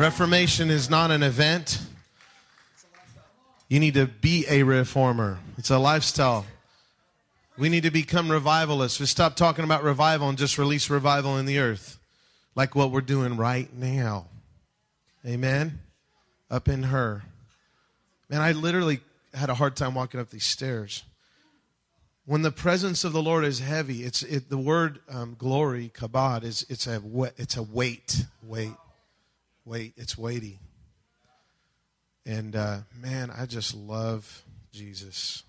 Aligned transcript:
Reformation 0.00 0.70
is 0.70 0.88
not 0.88 1.10
an 1.10 1.22
event. 1.22 1.78
You 3.68 3.78
need 3.78 3.92
to 3.92 4.06
be 4.06 4.46
a 4.48 4.62
reformer. 4.62 5.38
It's 5.58 5.68
a 5.68 5.78
lifestyle. 5.78 6.46
We 7.58 7.68
need 7.68 7.82
to 7.82 7.90
become 7.90 8.30
revivalists. 8.30 8.98
We 8.98 9.04
stop 9.04 9.36
talking 9.36 9.62
about 9.62 9.82
revival 9.82 10.30
and 10.30 10.38
just 10.38 10.56
release 10.56 10.88
revival 10.88 11.36
in 11.36 11.44
the 11.44 11.58
earth, 11.58 11.98
like 12.54 12.74
what 12.74 12.90
we're 12.90 13.02
doing 13.02 13.36
right 13.36 13.70
now. 13.74 14.28
Amen. 15.26 15.80
Up 16.50 16.66
in 16.66 16.84
her. 16.84 17.24
Man, 18.30 18.40
I 18.40 18.52
literally 18.52 19.00
had 19.34 19.50
a 19.50 19.54
hard 19.54 19.76
time 19.76 19.94
walking 19.94 20.18
up 20.18 20.30
these 20.30 20.46
stairs. 20.46 21.04
When 22.24 22.40
the 22.40 22.50
presence 22.50 23.04
of 23.04 23.12
the 23.12 23.22
Lord 23.22 23.44
is 23.44 23.58
heavy, 23.58 24.04
it's 24.04 24.22
it, 24.22 24.48
the 24.48 24.56
word 24.56 25.00
um, 25.10 25.36
glory, 25.38 25.90
kabod, 25.94 26.42
is 26.42 26.64
it's 26.70 26.86
a 26.86 27.02
it's 27.36 27.58
a 27.58 27.62
weight, 27.62 28.24
weight, 28.42 28.72
weight. 29.64 29.94
It's 29.96 30.16
weighty. 30.16 30.58
And 32.26 32.54
uh, 32.54 32.78
man, 32.94 33.30
I 33.30 33.46
just 33.46 33.74
love 33.74 34.42
Jesus. 34.72 35.42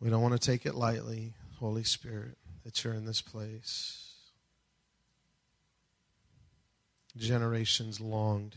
We 0.00 0.10
don't 0.10 0.22
want 0.22 0.40
to 0.40 0.44
take 0.44 0.66
it 0.66 0.74
lightly, 0.74 1.34
Holy 1.58 1.84
Spirit, 1.84 2.36
that 2.64 2.82
you're 2.84 2.94
in 2.94 3.06
this 3.06 3.22
place. 3.22 4.12
Generations 7.16 8.00
longed 8.00 8.56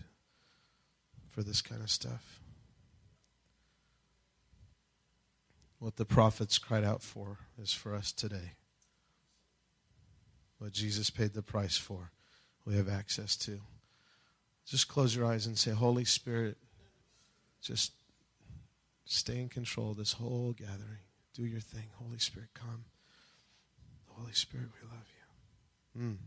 for 1.29 1.43
this 1.43 1.61
kind 1.61 1.81
of 1.81 1.91
stuff. 1.91 2.41
What 5.79 5.97
the 5.97 6.05
prophets 6.05 6.57
cried 6.57 6.83
out 6.83 7.03
for 7.03 7.37
is 7.61 7.71
for 7.71 7.93
us 7.93 8.11
today. 8.11 8.53
What 10.59 10.71
Jesus 10.71 11.09
paid 11.09 11.33
the 11.33 11.41
price 11.41 11.77
for, 11.77 12.11
we 12.65 12.75
have 12.75 12.89
access 12.89 13.35
to. 13.37 13.59
Just 14.65 14.87
close 14.87 15.15
your 15.15 15.25
eyes 15.25 15.45
and 15.45 15.57
say, 15.57 15.71
Holy 15.71 16.03
Spirit, 16.03 16.57
just 17.61 17.93
stay 19.05 19.39
in 19.39 19.49
control 19.49 19.91
of 19.91 19.97
this 19.97 20.13
whole 20.13 20.53
gathering. 20.53 20.99
Do 21.33 21.45
your 21.45 21.61
thing. 21.61 21.85
Holy 21.95 22.17
Spirit, 22.17 22.49
come. 22.53 22.85
Holy 24.07 24.33
Spirit, 24.33 24.67
we 24.81 24.87
love 24.87 25.05
you. 25.95 26.01
Mm. 26.01 26.17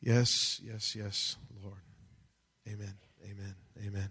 Yes, 0.00 0.60
yes, 0.62 0.94
yes, 0.94 1.36
Lord. 1.62 1.80
Amen, 2.68 2.94
amen, 3.24 3.54
amen. 3.84 4.10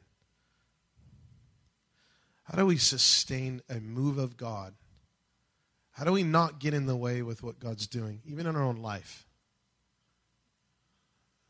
How 2.43 2.57
do 2.57 2.65
we 2.65 2.77
sustain 2.77 3.61
a 3.69 3.79
move 3.79 4.17
of 4.17 4.37
God? 4.37 4.73
How 5.97 6.03
do 6.03 6.11
we 6.11 6.21
not 6.21 6.59
get 6.59 6.75
in 6.75 6.85
the 6.85 6.95
way 6.95 7.23
with 7.23 7.41
what 7.41 7.59
God's 7.59 7.87
doing, 7.87 8.21
even 8.23 8.45
in 8.45 8.55
our 8.55 8.61
own 8.61 8.75
life? 8.75 9.25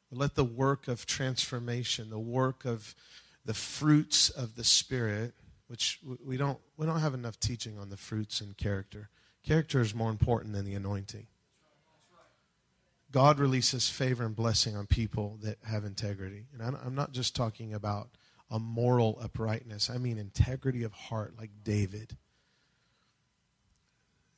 Let 0.10 0.36
the 0.36 0.46
work 0.46 0.88
of 0.88 1.06
transformation, 1.06 2.10
the 2.10 2.18
work 2.18 2.64
of 2.64 2.96
the 3.44 3.54
fruits 3.54 4.30
of 4.30 4.56
the 4.56 4.64
Spirit, 4.64 5.34
which 5.68 6.00
we 6.24 6.38
don't 6.38 6.60
we 6.78 6.86
don't 6.86 7.02
have 7.02 7.14
enough 7.14 7.38
teaching 7.42 7.78
on 7.78 7.90
the 7.90 7.98
fruits 7.98 8.40
and 8.40 8.56
character. 8.56 9.10
Character 9.44 9.82
is 9.82 9.94
more 9.94 10.10
important 10.10 10.54
than 10.54 10.64
the 10.64 10.76
anointing. 10.76 11.28
God 13.12 13.40
releases 13.40 13.90
favor 13.90 14.26
and 14.26 14.36
blessing 14.36 14.78
on 14.78 14.88
people 14.88 15.40
that 15.42 15.58
have 15.66 15.84
integrity. 15.84 16.46
And 16.54 16.62
I'm 16.62 16.96
not 16.96 17.12
just 17.12 17.36
talking 17.36 17.74
about 17.74 18.12
a 18.50 18.60
moral 18.60 19.20
uprightness, 19.22 19.90
I 19.90 19.98
mean 19.98 20.18
integrity 20.18 20.84
of 20.84 20.94
heart, 20.94 21.34
like 21.38 21.52
David. 21.66 22.16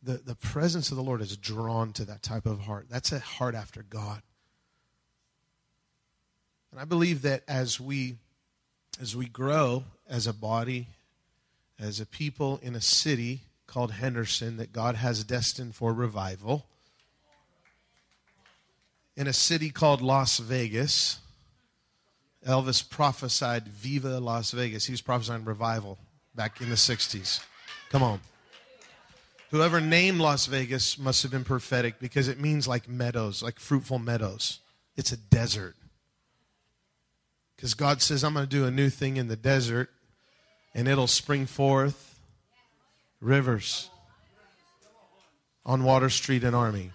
The, 0.01 0.13
the 0.13 0.35
presence 0.35 0.91
of 0.91 0.97
the 0.97 1.03
Lord 1.03 1.21
is 1.21 1.35
drawn 1.35 1.91
to 1.93 2.05
that 2.05 2.23
type 2.23 2.45
of 2.45 2.61
heart. 2.61 2.87
That's 2.89 3.11
a 3.11 3.19
heart 3.19 3.55
after 3.55 3.83
God. 3.83 4.21
And 6.71 6.79
I 6.79 6.85
believe 6.85 7.21
that 7.23 7.43
as 7.47 7.79
we 7.79 8.15
as 9.01 9.15
we 9.15 9.27
grow 9.27 9.83
as 10.09 10.27
a 10.27 10.33
body 10.33 10.87
as 11.79 11.99
a 11.99 12.05
people 12.05 12.59
in 12.61 12.75
a 12.75 12.81
city 12.81 13.41
called 13.65 13.91
Henderson 13.91 14.57
that 14.57 14.73
God 14.73 14.95
has 14.95 15.23
destined 15.23 15.75
for 15.75 15.93
revival. 15.93 16.65
In 19.15 19.27
a 19.27 19.33
city 19.33 19.69
called 19.69 20.01
Las 20.01 20.39
Vegas, 20.39 21.19
Elvis 22.45 22.87
prophesied 22.87 23.67
Viva 23.67 24.19
Las 24.19 24.51
Vegas. 24.51 24.85
He 24.85 24.91
was 24.91 25.01
prophesying 25.01 25.45
revival 25.45 25.97
back 26.35 26.61
in 26.61 26.69
the 26.69 26.75
60s. 26.75 27.43
Come 27.89 28.03
on. 28.03 28.19
Whoever 29.51 29.81
named 29.81 30.19
Las 30.19 30.45
Vegas 30.45 30.99
must 30.99 31.23
have 31.23 31.31
been 31.31 31.43
prophetic 31.43 31.99
because 31.99 32.27
it 32.27 32.39
means 32.39 32.67
like 32.67 32.87
meadows, 32.87 33.41
like 33.41 33.59
fruitful 33.59 33.97
meadows. 33.97 34.59
It's 34.95 35.11
a 35.11 35.17
desert. 35.17 35.75
Because 37.55 37.73
God 37.73 38.01
says, 38.01 38.23
I'm 38.23 38.33
going 38.33 38.45
to 38.45 38.49
do 38.49 38.65
a 38.65 38.71
new 38.71 38.89
thing 38.89 39.17
in 39.17 39.27
the 39.27 39.35
desert 39.35 39.89
and 40.75 40.87
it'll 40.87 41.07
spring 41.07 41.47
forth 41.47 42.19
rivers 43.21 43.89
on 45.65 45.83
Water 45.83 46.09
Street 46.09 46.43
and 46.43 46.55
Army. 46.55 46.91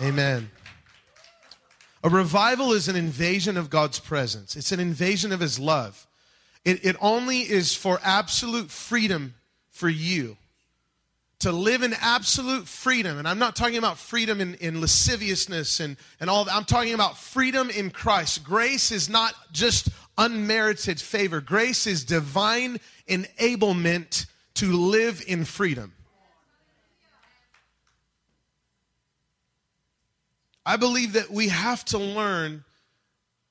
Amen. 0.00 0.50
A 2.02 2.10
revival 2.10 2.72
is 2.72 2.88
an 2.88 2.96
invasion 2.96 3.56
of 3.56 3.70
God's 3.70 4.00
presence, 4.00 4.56
it's 4.56 4.72
an 4.72 4.80
invasion 4.80 5.30
of 5.30 5.38
His 5.38 5.60
love. 5.60 6.08
It, 6.64 6.84
it 6.84 6.96
only 7.00 7.38
is 7.38 7.74
for 7.74 8.00
absolute 8.04 8.70
freedom 8.70 9.34
for 9.70 9.88
you 9.88 10.36
to 11.42 11.52
live 11.52 11.82
in 11.82 11.94
absolute 12.00 12.68
freedom. 12.68 13.18
And 13.18 13.26
I'm 13.26 13.38
not 13.38 13.56
talking 13.56 13.76
about 13.76 13.98
freedom 13.98 14.40
in, 14.40 14.54
in 14.54 14.80
lasciviousness 14.80 15.80
and, 15.80 15.96
and 16.20 16.30
all 16.30 16.44
that. 16.44 16.54
I'm 16.54 16.64
talking 16.64 16.94
about 16.94 17.18
freedom 17.18 17.68
in 17.68 17.90
Christ. 17.90 18.44
Grace 18.44 18.92
is 18.92 19.08
not 19.08 19.34
just 19.52 19.88
unmerited 20.16 21.00
favor. 21.00 21.40
Grace 21.40 21.86
is 21.86 22.04
divine 22.04 22.78
enablement 23.08 24.26
to 24.54 24.72
live 24.72 25.22
in 25.26 25.44
freedom. 25.44 25.92
I 30.64 30.76
believe 30.76 31.14
that 31.14 31.28
we 31.30 31.48
have 31.48 31.84
to 31.86 31.98
learn 31.98 32.62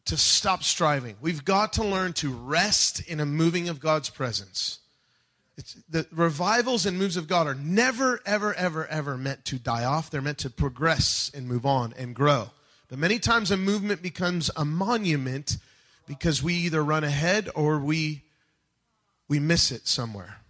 to 0.05 0.15
stop 0.15 0.63
striving. 0.63 1.17
We've 1.19 1.43
got 1.43 1.73
to 1.73 1.83
learn 1.83 2.13
to 2.13 2.31
rest 2.33 3.01
in 3.01 3.19
a 3.19 3.25
moving 3.25 3.67
of 3.67 3.81
God's 3.81 4.09
presence. 4.09 4.80
The 5.89 6.07
revivals 6.11 6.85
and 6.85 6.97
moves 6.97 7.17
of 7.17 7.27
God 7.27 7.47
are 7.47 7.55
never, 7.55 8.19
ever, 8.25 8.53
ever, 8.53 8.85
ever 8.87 9.17
meant 9.17 9.45
to 9.45 9.59
die 9.59 9.83
off. 9.83 10.09
They're 10.09 10.21
meant 10.21 10.39
to 10.39 10.49
progress 10.49 11.31
and 11.33 11.47
move 11.47 11.65
on 11.65 11.93
and 11.97 12.15
grow. 12.15 12.51
But 12.89 12.99
many 12.99 13.19
times 13.19 13.51
a 13.51 13.57
movement 13.57 14.01
becomes 14.01 14.51
a 14.55 14.65
monument 14.65 15.57
because 16.07 16.43
we 16.43 16.55
either 16.55 16.83
run 16.83 17.03
ahead 17.03 17.49
or 17.55 17.79
we 17.79 18.23
we 19.29 19.39
miss 19.39 19.71
it 19.71 19.87
somewhere. 19.87 20.41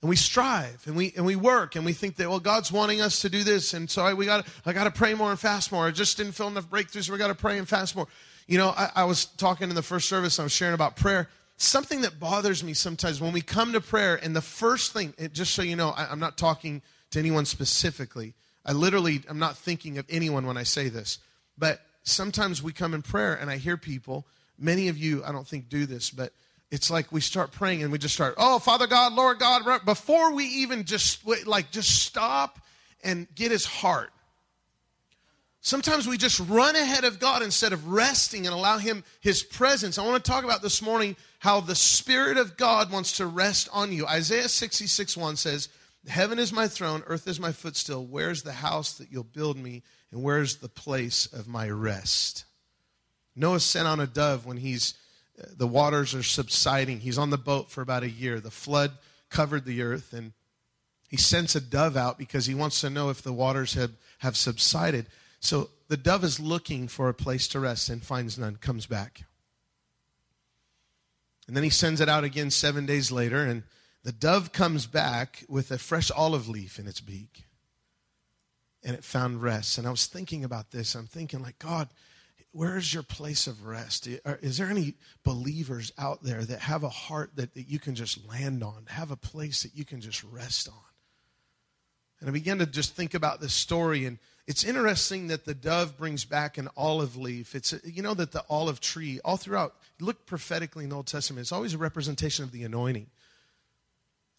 And 0.00 0.08
we 0.08 0.16
strive 0.16 0.82
and 0.86 0.96
we 0.96 1.12
and 1.16 1.26
we 1.26 1.36
work 1.36 1.76
and 1.76 1.84
we 1.84 1.92
think 1.92 2.16
that 2.16 2.28
well 2.30 2.40
God's 2.40 2.72
wanting 2.72 3.02
us 3.02 3.20
to 3.22 3.28
do 3.28 3.44
this 3.44 3.74
and 3.74 3.90
so 3.90 4.02
I, 4.02 4.14
we 4.14 4.24
got 4.24 4.46
I 4.64 4.72
got 4.72 4.84
to 4.84 4.90
pray 4.90 5.12
more 5.12 5.30
and 5.30 5.38
fast 5.38 5.70
more. 5.70 5.86
I 5.86 5.90
just 5.90 6.16
didn't 6.16 6.32
feel 6.32 6.48
enough 6.48 6.70
breakthroughs. 6.70 7.04
So 7.04 7.12
we 7.12 7.18
got 7.18 7.28
to 7.28 7.34
pray 7.34 7.58
and 7.58 7.68
fast 7.68 7.94
more. 7.94 8.06
You 8.46 8.56
know, 8.56 8.68
I, 8.68 8.90
I 8.94 9.04
was 9.04 9.26
talking 9.26 9.68
in 9.68 9.74
the 9.74 9.82
first 9.82 10.08
service. 10.08 10.38
I 10.38 10.44
was 10.44 10.52
sharing 10.52 10.74
about 10.74 10.96
prayer. 10.96 11.28
Something 11.56 12.02
that 12.02 12.20
bothers 12.20 12.62
me 12.62 12.74
sometimes 12.74 13.20
when 13.20 13.32
we 13.32 13.40
come 13.40 13.72
to 13.72 13.80
prayer 13.80 14.16
and 14.16 14.36
the 14.36 14.42
first 14.42 14.92
thing, 14.92 15.14
just 15.32 15.54
so 15.54 15.62
you 15.62 15.76
know, 15.76 15.90
I, 15.90 16.06
I'm 16.10 16.20
not 16.20 16.36
talking 16.36 16.82
to 17.10 17.18
anyone 17.18 17.46
specifically. 17.46 18.34
I 18.64 18.72
literally 18.72 19.22
I'm 19.28 19.38
not 19.38 19.56
thinking 19.56 19.96
of 19.96 20.04
anyone 20.10 20.46
when 20.46 20.56
I 20.56 20.64
say 20.64 20.88
this, 20.88 21.18
but 21.56 21.80
sometimes 22.02 22.62
we 22.62 22.72
come 22.72 22.94
in 22.94 23.02
prayer 23.02 23.34
and 23.34 23.50
I 23.50 23.56
hear 23.56 23.76
people, 23.76 24.26
many 24.58 24.88
of 24.88 24.98
you, 24.98 25.24
I 25.24 25.32
don't 25.32 25.46
think 25.46 25.68
do 25.68 25.86
this, 25.86 26.10
but 26.10 26.32
it's 26.70 26.90
like 26.90 27.12
we 27.12 27.20
start 27.20 27.52
praying 27.52 27.82
and 27.82 27.92
we 27.92 27.98
just 27.98 28.14
start, 28.14 28.34
oh, 28.38 28.58
Father 28.58 28.86
God, 28.86 29.12
Lord 29.12 29.38
God, 29.38 29.84
before 29.84 30.34
we 30.34 30.44
even 30.44 30.84
just, 30.84 31.26
like, 31.46 31.70
just 31.70 32.02
stop 32.02 32.58
and 33.04 33.26
get 33.34 33.50
his 33.50 33.64
heart. 33.64 34.10
Sometimes 35.66 36.06
we 36.06 36.16
just 36.16 36.38
run 36.38 36.76
ahead 36.76 37.02
of 37.02 37.18
God 37.18 37.42
instead 37.42 37.72
of 37.72 37.88
resting 37.88 38.46
and 38.46 38.54
allow 38.54 38.78
Him 38.78 39.02
His 39.18 39.42
presence. 39.42 39.98
I 39.98 40.06
want 40.06 40.24
to 40.24 40.30
talk 40.30 40.44
about 40.44 40.62
this 40.62 40.80
morning 40.80 41.16
how 41.40 41.58
the 41.60 41.74
Spirit 41.74 42.38
of 42.38 42.56
God 42.56 42.92
wants 42.92 43.16
to 43.16 43.26
rest 43.26 43.68
on 43.72 43.90
you. 43.90 44.06
Isaiah 44.06 44.48
66 44.48 45.16
1 45.16 45.34
says, 45.34 45.68
Heaven 46.06 46.38
is 46.38 46.52
my 46.52 46.68
throne, 46.68 47.02
earth 47.08 47.26
is 47.26 47.40
my 47.40 47.50
footstool. 47.50 48.06
Where's 48.06 48.44
the 48.44 48.52
house 48.52 48.92
that 48.98 49.10
you'll 49.10 49.24
build 49.24 49.56
me? 49.56 49.82
And 50.12 50.22
where's 50.22 50.58
the 50.58 50.68
place 50.68 51.26
of 51.26 51.48
my 51.48 51.68
rest? 51.68 52.44
Noah 53.34 53.58
sent 53.58 53.88
on 53.88 53.98
a 53.98 54.06
dove 54.06 54.46
when 54.46 54.58
he's 54.58 54.94
uh, 55.36 55.46
the 55.56 55.66
waters 55.66 56.14
are 56.14 56.22
subsiding. 56.22 57.00
He's 57.00 57.18
on 57.18 57.30
the 57.30 57.38
boat 57.38 57.72
for 57.72 57.80
about 57.80 58.04
a 58.04 58.08
year. 58.08 58.38
The 58.38 58.52
flood 58.52 58.92
covered 59.30 59.64
the 59.64 59.82
earth, 59.82 60.12
and 60.12 60.32
he 61.08 61.16
sends 61.16 61.56
a 61.56 61.60
dove 61.60 61.96
out 61.96 62.18
because 62.18 62.46
he 62.46 62.54
wants 62.54 62.80
to 62.82 62.88
know 62.88 63.10
if 63.10 63.20
the 63.20 63.32
waters 63.32 63.74
have, 63.74 63.94
have 64.20 64.36
subsided. 64.36 65.06
So 65.46 65.70
the 65.86 65.96
dove 65.96 66.24
is 66.24 66.40
looking 66.40 66.88
for 66.88 67.08
a 67.08 67.14
place 67.14 67.46
to 67.48 67.60
rest 67.60 67.88
and 67.88 68.02
finds 68.02 68.36
none, 68.36 68.56
comes 68.56 68.86
back. 68.86 69.22
And 71.46 71.56
then 71.56 71.62
he 71.62 71.70
sends 71.70 72.00
it 72.00 72.08
out 72.08 72.24
again 72.24 72.50
seven 72.50 72.84
days 72.84 73.12
later, 73.12 73.44
and 73.44 73.62
the 74.02 74.10
dove 74.10 74.50
comes 74.50 74.86
back 74.86 75.44
with 75.48 75.70
a 75.70 75.78
fresh 75.78 76.10
olive 76.10 76.48
leaf 76.48 76.80
in 76.80 76.88
its 76.88 77.00
beak 77.00 77.44
and 78.82 78.96
it 78.96 79.04
found 79.04 79.40
rest. 79.40 79.78
And 79.78 79.86
I 79.86 79.90
was 79.92 80.06
thinking 80.06 80.42
about 80.42 80.72
this. 80.72 80.96
I'm 80.96 81.06
thinking, 81.06 81.42
like, 81.42 81.60
God, 81.60 81.90
where's 82.50 82.92
your 82.92 83.04
place 83.04 83.46
of 83.46 83.66
rest? 83.66 84.08
Is 84.08 84.58
there 84.58 84.68
any 84.68 84.94
believers 85.22 85.92
out 85.96 86.24
there 86.24 86.44
that 86.44 86.58
have 86.58 86.82
a 86.82 86.88
heart 86.88 87.36
that, 87.36 87.54
that 87.54 87.68
you 87.68 87.78
can 87.78 87.94
just 87.94 88.26
land 88.26 88.64
on, 88.64 88.86
have 88.88 89.12
a 89.12 89.16
place 89.16 89.62
that 89.62 89.76
you 89.76 89.84
can 89.84 90.00
just 90.00 90.24
rest 90.24 90.68
on? 90.68 90.74
And 92.18 92.28
I 92.28 92.32
began 92.32 92.58
to 92.58 92.66
just 92.66 92.96
think 92.96 93.14
about 93.14 93.40
this 93.40 93.54
story, 93.54 94.06
and 94.06 94.18
it's 94.46 94.62
interesting 94.62 95.28
that 95.28 95.44
the 95.44 95.54
dove 95.54 95.98
brings 95.98 96.24
back 96.24 96.56
an 96.56 96.68
olive 96.76 97.16
leaf. 97.16 97.54
It's 97.54 97.74
you 97.84 98.02
know 98.02 98.14
that 98.14 98.32
the 98.32 98.44
olive 98.48 98.80
tree, 98.80 99.20
all 99.24 99.36
throughout, 99.36 99.74
look 100.00 100.24
prophetically 100.26 100.84
in 100.84 100.90
the 100.90 100.96
Old 100.96 101.08
Testament, 101.08 101.40
it's 101.40 101.52
always 101.52 101.74
a 101.74 101.78
representation 101.78 102.44
of 102.44 102.52
the 102.52 102.62
anointing. 102.62 103.08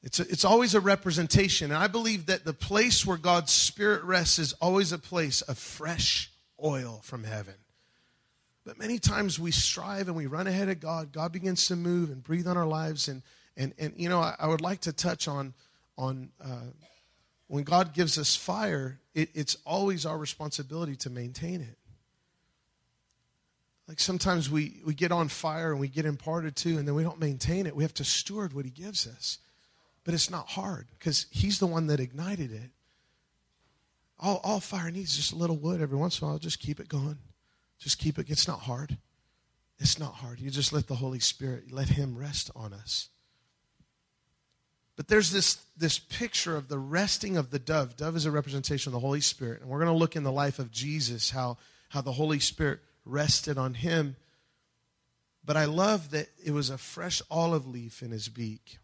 It's, 0.03 0.19
a, 0.19 0.23
it's 0.23 0.45
always 0.45 0.75
a 0.75 0.79
representation. 0.79 1.71
And 1.71 1.83
I 1.83 1.87
believe 1.87 2.27
that 2.27 2.45
the 2.45 2.53
place 2.53 3.05
where 3.05 3.17
God's 3.17 3.51
Spirit 3.51 4.03
rests 4.03 4.39
is 4.39 4.53
always 4.53 4.93
a 4.93 4.97
place 4.97 5.41
of 5.41 5.57
fresh 5.57 6.31
oil 6.63 7.01
from 7.03 7.25
heaven. 7.25 7.55
But 8.63 8.77
many 8.77 8.99
times 8.99 9.39
we 9.39 9.51
strive 9.51 10.07
and 10.07 10.15
we 10.15 10.27
run 10.27 10.47
ahead 10.47 10.69
of 10.69 10.79
God. 10.79 11.11
God 11.11 11.31
begins 11.31 11.67
to 11.67 11.75
move 11.75 12.09
and 12.11 12.23
breathe 12.23 12.47
on 12.47 12.57
our 12.57 12.67
lives. 12.67 13.07
And, 13.07 13.21
and, 13.57 13.73
and 13.79 13.93
you 13.97 14.07
know, 14.07 14.19
I, 14.19 14.35
I 14.39 14.47
would 14.47 14.61
like 14.61 14.81
to 14.81 14.93
touch 14.93 15.27
on, 15.27 15.53
on 15.97 16.29
uh, 16.41 16.67
when 17.47 17.63
God 17.63 17.93
gives 17.93 18.17
us 18.17 18.35
fire, 18.35 18.99
it, 19.13 19.29
it's 19.33 19.57
always 19.65 20.05
our 20.05 20.17
responsibility 20.17 20.95
to 20.97 21.09
maintain 21.09 21.61
it. 21.61 21.77
Like 23.87 23.99
sometimes 24.01 24.49
we, 24.49 24.81
we 24.85 24.93
get 24.93 25.13
on 25.13 25.29
fire 25.29 25.71
and 25.71 25.79
we 25.79 25.87
get 25.87 26.05
imparted 26.05 26.57
to, 26.57 26.77
and 26.77 26.85
then 26.87 26.93
we 26.93 27.03
don't 27.03 27.19
maintain 27.19 27.65
it. 27.65 27.75
We 27.75 27.83
have 27.83 27.93
to 27.95 28.03
steward 28.03 28.53
what 28.53 28.65
He 28.65 28.71
gives 28.71 29.07
us. 29.07 29.37
But 30.03 30.13
it's 30.13 30.29
not 30.29 30.49
hard 30.49 30.87
because 30.99 31.25
He's 31.31 31.59
the 31.59 31.67
one 31.67 31.87
that 31.87 31.99
ignited 31.99 32.51
it. 32.51 32.71
All, 34.19 34.41
all 34.43 34.59
fire 34.59 34.91
needs 34.91 35.15
just 35.15 35.31
a 35.31 35.37
little 35.37 35.55
wood 35.55 35.81
every 35.81 35.97
once 35.97 36.19
in 36.19 36.25
a 36.25 36.29
while. 36.29 36.39
Just 36.39 36.59
keep 36.59 36.79
it 36.79 36.89
going. 36.89 37.17
Just 37.79 37.99
keep 37.99 38.17
it. 38.17 38.29
It's 38.29 38.47
not 38.47 38.61
hard. 38.61 38.97
It's 39.79 39.99
not 39.99 40.15
hard. 40.15 40.39
You 40.39 40.49
just 40.49 40.73
let 40.73 40.87
the 40.87 40.95
Holy 40.95 41.19
Spirit, 41.19 41.71
let 41.71 41.89
Him 41.89 42.17
rest 42.17 42.51
on 42.55 42.73
us. 42.73 43.09
But 44.97 45.07
there's 45.07 45.31
this, 45.31 45.63
this 45.77 45.99
picture 45.99 46.57
of 46.57 46.67
the 46.67 46.79
resting 46.79 47.37
of 47.37 47.51
the 47.51 47.59
dove. 47.59 47.95
Dove 47.95 48.17
is 48.17 48.25
a 48.25 48.31
representation 48.31 48.89
of 48.89 48.93
the 48.93 48.99
Holy 48.99 49.21
Spirit. 49.21 49.61
And 49.61 49.69
we're 49.69 49.79
going 49.79 49.91
to 49.91 49.97
look 49.97 50.15
in 50.15 50.23
the 50.23 50.31
life 50.31 50.59
of 50.59 50.71
Jesus 50.71 51.29
how, 51.29 51.57
how 51.89 52.01
the 52.01 52.11
Holy 52.11 52.39
Spirit 52.39 52.79
rested 53.05 53.57
on 53.57 53.75
him. 53.75 54.15
But 55.45 55.55
I 55.55 55.65
love 55.65 56.09
that 56.11 56.27
it 56.43 56.51
was 56.51 56.69
a 56.69 56.79
fresh 56.79 57.21
olive 57.31 57.67
leaf 57.67 58.01
in 58.01 58.11
his 58.11 58.27
beak. 58.27 58.79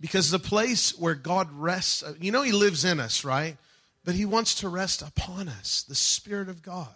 Because 0.00 0.30
the 0.30 0.38
place 0.38 0.98
where 0.98 1.14
God 1.14 1.52
rests, 1.52 2.02
uh, 2.02 2.14
you 2.18 2.32
know, 2.32 2.42
he 2.42 2.52
lives 2.52 2.86
in 2.86 2.98
us, 2.98 3.22
right? 3.22 3.58
But 4.02 4.14
he 4.14 4.24
wants 4.24 4.54
to 4.56 4.70
rest 4.70 5.02
upon 5.02 5.48
us, 5.48 5.82
the 5.82 5.94
Spirit 5.94 6.48
of 6.48 6.62
God 6.62 6.94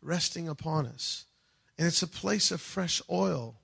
resting 0.00 0.48
upon 0.48 0.86
us. 0.86 1.26
And 1.76 1.86
it's 1.86 2.02
a 2.02 2.08
place 2.08 2.50
of 2.50 2.62
fresh 2.62 3.02
oil. 3.10 3.59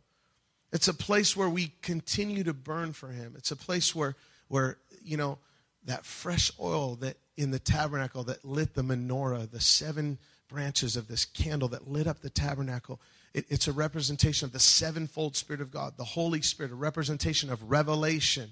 It's 0.73 0.89
a 0.89 0.95
place 0.95 1.37
where 1.37 1.49
we 1.49 1.73
continue 1.83 2.45
to 2.45 2.55
burn 2.55 2.93
for 2.93 3.09
him. 3.09 3.35
It's 3.37 3.51
a 3.51 3.57
place 3.57 3.95
where, 3.95 4.17
where 4.49 4.79
you 5.03 5.17
know, 5.17 5.39
that 5.85 6.05
fresh 6.05 6.51
oil 6.61 6.97
that 6.97 7.17
in 7.37 7.51
the 7.51 7.59
tabernacle 7.59 8.25
that 8.25 8.45
lit 8.45 8.75
the 8.75 8.83
menorah, 8.83 9.51
the 9.51 9.61
seven 9.61 10.19
branches 10.49 10.97
of 10.97 11.09
this 11.09 11.25
candle 11.25 11.69
that 11.69 11.89
lit 11.89 12.07
up 12.07 12.21
the 12.21 12.31
tabernacle. 12.31 13.01
It, 13.35 13.47
it's 13.49 13.69
a 13.69 13.73
representation 13.73 14.47
of 14.47 14.53
the 14.53 14.59
sevenfold 14.59 15.37
Spirit 15.37 15.61
of 15.61 15.71
God, 15.71 15.97
the 15.97 16.05
Holy 16.05 16.43
Spirit, 16.43 16.73
a 16.73 16.77
representation 16.77 17.51
of 17.51 17.71
revelation. 17.71 18.51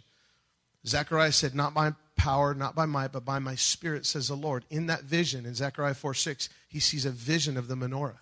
Zechariah 0.86 1.32
said, 1.32 1.54
Not 1.54 1.74
by 1.74 1.92
power, 2.16 2.54
not 2.54 2.74
by 2.74 2.86
might, 2.86 3.12
but 3.12 3.24
by 3.24 3.38
my 3.38 3.54
Spirit, 3.54 4.06
says 4.06 4.28
the 4.28 4.34
Lord. 4.34 4.64
In 4.70 4.86
that 4.86 5.04
vision, 5.04 5.46
in 5.46 5.54
Zechariah 5.54 5.94
4 5.94 6.14
6, 6.14 6.48
he 6.68 6.80
sees 6.80 7.04
a 7.04 7.10
vision 7.10 7.56
of 7.56 7.68
the 7.68 7.74
menorah, 7.74 8.18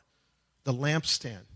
the 0.65 0.73
lampstand. 0.73 1.47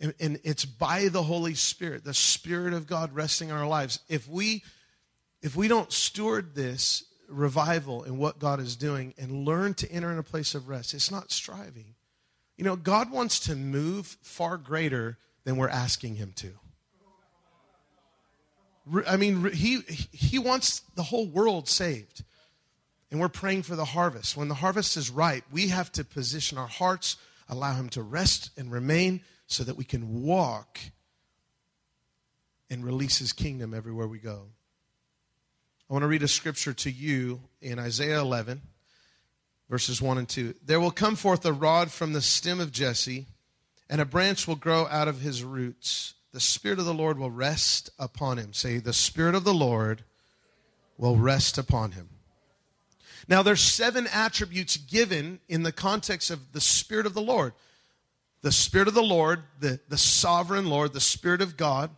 And, 0.00 0.14
and 0.20 0.40
it's 0.44 0.64
by 0.64 1.08
the 1.08 1.22
Holy 1.22 1.54
Spirit, 1.54 2.04
the 2.04 2.14
Spirit 2.14 2.74
of 2.74 2.86
God 2.86 3.14
resting 3.14 3.50
on 3.50 3.58
our 3.58 3.66
lives. 3.66 4.00
If 4.08 4.28
we 4.28 4.62
if 5.42 5.54
we 5.54 5.68
don't 5.68 5.92
steward 5.92 6.54
this 6.54 7.04
revival 7.28 8.02
and 8.02 8.18
what 8.18 8.38
God 8.38 8.58
is 8.58 8.76
doing 8.76 9.14
and 9.18 9.44
learn 9.44 9.74
to 9.74 9.90
enter 9.90 10.10
in 10.10 10.18
a 10.18 10.22
place 10.22 10.54
of 10.54 10.68
rest, 10.68 10.94
it's 10.94 11.10
not 11.10 11.30
striving. 11.30 11.94
You 12.56 12.64
know, 12.64 12.76
God 12.76 13.10
wants 13.10 13.40
to 13.40 13.54
move 13.54 14.16
far 14.22 14.56
greater 14.56 15.18
than 15.44 15.56
we're 15.56 15.68
asking 15.68 16.16
him 16.16 16.32
to. 16.36 16.52
I 19.06 19.16
mean, 19.16 19.50
he, 19.52 19.80
he 20.12 20.38
wants 20.38 20.80
the 20.94 21.02
whole 21.02 21.26
world 21.26 21.68
saved. 21.68 22.24
And 23.10 23.20
we're 23.20 23.28
praying 23.28 23.62
for 23.62 23.76
the 23.76 23.84
harvest. 23.84 24.36
When 24.36 24.48
the 24.48 24.54
harvest 24.54 24.96
is 24.96 25.10
ripe, 25.10 25.44
we 25.52 25.68
have 25.68 25.92
to 25.92 26.04
position 26.04 26.58
our 26.58 26.66
hearts, 26.66 27.16
allow 27.48 27.74
him 27.74 27.88
to 27.90 28.02
rest 28.02 28.50
and 28.56 28.70
remain 28.70 29.22
so 29.46 29.64
that 29.64 29.76
we 29.76 29.84
can 29.84 30.22
walk 30.22 30.78
and 32.70 32.84
release 32.84 33.18
his 33.18 33.32
kingdom 33.32 33.72
everywhere 33.72 34.08
we 34.08 34.18
go. 34.18 34.46
I 35.88 35.92
want 35.92 36.02
to 36.02 36.08
read 36.08 36.24
a 36.24 36.28
scripture 36.28 36.72
to 36.72 36.90
you 36.90 37.40
in 37.62 37.78
Isaiah 37.78 38.20
11, 38.20 38.60
verses 39.70 40.02
1 40.02 40.18
and 40.18 40.28
2. 40.28 40.54
There 40.64 40.80
will 40.80 40.90
come 40.90 41.14
forth 41.14 41.46
a 41.46 41.52
rod 41.52 41.92
from 41.92 42.12
the 42.12 42.20
stem 42.20 42.58
of 42.58 42.72
Jesse, 42.72 43.26
and 43.88 44.00
a 44.00 44.04
branch 44.04 44.48
will 44.48 44.56
grow 44.56 44.88
out 44.88 45.06
of 45.06 45.20
his 45.20 45.44
roots. 45.44 46.14
The 46.32 46.40
Spirit 46.40 46.80
of 46.80 46.86
the 46.86 46.94
Lord 46.94 47.18
will 47.18 47.30
rest 47.30 47.90
upon 48.00 48.38
him. 48.38 48.52
Say, 48.52 48.78
the 48.78 48.92
Spirit 48.92 49.36
of 49.36 49.44
the 49.44 49.54
Lord 49.54 50.02
will 50.98 51.16
rest 51.16 51.56
upon 51.56 51.92
him. 51.92 52.08
Now, 53.28 53.42
there's 53.42 53.60
seven 53.60 54.08
attributes 54.12 54.76
given 54.76 55.40
in 55.48 55.62
the 55.62 55.72
context 55.72 56.30
of 56.30 56.52
the 56.52 56.60
Spirit 56.60 57.06
of 57.06 57.14
the 57.14 57.22
Lord 57.22 57.52
the 58.46 58.52
Spirit 58.52 58.86
of 58.86 58.94
the 58.94 59.02
Lord, 59.02 59.42
the, 59.58 59.80
the 59.88 59.98
sovereign 59.98 60.66
Lord, 60.66 60.92
the 60.92 61.00
Spirit 61.00 61.40
of 61.40 61.56
God. 61.56 61.90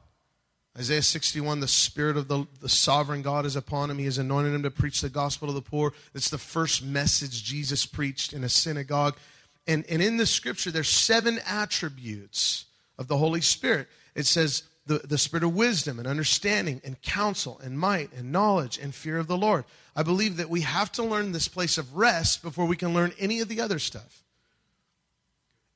Isaiah 0.78 1.02
61, 1.02 1.60
the 1.60 1.68
Spirit 1.68 2.16
of 2.16 2.26
the, 2.26 2.46
the 2.62 2.70
sovereign 2.70 3.20
God 3.20 3.44
is 3.44 3.54
upon 3.54 3.90
him. 3.90 3.98
He 3.98 4.06
has 4.06 4.16
anointed 4.16 4.54
him 4.54 4.62
to 4.62 4.70
preach 4.70 5.02
the 5.02 5.10
gospel 5.10 5.48
to 5.48 5.52
the 5.52 5.60
poor. 5.60 5.92
It's 6.14 6.30
the 6.30 6.38
first 6.38 6.82
message 6.82 7.44
Jesus 7.44 7.84
preached 7.84 8.32
in 8.32 8.44
a 8.44 8.48
synagogue. 8.48 9.18
And, 9.66 9.84
and 9.90 10.00
in 10.00 10.16
the 10.16 10.24
scripture, 10.24 10.70
there's 10.70 10.88
seven 10.88 11.38
attributes 11.46 12.64
of 12.96 13.08
the 13.08 13.18
Holy 13.18 13.42
Spirit. 13.42 13.86
It 14.14 14.24
says 14.24 14.62
the, 14.86 15.00
the 15.00 15.18
spirit 15.18 15.44
of 15.44 15.54
wisdom 15.54 15.98
and 15.98 16.08
understanding 16.08 16.80
and 16.82 16.98
counsel 17.02 17.60
and 17.62 17.78
might 17.78 18.10
and 18.14 18.32
knowledge 18.32 18.78
and 18.78 18.94
fear 18.94 19.18
of 19.18 19.26
the 19.26 19.36
Lord. 19.36 19.66
I 19.94 20.02
believe 20.02 20.38
that 20.38 20.48
we 20.48 20.62
have 20.62 20.90
to 20.92 21.02
learn 21.02 21.32
this 21.32 21.46
place 21.46 21.76
of 21.76 21.94
rest 21.94 22.42
before 22.42 22.64
we 22.64 22.76
can 22.76 22.94
learn 22.94 23.12
any 23.18 23.40
of 23.40 23.48
the 23.48 23.60
other 23.60 23.78
stuff. 23.78 24.24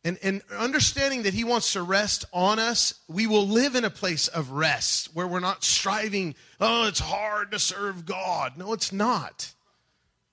And, 0.04 0.18
and 0.23 0.42
understanding 0.59 1.23
that 1.23 1.35
He 1.35 1.44
wants 1.44 1.75
to 1.75 1.82
rest 1.82 2.25
on 2.32 2.59
us, 2.59 2.94
we 3.09 3.26
will 3.26 3.47
live 3.47 3.76
in 3.76 3.85
a 3.85 3.90
place 3.90 4.26
of 4.28 4.50
rest 4.50 5.14
where 5.14 5.28
we're 5.28 5.40
not 5.40 5.62
striving, 5.62 6.35
oh, 6.61 6.88
it's 6.88 6.99
hard 6.99 7.52
to 7.52 7.59
serve 7.59 8.04
God. 8.04 8.54
No, 8.56 8.73
it's 8.73 8.92
not. 8.92 9.52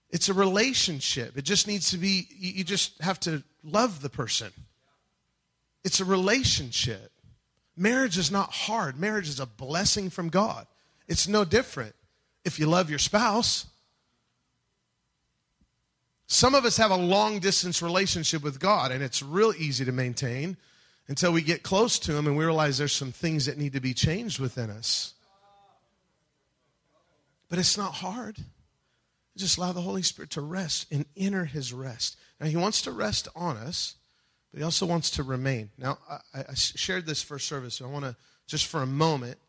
It's 0.09 0.27
a 0.27 0.33
relationship. 0.33 1.37
It 1.37 1.43
just 1.43 1.67
needs 1.67 1.91
to 1.91 1.97
be, 1.97 2.27
you 2.35 2.63
just 2.63 2.99
have 3.01 3.19
to 3.21 3.43
love 3.63 4.01
the 4.01 4.09
person. 4.09 4.51
It's 5.83 5.99
a 5.99 6.05
relationship. 6.05 7.11
Marriage 7.77 8.17
is 8.17 8.31
not 8.31 8.51
hard, 8.51 8.99
marriage 8.99 9.29
is 9.29 9.39
a 9.39 9.45
blessing 9.45 10.09
from 10.09 10.29
God. 10.29 10.65
It's 11.07 11.27
no 11.27 11.45
different 11.45 11.95
if 12.43 12.59
you 12.59 12.65
love 12.65 12.89
your 12.89 12.99
spouse. 12.99 13.65
Some 16.31 16.53
of 16.53 16.63
us 16.63 16.77
have 16.77 16.91
a 16.91 16.95
long 16.95 17.39
distance 17.39 17.81
relationship 17.81 18.43
with 18.43 18.59
God, 18.59 18.91
and 18.91 19.03
it's 19.03 19.23
real 19.23 19.51
easy 19.57 19.83
to 19.83 19.91
maintain 19.91 20.57
until 21.07 21.31
we 21.33 21.41
get 21.41 21.63
close 21.63 21.97
to 21.97 22.15
Him 22.15 22.27
and 22.27 22.37
we 22.37 22.45
realize 22.45 22.77
there's 22.77 22.93
some 22.93 23.11
things 23.11 23.47
that 23.47 23.57
need 23.57 23.73
to 23.73 23.79
be 23.79 23.95
changed 23.95 24.39
within 24.39 24.69
us. 24.69 25.15
But 27.49 27.57
it's 27.57 27.79
not 27.79 27.95
hard. 27.95 28.37
Just 29.37 29.57
allow 29.57 29.71
the 29.71 29.81
Holy 29.81 30.03
Spirit 30.03 30.29
to 30.31 30.41
rest 30.41 30.85
and 30.91 31.05
enter 31.17 31.45
His 31.45 31.73
rest. 31.73 32.15
Now, 32.39 32.45
He 32.45 32.55
wants 32.55 32.83
to 32.83 32.91
rest 32.91 33.27
on 33.35 33.57
us, 33.57 33.95
but 34.51 34.59
He 34.59 34.63
also 34.63 34.85
wants 34.85 35.09
to 35.11 35.23
remain. 35.23 35.71
Now, 35.79 35.97
I, 36.31 36.41
I 36.41 36.53
shared 36.53 37.07
this 37.07 37.23
first 37.23 37.47
service, 37.47 37.73
so 37.73 37.85
I 37.85 37.89
want 37.89 38.05
to 38.05 38.15
just 38.45 38.67
for 38.67 38.83
a 38.83 38.87
moment 38.87 39.39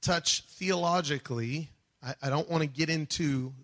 touch 0.00 0.42
theologically. 0.42 1.70
I, 2.00 2.14
I 2.22 2.30
don't 2.30 2.48
want 2.48 2.62
to 2.62 2.68
get 2.68 2.88
into 2.88 3.54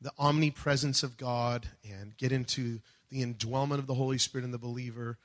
the 0.00 0.12
omnipresence 0.18 1.02
of 1.02 1.16
God 1.16 1.68
and 1.84 2.16
get 2.16 2.32
into 2.32 2.80
the 3.10 3.24
indwellment 3.24 3.78
of 3.78 3.86
the 3.86 3.94
Holy 3.94 4.18
Spirit 4.18 4.44
in 4.44 4.50
the 4.50 4.58
believer. 4.58 5.18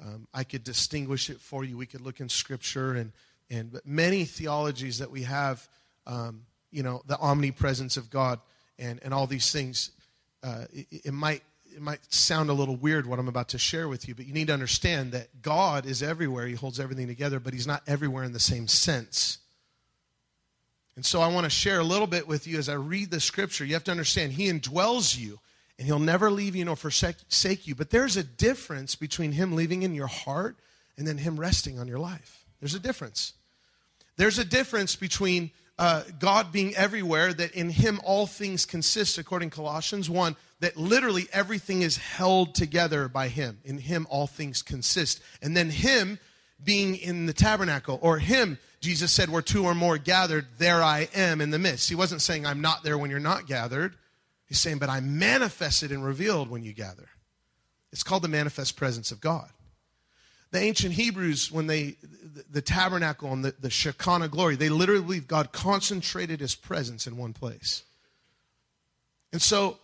Um, 0.00 0.26
I 0.32 0.44
could 0.44 0.64
distinguish 0.64 1.30
it 1.30 1.40
for 1.40 1.64
you. 1.64 1.76
We 1.76 1.86
could 1.86 2.00
look 2.00 2.20
in 2.20 2.28
Scripture 2.28 2.94
and 2.94 3.12
and 3.50 3.70
but 3.70 3.86
many 3.86 4.24
theologies 4.24 4.98
that 4.98 5.10
we 5.10 5.24
have, 5.24 5.68
um, 6.06 6.42
you 6.70 6.82
know, 6.82 7.02
the 7.06 7.18
omnipresence 7.18 7.96
of 7.96 8.10
God 8.10 8.40
and 8.78 9.00
and 9.02 9.12
all 9.12 9.26
these 9.26 9.52
things. 9.52 9.90
Uh, 10.42 10.64
it, 10.72 10.86
it 11.04 11.12
might 11.12 11.42
it 11.74 11.80
might 11.80 12.00
sound 12.12 12.50
a 12.50 12.52
little 12.52 12.76
weird 12.76 13.06
what 13.06 13.18
I'm 13.18 13.28
about 13.28 13.48
to 13.50 13.58
share 13.58 13.88
with 13.88 14.08
you, 14.08 14.14
but 14.14 14.26
you 14.26 14.32
need 14.32 14.48
to 14.48 14.52
understand 14.52 15.12
that 15.12 15.42
God 15.42 15.86
is 15.86 16.02
everywhere. 16.02 16.46
He 16.46 16.54
holds 16.54 16.80
everything 16.80 17.06
together, 17.06 17.40
but 17.40 17.52
He's 17.52 17.66
not 17.66 17.82
everywhere 17.86 18.24
in 18.24 18.32
the 18.32 18.40
same 18.40 18.68
sense. 18.68 19.38
And 20.96 21.04
so 21.04 21.20
I 21.20 21.28
want 21.28 21.44
to 21.44 21.50
share 21.50 21.80
a 21.80 21.84
little 21.84 22.06
bit 22.06 22.28
with 22.28 22.46
you 22.46 22.58
as 22.58 22.68
I 22.68 22.74
read 22.74 23.10
the 23.10 23.20
scripture. 23.20 23.64
You 23.64 23.74
have 23.74 23.84
to 23.84 23.90
understand, 23.90 24.32
He 24.32 24.50
indwells 24.50 25.18
you 25.18 25.40
and 25.78 25.86
He'll 25.86 25.98
never 25.98 26.30
leave 26.30 26.54
you 26.54 26.64
nor 26.64 26.76
forsake 26.76 27.66
you. 27.66 27.74
But 27.74 27.90
there's 27.90 28.16
a 28.16 28.22
difference 28.22 28.94
between 28.94 29.32
Him 29.32 29.56
living 29.56 29.82
in 29.82 29.94
your 29.94 30.06
heart 30.06 30.56
and 30.98 31.06
then 31.06 31.18
Him 31.18 31.40
resting 31.40 31.78
on 31.78 31.88
your 31.88 31.98
life. 31.98 32.44
There's 32.60 32.74
a 32.74 32.80
difference. 32.80 33.32
There's 34.16 34.38
a 34.38 34.44
difference 34.44 34.94
between 34.94 35.50
uh, 35.78 36.02
God 36.18 36.52
being 36.52 36.74
everywhere, 36.76 37.32
that 37.32 37.52
in 37.52 37.70
Him 37.70 38.00
all 38.04 38.26
things 38.26 38.64
consist, 38.64 39.18
according 39.18 39.50
to 39.50 39.56
Colossians 39.56 40.08
1, 40.08 40.36
that 40.60 40.76
literally 40.76 41.26
everything 41.32 41.82
is 41.82 41.96
held 41.96 42.54
together 42.54 43.08
by 43.08 43.28
Him. 43.28 43.58
In 43.64 43.78
Him 43.78 44.06
all 44.10 44.26
things 44.26 44.62
consist. 44.62 45.20
And 45.40 45.56
then 45.56 45.70
Him 45.70 46.18
being 46.62 46.94
in 46.94 47.26
the 47.26 47.32
tabernacle, 47.32 47.98
or 48.02 48.18
Him 48.18 48.58
Jesus 48.82 49.12
said, 49.12 49.30
Where 49.30 49.42
two 49.42 49.64
or 49.64 49.74
more 49.74 49.96
gathered, 49.96 50.46
there 50.58 50.82
I 50.82 51.08
am 51.14 51.40
in 51.40 51.50
the 51.50 51.58
midst. 51.58 51.88
He 51.88 51.94
wasn't 51.94 52.20
saying, 52.20 52.44
I'm 52.44 52.60
not 52.60 52.82
there 52.82 52.98
when 52.98 53.10
you're 53.10 53.20
not 53.20 53.46
gathered. 53.46 53.94
He's 54.44 54.60
saying, 54.60 54.78
But 54.78 54.90
I'm 54.90 55.18
manifested 55.18 55.92
and 55.92 56.04
revealed 56.04 56.50
when 56.50 56.64
you 56.64 56.72
gather. 56.72 57.08
It's 57.92 58.02
called 58.02 58.22
the 58.22 58.28
manifest 58.28 58.76
presence 58.76 59.12
of 59.12 59.20
God. 59.20 59.48
The 60.50 60.58
ancient 60.58 60.94
Hebrews, 60.94 61.50
when 61.50 61.68
they, 61.68 61.96
the, 62.02 62.44
the 62.50 62.62
tabernacle 62.62 63.32
and 63.32 63.44
the, 63.44 63.54
the 63.58 63.70
Shekinah 63.70 64.28
glory, 64.28 64.56
they 64.56 64.68
literally 64.68 65.02
believe 65.02 65.26
God 65.28 65.52
concentrated 65.52 66.40
his 66.40 66.54
presence 66.54 67.06
in 67.06 67.16
one 67.16 67.32
place. 67.32 67.84
And 69.32 69.40
so 69.40 69.78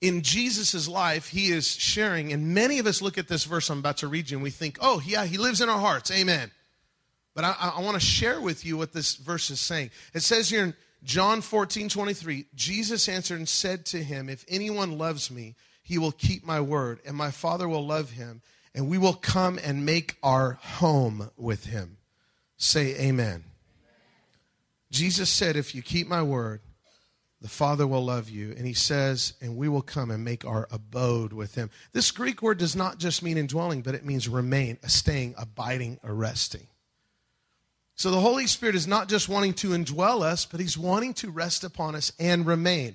in 0.00 0.22
Jesus' 0.22 0.88
life, 0.88 1.28
he 1.28 1.50
is 1.50 1.68
sharing, 1.68 2.32
and 2.32 2.52
many 2.54 2.78
of 2.80 2.86
us 2.86 3.00
look 3.00 3.16
at 3.16 3.28
this 3.28 3.44
verse 3.44 3.70
I'm 3.70 3.78
about 3.78 3.98
to 3.98 4.08
read 4.08 4.28
you 4.30 4.36
and 4.36 4.42
we 4.42 4.50
think, 4.50 4.78
oh, 4.80 5.00
yeah, 5.06 5.24
he 5.24 5.38
lives 5.38 5.60
in 5.60 5.68
our 5.68 5.78
hearts. 5.78 6.10
Amen. 6.10 6.50
But 7.38 7.44
I, 7.44 7.74
I 7.76 7.82
want 7.82 7.94
to 7.94 8.04
share 8.04 8.40
with 8.40 8.66
you 8.66 8.76
what 8.76 8.92
this 8.92 9.14
verse 9.14 9.48
is 9.48 9.60
saying. 9.60 9.92
It 10.12 10.24
says 10.24 10.50
here 10.50 10.64
in 10.64 10.74
John 11.04 11.40
14, 11.40 11.88
23, 11.88 12.46
Jesus 12.56 13.08
answered 13.08 13.38
and 13.38 13.48
said 13.48 13.86
to 13.86 14.02
him, 14.02 14.28
If 14.28 14.44
anyone 14.48 14.98
loves 14.98 15.30
me, 15.30 15.54
he 15.80 15.98
will 15.98 16.10
keep 16.10 16.44
my 16.44 16.60
word, 16.60 16.98
and 17.06 17.16
my 17.16 17.30
Father 17.30 17.68
will 17.68 17.86
love 17.86 18.10
him, 18.10 18.42
and 18.74 18.88
we 18.88 18.98
will 18.98 19.14
come 19.14 19.56
and 19.62 19.86
make 19.86 20.16
our 20.20 20.54
home 20.54 21.30
with 21.36 21.66
him. 21.66 21.98
Say 22.56 22.96
amen. 22.96 23.44
Jesus 24.90 25.30
said, 25.30 25.54
If 25.54 25.76
you 25.76 25.80
keep 25.80 26.08
my 26.08 26.24
word, 26.24 26.60
the 27.40 27.48
Father 27.48 27.86
will 27.86 28.04
love 28.04 28.28
you. 28.28 28.52
And 28.58 28.66
he 28.66 28.74
says, 28.74 29.34
and 29.40 29.56
we 29.56 29.68
will 29.68 29.80
come 29.80 30.10
and 30.10 30.24
make 30.24 30.44
our 30.44 30.66
abode 30.72 31.32
with 31.32 31.54
him. 31.54 31.70
This 31.92 32.10
Greek 32.10 32.42
word 32.42 32.58
does 32.58 32.74
not 32.74 32.98
just 32.98 33.22
mean 33.22 33.38
indwelling, 33.38 33.82
but 33.82 33.94
it 33.94 34.04
means 34.04 34.28
remain, 34.28 34.78
a 34.82 34.88
staying, 34.88 35.36
abiding, 35.38 36.00
a 36.02 36.12
resting. 36.12 36.66
So 37.98 38.12
the 38.12 38.20
Holy 38.20 38.46
Spirit 38.46 38.76
is 38.76 38.86
not 38.86 39.08
just 39.08 39.28
wanting 39.28 39.54
to 39.54 39.70
indwell 39.70 40.22
us, 40.22 40.44
but 40.44 40.60
he's 40.60 40.78
wanting 40.78 41.14
to 41.14 41.32
rest 41.32 41.64
upon 41.64 41.96
us 41.96 42.12
and 42.20 42.46
remain. 42.46 42.94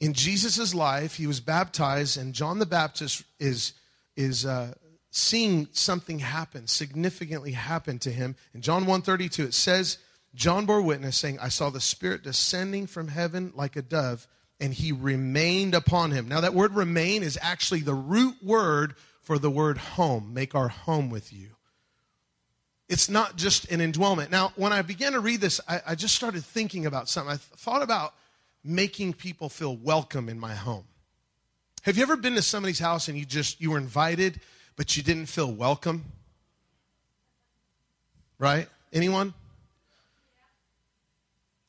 In 0.00 0.14
Jesus' 0.14 0.74
life, 0.74 1.16
he 1.16 1.26
was 1.26 1.40
baptized, 1.40 2.16
and 2.16 2.32
John 2.32 2.58
the 2.58 2.64
Baptist 2.64 3.22
is, 3.38 3.74
is 4.16 4.46
uh, 4.46 4.72
seeing 5.10 5.68
something 5.72 6.20
happen, 6.20 6.66
significantly 6.68 7.52
happen 7.52 7.98
to 7.98 8.10
him. 8.10 8.34
In 8.54 8.62
John 8.62 8.86
1.32, 8.86 9.44
it 9.44 9.54
says, 9.54 9.98
John 10.34 10.64
bore 10.64 10.80
witness, 10.80 11.18
saying, 11.18 11.38
I 11.38 11.50
saw 11.50 11.68
the 11.68 11.78
Spirit 11.78 12.22
descending 12.22 12.86
from 12.86 13.08
heaven 13.08 13.52
like 13.54 13.76
a 13.76 13.82
dove, 13.82 14.26
and 14.58 14.72
he 14.72 14.90
remained 14.90 15.74
upon 15.74 16.12
him. 16.12 16.28
Now, 16.28 16.40
that 16.40 16.54
word 16.54 16.74
remain 16.74 17.22
is 17.22 17.38
actually 17.42 17.80
the 17.80 17.92
root 17.92 18.36
word 18.42 18.94
for 19.20 19.38
the 19.38 19.50
word 19.50 19.76
home. 19.76 20.32
Make 20.32 20.54
our 20.54 20.68
home 20.68 21.10
with 21.10 21.30
you. 21.30 21.57
It's 22.88 23.10
not 23.10 23.36
just 23.36 23.70
an 23.70 23.80
indwellment. 23.80 24.30
Now, 24.30 24.52
when 24.56 24.72
I 24.72 24.80
began 24.82 25.12
to 25.12 25.20
read 25.20 25.40
this, 25.40 25.60
I, 25.68 25.80
I 25.88 25.94
just 25.94 26.14
started 26.14 26.42
thinking 26.42 26.86
about 26.86 27.08
something. 27.08 27.32
I 27.32 27.36
th- 27.36 27.42
thought 27.56 27.82
about 27.82 28.14
making 28.64 29.12
people 29.12 29.48
feel 29.48 29.76
welcome 29.76 30.28
in 30.28 30.38
my 30.38 30.54
home. 30.54 30.84
Have 31.82 31.96
you 31.96 32.02
ever 32.02 32.16
been 32.16 32.34
to 32.34 32.42
somebody's 32.42 32.78
house 32.78 33.08
and 33.08 33.18
you 33.18 33.24
just 33.24 33.60
you 33.60 33.70
were 33.70 33.78
invited, 33.78 34.40
but 34.76 34.96
you 34.96 35.02
didn't 35.02 35.26
feel 35.26 35.52
welcome? 35.52 36.06
Right? 38.38 38.68
Anyone? 38.92 39.34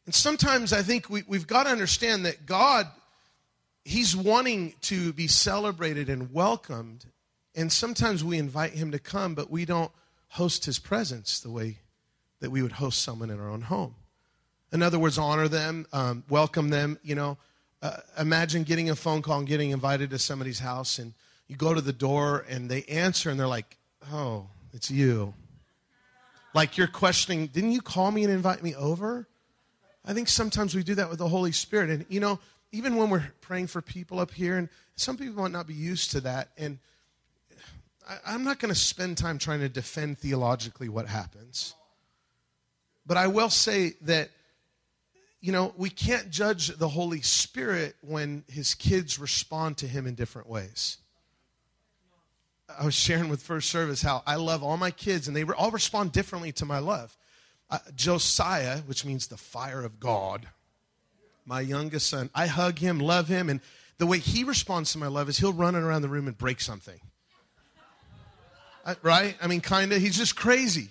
And 0.06 0.16
sometimes 0.16 0.74
I 0.74 0.82
think 0.82 1.10
we, 1.10 1.24
we've 1.28 1.48
got 1.48 1.64
to 1.64 1.70
understand 1.70 2.26
that 2.26 2.46
God, 2.46 2.88
He's 3.84 4.16
wanting 4.16 4.74
to 4.82 5.14
be 5.14 5.28
celebrated 5.28 6.10
and 6.10 6.34
welcomed. 6.34 7.06
And 7.56 7.72
sometimes 7.72 8.24
we 8.24 8.38
invite 8.38 8.72
Him 8.72 8.92
to 8.92 9.00
come, 9.00 9.36
but 9.36 9.52
we 9.52 9.66
don't 9.66 9.92
host 10.30 10.66
his 10.66 10.80
presence 10.80 11.40
the 11.40 11.50
way 11.50 11.80
that 12.40 12.50
we 12.50 12.62
would 12.62 12.74
host 12.74 13.02
someone 13.02 13.30
in 13.30 13.40
our 13.40 13.50
own 13.50 13.62
home. 13.62 13.96
In 14.72 14.82
other 14.82 15.00
words, 15.00 15.18
honor 15.18 15.48
them, 15.48 15.88
um, 15.92 16.24
welcome 16.30 16.70
them. 16.70 17.00
You 17.04 17.16
know, 17.16 17.38
uh, 17.82 17.98
imagine 18.18 18.64
getting 18.64 18.90
a 18.90 18.96
phone 18.96 19.22
call 19.22 19.40
and 19.40 19.48
getting 19.48 19.72
invited 19.72 20.12
to 20.12 20.20
somebody's 20.20 20.60
house, 20.60 21.00
and 21.00 21.14
you 21.48 21.56
go 21.56 21.74
to 21.74 21.82
the 21.82 21.94
door 21.94 22.46
and 22.48 22.70
they 22.70 22.84
answer, 22.84 23.30
and 23.30 23.40
they're 23.40 23.48
like, 23.48 23.78
"Oh, 24.12 24.48
it's 24.74 24.92
you." 24.92 25.34
Like 26.54 26.78
you're 26.78 26.88
questioning, 26.88 27.48
"Didn't 27.48 27.72
you 27.72 27.82
call 27.82 28.12
me 28.12 28.24
and 28.24 28.32
invite 28.32 28.64
me 28.64 28.76
over?" 28.76 29.28
I 30.06 30.14
think 30.14 30.28
sometimes 30.28 30.76
we 30.76 30.84
do 30.84 30.96
that 30.96 31.10
with 31.10 31.20
the 31.20 31.28
Holy 31.28 31.52
Spirit, 31.52 31.90
and 31.90 32.06
you 32.10 32.20
know, 32.20 32.40
even 32.72 32.96
when 32.96 33.10
we're 33.10 33.32
praying 33.42 33.68
for 33.68 33.82
people 33.82 34.20
up 34.20 34.32
here, 34.32 34.58
and 34.58 34.70
some 34.96 35.18
people 35.18 35.42
might 35.42 35.52
not 35.52 35.66
be 35.66 35.74
used 35.74 36.12
to 36.12 36.22
that, 36.22 36.50
and 36.58 36.78
I, 38.10 38.34
am 38.34 38.44
not 38.44 38.60
going 38.60 38.74
to 38.74 38.80
spend 38.80 39.18
time 39.18 39.38
trying 39.38 39.60
to 39.60 39.70
defend 39.70 40.18
theologically 40.18 40.90
what 40.90 41.08
happens. 41.08 41.76
But 43.06 43.18
I 43.18 43.28
will 43.28 43.50
say 43.50 43.94
that, 44.02 44.30
you 45.42 45.52
know, 45.52 45.74
we 45.78 45.90
can't 45.90 46.30
judge 46.32 46.76
the 46.78 46.88
Holy 46.88 47.22
Spirit 47.22 47.96
when 48.02 48.44
his 48.48 48.74
kids 48.74 49.20
respond 49.20 49.78
to 49.78 49.88
him 49.88 50.08
in 50.08 50.16
different 50.16 50.50
ways. 50.50 50.98
I 52.80 52.86
was 52.86 52.96
sharing 52.96 53.30
with 53.30 53.42
First 53.42 53.70
Service 53.70 54.02
how 54.02 54.24
I 54.26 54.36
love 54.36 54.64
all 54.64 54.78
my 54.78 54.92
kids 54.92 55.28
and 55.28 55.36
they 55.36 55.44
all 55.44 55.72
respond 55.72 56.12
differently 56.12 56.52
to 56.54 56.66
my 56.66 56.80
love. 56.80 57.16
Uh, 57.70 57.80
Josiah, 57.96 58.80
which 58.80 59.06
means 59.06 59.28
the 59.28 59.38
fire 59.38 59.84
of 59.84 60.00
God, 60.00 60.48
my 61.46 61.62
youngest 61.62 62.10
son, 62.10 62.30
I 62.34 62.48
hug 62.48 62.80
him, 62.80 63.00
love 63.00 63.28
him, 63.28 63.50
and 63.50 63.62
the 63.98 64.08
way 64.08 64.20
he 64.20 64.44
responds 64.44 64.92
to 64.94 64.98
my 64.98 65.08
love 65.08 65.30
is 65.30 65.38
he'll 65.38 65.54
run 65.54 65.76
around 65.76 66.02
the 66.02 66.10
room 66.10 66.28
and 66.28 66.38
break 66.38 66.62
something 66.62 67.00
Uh, 68.86 68.96
right? 69.02 69.36
I 69.42 69.48
mean, 69.48 69.62
kind 69.62 69.92
of. 69.94 70.02
He's 70.02 70.18
just 70.18 70.36
crazy. 70.36 70.90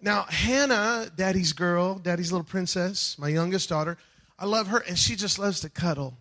Now, 0.00 0.22
Hannah, 0.28 1.10
daddy's 1.16 1.52
girl, 1.52 1.96
daddy's 1.96 2.30
little 2.30 2.44
princess, 2.44 3.16
my 3.18 3.28
youngest 3.28 3.68
daughter, 3.68 3.96
I 4.38 4.44
love 4.44 4.68
her, 4.68 4.78
and 4.78 4.98
she 4.98 5.16
just 5.16 5.38
loves 5.38 5.60
to 5.60 5.70
cuddle. 5.70 6.14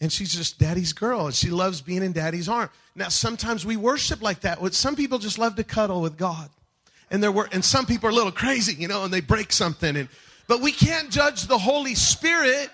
And 0.00 0.12
she's 0.12 0.32
just 0.32 0.58
daddy's 0.58 0.92
girl, 0.92 1.26
and 1.26 1.34
she 1.34 1.50
loves 1.50 1.80
being 1.80 2.02
in 2.02 2.12
daddy's 2.12 2.48
arm. 2.48 2.70
Now, 2.94 3.08
sometimes 3.08 3.66
we 3.66 3.76
worship 3.76 4.22
like 4.22 4.40
that. 4.40 4.74
Some 4.74 4.96
people 4.96 5.18
just 5.18 5.38
love 5.38 5.56
to 5.56 5.64
cuddle 5.64 6.00
with 6.00 6.16
God. 6.16 6.48
And, 7.10 7.22
there 7.22 7.32
were, 7.32 7.48
and 7.52 7.64
some 7.64 7.84
people 7.84 8.08
are 8.08 8.12
a 8.12 8.14
little 8.14 8.32
crazy, 8.32 8.74
you 8.74 8.88
know, 8.88 9.04
and 9.04 9.12
they 9.12 9.20
break 9.20 9.52
something. 9.52 9.96
And, 9.96 10.08
but 10.46 10.60
we 10.60 10.72
can't 10.72 11.10
judge 11.10 11.46
the 11.46 11.58
Holy 11.58 11.94
Spirit 11.94 12.70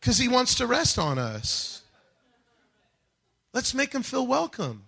because 0.00 0.18
he 0.18 0.28
wants 0.28 0.54
to 0.56 0.66
rest 0.66 0.98
on 0.98 1.18
us. 1.18 1.75
Let's 3.56 3.72
make 3.72 3.92
them 3.92 4.02
feel 4.02 4.26
welcome. 4.26 4.84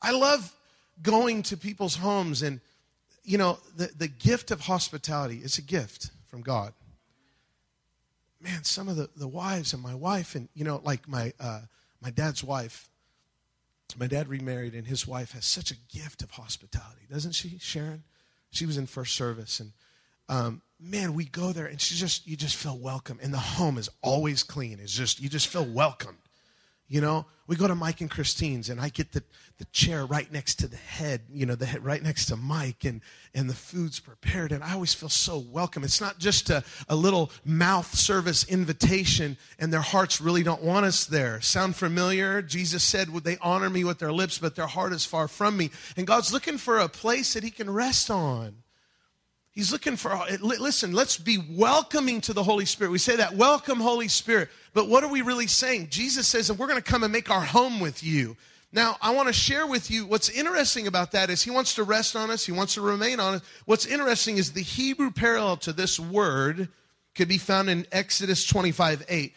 I 0.00 0.12
love 0.12 0.56
going 1.02 1.42
to 1.42 1.58
people's 1.58 1.96
homes 1.96 2.40
and, 2.40 2.62
you 3.22 3.36
know, 3.36 3.58
the, 3.76 3.90
the 3.94 4.08
gift 4.08 4.50
of 4.50 4.62
hospitality 4.62 5.42
is 5.44 5.58
a 5.58 5.62
gift 5.62 6.10
from 6.26 6.40
God. 6.40 6.72
Man, 8.40 8.64
some 8.64 8.88
of 8.88 8.96
the, 8.96 9.10
the 9.14 9.28
wives 9.28 9.74
and 9.74 9.82
my 9.82 9.94
wife, 9.94 10.34
and, 10.34 10.48
you 10.54 10.64
know, 10.64 10.80
like 10.82 11.06
my, 11.06 11.34
uh, 11.38 11.60
my 12.00 12.08
dad's 12.08 12.42
wife, 12.42 12.88
my 13.98 14.06
dad 14.06 14.26
remarried, 14.26 14.72
and 14.72 14.86
his 14.86 15.06
wife 15.06 15.32
has 15.32 15.44
such 15.44 15.70
a 15.70 15.76
gift 15.94 16.22
of 16.22 16.30
hospitality, 16.30 17.02
doesn't 17.12 17.32
she, 17.32 17.58
Sharon? 17.58 18.04
She 18.50 18.64
was 18.64 18.78
in 18.78 18.86
first 18.86 19.14
service, 19.14 19.60
and 19.60 19.72
um, 20.30 20.62
man, 20.80 21.12
we 21.14 21.24
go 21.24 21.52
there 21.52 21.66
and 21.66 21.80
she 21.80 21.96
just 21.96 22.26
you 22.26 22.36
just 22.36 22.56
feel 22.56 22.78
welcome. 22.78 23.18
And 23.20 23.34
the 23.34 23.38
home 23.38 23.76
is 23.76 23.90
always 24.00 24.42
clean. 24.42 24.78
It's 24.80 24.94
just 24.94 25.20
you 25.20 25.28
just 25.28 25.48
feel 25.48 25.66
welcome. 25.66 26.16
You 26.88 27.00
know, 27.00 27.26
we 27.46 27.54
go 27.54 27.68
to 27.68 27.76
Mike 27.76 28.00
and 28.00 28.10
Christine's, 28.10 28.68
and 28.68 28.80
I 28.80 28.88
get 28.88 29.12
the, 29.12 29.22
the 29.58 29.64
chair 29.66 30.04
right 30.04 30.30
next 30.32 30.56
to 30.56 30.66
the 30.66 30.76
head, 30.76 31.20
you 31.30 31.46
know, 31.46 31.54
the 31.54 31.64
head 31.64 31.84
right 31.84 32.02
next 32.02 32.26
to 32.26 32.36
Mike, 32.36 32.84
and, 32.84 33.00
and 33.32 33.48
the 33.48 33.54
food's 33.54 34.00
prepared, 34.00 34.50
and 34.50 34.64
I 34.64 34.72
always 34.72 34.92
feel 34.92 35.08
so 35.08 35.38
welcome. 35.38 35.84
It's 35.84 36.00
not 36.00 36.18
just 36.18 36.50
a, 36.50 36.64
a 36.88 36.96
little 36.96 37.30
mouth 37.44 37.94
service 37.94 38.42
invitation, 38.42 39.36
and 39.56 39.72
their 39.72 39.82
hearts 39.82 40.20
really 40.20 40.42
don't 40.42 40.64
want 40.64 40.84
us 40.84 41.06
there. 41.06 41.40
Sound 41.40 41.76
familiar? 41.76 42.42
Jesus 42.42 42.82
said, 42.82 43.10
Would 43.10 43.22
they 43.22 43.38
honor 43.40 43.70
me 43.70 43.84
with 43.84 44.00
their 44.00 44.12
lips, 44.12 44.38
but 44.38 44.56
their 44.56 44.66
heart 44.66 44.92
is 44.92 45.04
far 45.04 45.28
from 45.28 45.56
me? 45.56 45.70
And 45.96 46.08
God's 46.08 46.32
looking 46.32 46.58
for 46.58 46.78
a 46.78 46.88
place 46.88 47.34
that 47.34 47.44
He 47.44 47.52
can 47.52 47.70
rest 47.70 48.10
on. 48.10 48.64
He's 49.52 49.72
looking 49.72 49.96
for, 49.96 50.12
uh, 50.12 50.36
listen, 50.40 50.92
let's 50.92 51.18
be 51.18 51.38
welcoming 51.50 52.20
to 52.22 52.32
the 52.32 52.42
Holy 52.42 52.64
Spirit. 52.64 52.90
We 52.90 52.98
say 52.98 53.16
that, 53.16 53.34
welcome, 53.34 53.80
Holy 53.80 54.06
Spirit. 54.06 54.48
But 54.74 54.88
what 54.88 55.02
are 55.02 55.10
we 55.10 55.22
really 55.22 55.48
saying? 55.48 55.88
Jesus 55.90 56.28
says, 56.28 56.50
and 56.50 56.58
we're 56.58 56.68
going 56.68 56.80
to 56.80 56.90
come 56.90 57.02
and 57.02 57.12
make 57.12 57.30
our 57.30 57.40
home 57.40 57.80
with 57.80 58.04
you. 58.04 58.36
Now, 58.72 58.96
I 59.02 59.12
want 59.12 59.26
to 59.26 59.32
share 59.32 59.66
with 59.66 59.90
you 59.90 60.06
what's 60.06 60.28
interesting 60.28 60.86
about 60.86 61.10
that 61.12 61.28
is 61.28 61.42
he 61.42 61.50
wants 61.50 61.74
to 61.74 61.82
rest 61.82 62.14
on 62.14 62.30
us, 62.30 62.46
he 62.46 62.52
wants 62.52 62.74
to 62.74 62.80
remain 62.80 63.18
on 63.18 63.34
us. 63.34 63.42
What's 63.64 63.86
interesting 63.86 64.38
is 64.38 64.52
the 64.52 64.62
Hebrew 64.62 65.10
parallel 65.10 65.56
to 65.58 65.72
this 65.72 65.98
word 65.98 66.68
could 67.16 67.26
be 67.26 67.38
found 67.38 67.68
in 67.68 67.86
Exodus 67.90 68.46
25 68.46 69.04
8. 69.08 69.34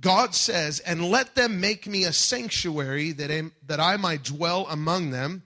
God 0.00 0.34
says, 0.34 0.78
And 0.80 1.10
let 1.10 1.34
them 1.34 1.60
make 1.60 1.88
me 1.88 2.04
a 2.04 2.12
sanctuary 2.12 3.10
that 3.12 3.30
I, 3.32 3.50
that 3.66 3.80
I 3.80 3.96
might 3.96 4.22
dwell 4.22 4.66
among 4.70 5.10
them. 5.10 5.42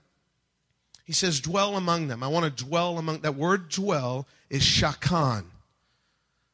He 1.11 1.15
says, 1.15 1.41
Dwell 1.41 1.77
among 1.77 2.07
them. 2.07 2.23
I 2.23 2.29
want 2.29 2.57
to 2.57 2.65
dwell 2.65 2.97
among 2.97 3.23
that 3.23 3.35
word 3.35 3.69
dwell 3.69 4.29
is 4.49 4.63
shakan, 4.63 5.43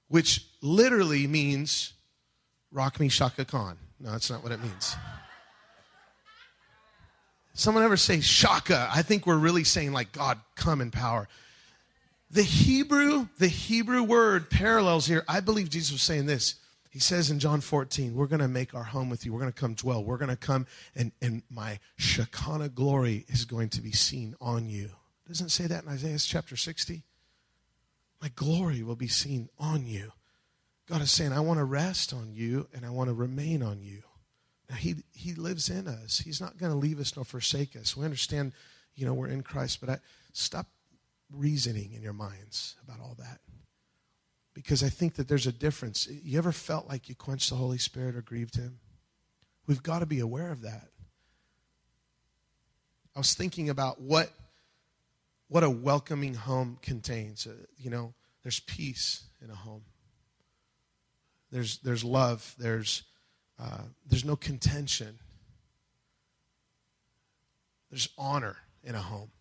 which 0.08 0.46
literally 0.62 1.26
means 1.26 1.92
rock 2.72 2.98
me 2.98 3.10
Chaka 3.10 3.44
Khan. 3.44 3.76
No, 4.00 4.12
that's 4.12 4.30
not 4.30 4.42
what 4.42 4.52
it 4.52 4.62
means. 4.62 4.96
Someone 7.52 7.84
ever 7.84 7.98
say 7.98 8.22
shaka? 8.22 8.88
I 8.90 9.02
think 9.02 9.26
we're 9.26 9.36
really 9.36 9.62
saying 9.62 9.92
like 9.92 10.12
God 10.12 10.40
come 10.54 10.80
in 10.80 10.90
power. 10.90 11.28
The 12.30 12.42
Hebrew, 12.42 13.28
the 13.36 13.48
Hebrew 13.48 14.04
word 14.04 14.48
parallels 14.48 15.06
here. 15.06 15.22
I 15.28 15.40
believe 15.40 15.68
Jesus 15.68 15.92
was 15.92 16.00
saying 16.00 16.24
this. 16.24 16.54
He 16.96 17.00
says 17.00 17.30
in 17.30 17.38
John 17.38 17.60
14, 17.60 18.14
we're 18.14 18.26
going 18.26 18.40
to 18.40 18.48
make 18.48 18.74
our 18.74 18.84
home 18.84 19.10
with 19.10 19.26
you. 19.26 19.32
We're 19.34 19.40
going 19.40 19.52
to 19.52 19.60
come 19.60 19.74
dwell. 19.74 20.02
We're 20.02 20.16
going 20.16 20.30
to 20.30 20.34
come 20.34 20.66
and, 20.94 21.12
and 21.20 21.42
my 21.50 21.78
Shekinah 21.98 22.70
glory 22.70 23.26
is 23.28 23.44
going 23.44 23.68
to 23.68 23.82
be 23.82 23.92
seen 23.92 24.34
on 24.40 24.70
you. 24.70 24.88
Doesn't 25.28 25.50
say 25.50 25.66
that 25.66 25.84
in 25.84 25.90
Isaiah 25.90 26.16
chapter 26.16 26.56
60? 26.56 27.02
My 28.22 28.30
glory 28.34 28.82
will 28.82 28.96
be 28.96 29.08
seen 29.08 29.50
on 29.58 29.86
you. 29.86 30.12
God 30.88 31.02
is 31.02 31.10
saying, 31.10 31.34
I 31.34 31.40
want 31.40 31.58
to 31.58 31.64
rest 31.64 32.14
on 32.14 32.32
you 32.32 32.66
and 32.72 32.86
I 32.86 32.88
want 32.88 33.10
to 33.10 33.14
remain 33.14 33.62
on 33.62 33.82
you. 33.82 34.02
Now, 34.70 34.76
he, 34.76 34.94
he 35.12 35.34
lives 35.34 35.68
in 35.68 35.86
us. 35.86 36.20
He's 36.20 36.40
not 36.40 36.56
going 36.56 36.72
to 36.72 36.78
leave 36.78 36.98
us 36.98 37.14
nor 37.14 37.26
forsake 37.26 37.76
us. 37.76 37.94
We 37.94 38.06
understand, 38.06 38.54
you 38.94 39.04
know, 39.04 39.12
we're 39.12 39.28
in 39.28 39.42
Christ, 39.42 39.82
but 39.82 39.90
I, 39.90 39.98
stop 40.32 40.68
reasoning 41.30 41.92
in 41.92 42.00
your 42.00 42.14
minds 42.14 42.76
about 42.82 43.00
all 43.00 43.16
that. 43.18 43.40
Because 44.56 44.82
I 44.82 44.88
think 44.88 45.16
that 45.16 45.28
there's 45.28 45.46
a 45.46 45.52
difference. 45.52 46.08
You 46.08 46.38
ever 46.38 46.50
felt 46.50 46.88
like 46.88 47.10
you 47.10 47.14
quenched 47.14 47.50
the 47.50 47.56
Holy 47.56 47.76
Spirit 47.76 48.16
or 48.16 48.22
grieved 48.22 48.56
Him? 48.56 48.78
We've 49.66 49.82
got 49.82 49.98
to 49.98 50.06
be 50.06 50.18
aware 50.18 50.50
of 50.50 50.62
that. 50.62 50.88
I 53.14 53.18
was 53.18 53.34
thinking 53.34 53.68
about 53.68 54.00
what, 54.00 54.30
what 55.48 55.62
a 55.62 55.68
welcoming 55.68 56.32
home 56.32 56.78
contains. 56.80 57.46
Uh, 57.46 57.52
you 57.76 57.90
know, 57.90 58.14
there's 58.44 58.58
peace 58.60 59.24
in 59.44 59.50
a 59.50 59.54
home. 59.54 59.82
There's, 61.52 61.76
there's 61.80 62.02
love. 62.02 62.54
There's, 62.58 63.02
uh, 63.60 63.82
there's 64.08 64.24
no 64.24 64.36
contention. 64.36 65.18
There's 67.90 68.08
honor 68.16 68.56
in 68.82 68.94
a 68.94 69.02
home. 69.02 69.32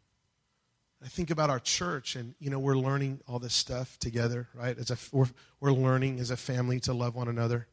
I 1.06 1.08
think 1.08 1.30
about 1.30 1.52
our 1.52 1.60
church, 1.60 2.16
and 2.16 2.34
you 2.40 2.50
know 2.50 2.58
we're 2.58 2.76
learning 2.76 3.22
all 3.28 3.38
this 3.38 3.54
stuff 3.54 4.00
together, 4.00 4.48
right? 4.56 4.76
As 4.76 4.90
a 4.90 4.98
we're, 5.12 5.30
we're 5.60 5.72
learning 5.72 6.20
as 6.20 6.32
a 6.32 6.38
family 6.38 6.80
to 6.82 6.94
love 6.94 7.14
one 7.14 7.28
another, 7.28 7.68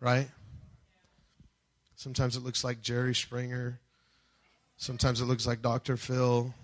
right? 0.00 0.28
Sometimes 1.94 2.36
it 2.36 2.42
looks 2.42 2.64
like 2.64 2.80
Jerry 2.80 3.14
Springer. 3.14 3.80
Sometimes 4.78 5.20
it 5.20 5.26
looks 5.26 5.46
like 5.46 5.60
Dr. 5.60 5.98
Phil. 5.98 6.54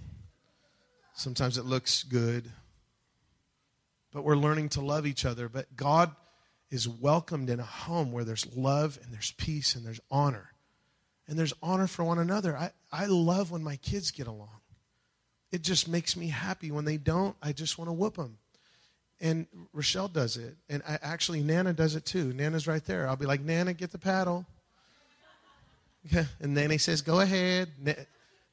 Sometimes 1.17 1.59
it 1.59 1.67
looks 1.67 2.03
good. 2.03 2.51
But 4.11 4.25
we're 4.25 4.37
learning 4.37 4.71
to 4.71 4.81
love 4.81 5.07
each 5.07 5.27
other. 5.27 5.51
But 5.51 5.77
God 5.77 6.15
is 6.71 6.89
welcomed 6.89 7.51
in 7.51 7.61
a 7.61 7.65
home 7.65 8.11
where 8.11 8.25
there's 8.25 8.57
love 8.57 8.99
and 9.03 9.13
there's 9.13 9.33
peace 9.33 9.75
and 9.75 9.85
there's 9.85 10.01
honor. 10.11 10.53
And 11.29 11.39
there's 11.39 11.53
honor 11.63 11.89
for 11.89 12.05
one 12.05 12.19
another. 12.19 12.57
I, 12.57 12.71
I 12.93 13.07
love 13.07 13.51
when 13.51 13.63
my 13.63 13.77
kids 13.77 14.13
get 14.13 14.29
along. 14.29 14.61
It 15.55 15.63
just 15.63 15.87
makes 15.87 16.17
me 16.17 16.27
happy. 16.27 16.73
When 16.73 16.85
they 16.85 16.97
don't, 16.97 17.37
I 17.41 17.53
just 17.53 17.79
want 17.79 17.89
to 17.89 17.93
whoop 17.93 18.17
them. 18.17 18.39
And 19.21 19.47
Rochelle 19.73 20.09
does 20.09 20.37
it. 20.37 20.57
And 20.69 20.83
I, 20.87 20.99
actually, 21.01 21.45
Nana 21.45 21.73
does 21.73 21.95
it 21.95 22.05
too. 22.05 22.33
Nana's 22.33 22.67
right 22.67 22.85
there. 22.85 23.07
I'll 23.07 23.15
be 23.15 23.25
like, 23.25 23.41
Nana, 23.41 23.73
get 23.73 23.93
the 23.93 23.99
paddle. 23.99 24.45
And 26.41 26.55
Nana 26.55 26.77
says, 26.81 27.03
go 27.03 27.21
ahead. 27.21 27.69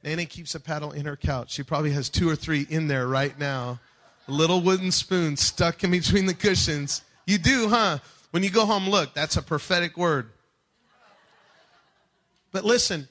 Nana 0.04 0.26
keeps 0.26 0.54
a 0.54 0.60
paddle 0.60 0.92
in 0.92 1.06
her 1.06 1.18
couch. 1.18 1.52
She 1.52 1.64
probably 1.64 1.92
has 1.92 2.08
two 2.08 2.30
or 2.30 2.36
three 2.36 2.68
in 2.70 2.88
there 2.88 3.08
right 3.08 3.38
now. 3.38 3.80
A 4.28 4.32
little 4.32 4.62
wooden 4.62 4.92
spoon 4.92 5.36
stuck 5.38 5.84
in 5.84 5.90
between 5.90 6.28
the 6.28 6.36
cushions. 6.36 7.02
You 7.26 7.40
do, 7.40 7.68
huh? 7.68 7.98
When 8.30 8.44
you 8.44 8.52
go 8.52 8.68
home, 8.68 8.88
look, 8.88 9.16
that's 9.16 9.38
a 9.38 9.42
prophetic 9.42 9.98
word. 9.98 10.30
But 12.52 12.64
listen, 12.64 13.10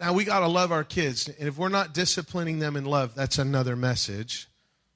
now 0.00 0.12
we 0.12 0.24
got 0.24 0.40
to 0.40 0.48
love 0.48 0.72
our 0.72 0.84
kids. 0.84 1.28
And 1.28 1.48
if 1.48 1.56
we're 1.56 1.68
not 1.68 1.94
disciplining 1.94 2.58
them 2.58 2.76
in 2.76 2.84
love, 2.84 3.14
that's 3.14 3.38
another 3.38 3.76
message. 3.76 4.48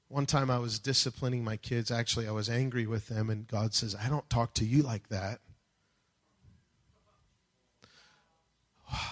One 0.07 0.25
time 0.25 0.51
I 0.51 0.59
was 0.59 0.79
disciplining 0.79 1.43
my 1.43 1.57
kids. 1.57 1.89
Actually, 1.89 2.27
I 2.27 2.31
was 2.31 2.49
angry 2.49 2.85
with 2.85 3.07
them, 3.07 3.29
and 3.29 3.47
God 3.47 3.73
says, 3.73 3.95
I 3.95 4.09
don't 4.09 4.29
talk 4.29 4.53
to 4.55 4.65
you 4.65 4.83
like 4.83 5.07
that. 5.09 5.39
Wow. 8.91 8.97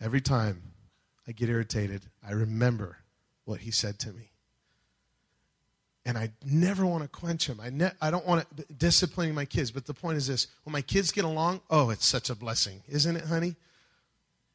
Every 0.00 0.20
time 0.20 0.62
I 1.26 1.32
get 1.32 1.48
irritated, 1.48 2.02
I 2.26 2.32
remember 2.32 2.98
what 3.44 3.60
He 3.60 3.70
said 3.70 3.98
to 4.00 4.12
me 4.12 4.32
and 6.06 6.18
I 6.18 6.30
never 6.44 6.84
want 6.84 7.02
to 7.02 7.08
quench 7.08 7.48
him. 7.48 7.60
I, 7.62 7.70
ne- 7.70 7.92
I 8.00 8.10
don't 8.10 8.26
want 8.26 8.46
to 8.56 8.64
disciplining 8.74 9.34
my 9.34 9.44
kids. 9.44 9.70
But 9.70 9.86
the 9.86 9.94
point 9.94 10.18
is 10.18 10.26
this 10.26 10.48
when 10.64 10.72
my 10.72 10.82
kids 10.82 11.12
get 11.12 11.24
along, 11.24 11.62
oh, 11.70 11.90
it's 11.90 12.06
such 12.06 12.30
a 12.30 12.34
blessing, 12.34 12.82
isn't 12.88 13.16
it, 13.16 13.24
honey? 13.24 13.56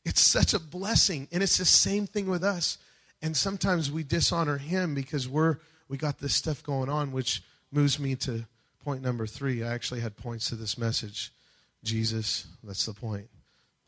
It's 0.06 0.22
such 0.22 0.54
a 0.54 0.60
blessing. 0.60 1.28
And 1.32 1.44
it's 1.44 1.58
the 1.58 1.66
same 1.66 2.08
thing 2.08 2.30
with 2.30 2.44
us. 2.44 2.78
And 3.22 3.36
sometimes 3.36 3.92
we 3.92 4.04
dishonor 4.04 4.58
him 4.58 4.96
because 4.96 5.28
we're 5.28 5.58
we 5.90 5.98
got 5.98 6.20
this 6.20 6.36
stuff 6.36 6.64
going 6.64 6.88
on, 6.88 7.12
which 7.12 7.44
moves 7.72 8.00
me 8.00 8.16
to 8.16 8.46
point 8.84 9.02
number 9.02 9.28
three. 9.28 9.64
I 9.64 9.74
actually 9.74 10.00
had 10.02 10.16
points 10.16 10.50
to 10.50 10.56
this 10.56 10.78
message. 10.78 11.34
Jesus, 11.84 12.48
that's 12.64 12.86
the 12.86 12.94
point. 12.94 13.28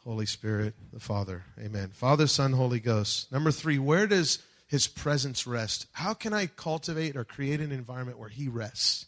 Holy 0.04 0.26
Spirit, 0.26 0.74
the 0.92 1.00
Father. 1.00 1.44
Amen. 1.60 1.90
Father, 1.94 2.26
Son, 2.26 2.54
Holy 2.54 2.80
Ghost. 2.80 3.32
Number 3.32 3.52
three, 3.52 3.78
where 3.78 4.08
does 4.08 4.40
his 4.68 4.88
presence 4.88 5.46
rest? 5.46 5.86
How 5.92 6.14
can 6.14 6.34
I 6.34 6.48
cultivate 6.48 7.16
or 7.16 7.24
create 7.24 7.62
an 7.62 7.72
environment 7.72 8.18
where 8.18 8.30
he 8.30 8.48
rests? 8.48 9.06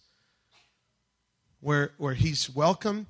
Where, 1.61 1.93
where 1.97 2.13
he's 2.13 2.49
welcome, 2.53 3.07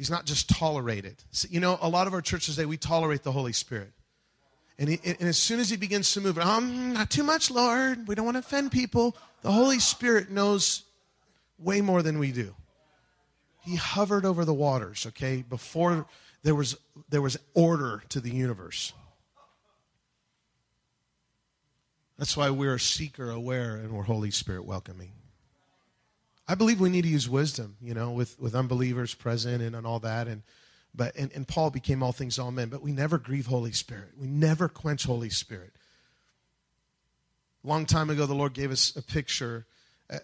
he's 0.00 0.08
not 0.08 0.24
just 0.24 0.48
tolerated. 0.48 1.22
You 1.50 1.60
know, 1.60 1.78
a 1.82 1.88
lot 1.90 2.06
of 2.06 2.14
our 2.14 2.22
churches 2.22 2.54
say 2.54 2.64
we 2.64 2.78
tolerate 2.78 3.22
the 3.22 3.32
Holy 3.32 3.52
Spirit. 3.52 3.92
And, 4.78 4.88
he, 4.88 4.98
and 5.04 5.28
as 5.28 5.36
soon 5.36 5.60
as 5.60 5.68
he 5.68 5.76
begins 5.76 6.14
to 6.14 6.22
move, 6.22 6.38
um, 6.38 6.94
not 6.94 7.10
too 7.10 7.22
much, 7.22 7.50
Lord. 7.50 8.08
We 8.08 8.14
don't 8.14 8.24
want 8.24 8.36
to 8.36 8.38
offend 8.38 8.72
people. 8.72 9.14
The 9.42 9.52
Holy 9.52 9.78
Spirit 9.78 10.30
knows 10.30 10.84
way 11.58 11.82
more 11.82 12.02
than 12.02 12.18
we 12.18 12.32
do. 12.32 12.54
He 13.60 13.76
hovered 13.76 14.24
over 14.24 14.46
the 14.46 14.54
waters, 14.54 15.04
okay, 15.08 15.44
before 15.46 16.06
there 16.44 16.54
was, 16.54 16.78
there 17.10 17.20
was 17.20 17.36
order 17.52 18.02
to 18.08 18.20
the 18.20 18.30
universe. 18.30 18.94
That's 22.16 22.38
why 22.38 22.48
we're 22.48 22.76
a 22.76 22.80
seeker 22.80 23.30
aware 23.30 23.76
and 23.76 23.92
we're 23.92 24.04
Holy 24.04 24.30
Spirit 24.30 24.64
welcoming. 24.64 25.12
I 26.50 26.54
believe 26.54 26.80
we 26.80 26.90
need 26.90 27.02
to 27.02 27.08
use 27.08 27.28
wisdom, 27.28 27.76
you 27.80 27.94
know, 27.94 28.10
with, 28.10 28.38
with 28.40 28.54
unbelievers 28.54 29.14
present 29.14 29.62
and, 29.62 29.76
and 29.76 29.86
all 29.86 30.00
that. 30.00 30.26
And 30.26 30.42
but 30.94 31.14
and, 31.14 31.30
and 31.32 31.46
Paul 31.46 31.70
became 31.70 32.02
all 32.02 32.12
things 32.12 32.38
all 32.38 32.50
men, 32.50 32.68
but 32.68 32.82
we 32.82 32.92
never 32.92 33.18
grieve 33.18 33.46
Holy 33.46 33.72
Spirit. 33.72 34.10
We 34.18 34.26
never 34.26 34.68
quench 34.68 35.04
Holy 35.04 35.30
Spirit. 35.30 35.72
Long 37.62 37.86
time 37.86 38.10
ago, 38.10 38.26
the 38.26 38.34
Lord 38.34 38.54
gave 38.54 38.72
us 38.72 38.96
a 38.96 39.02
picture 39.02 39.66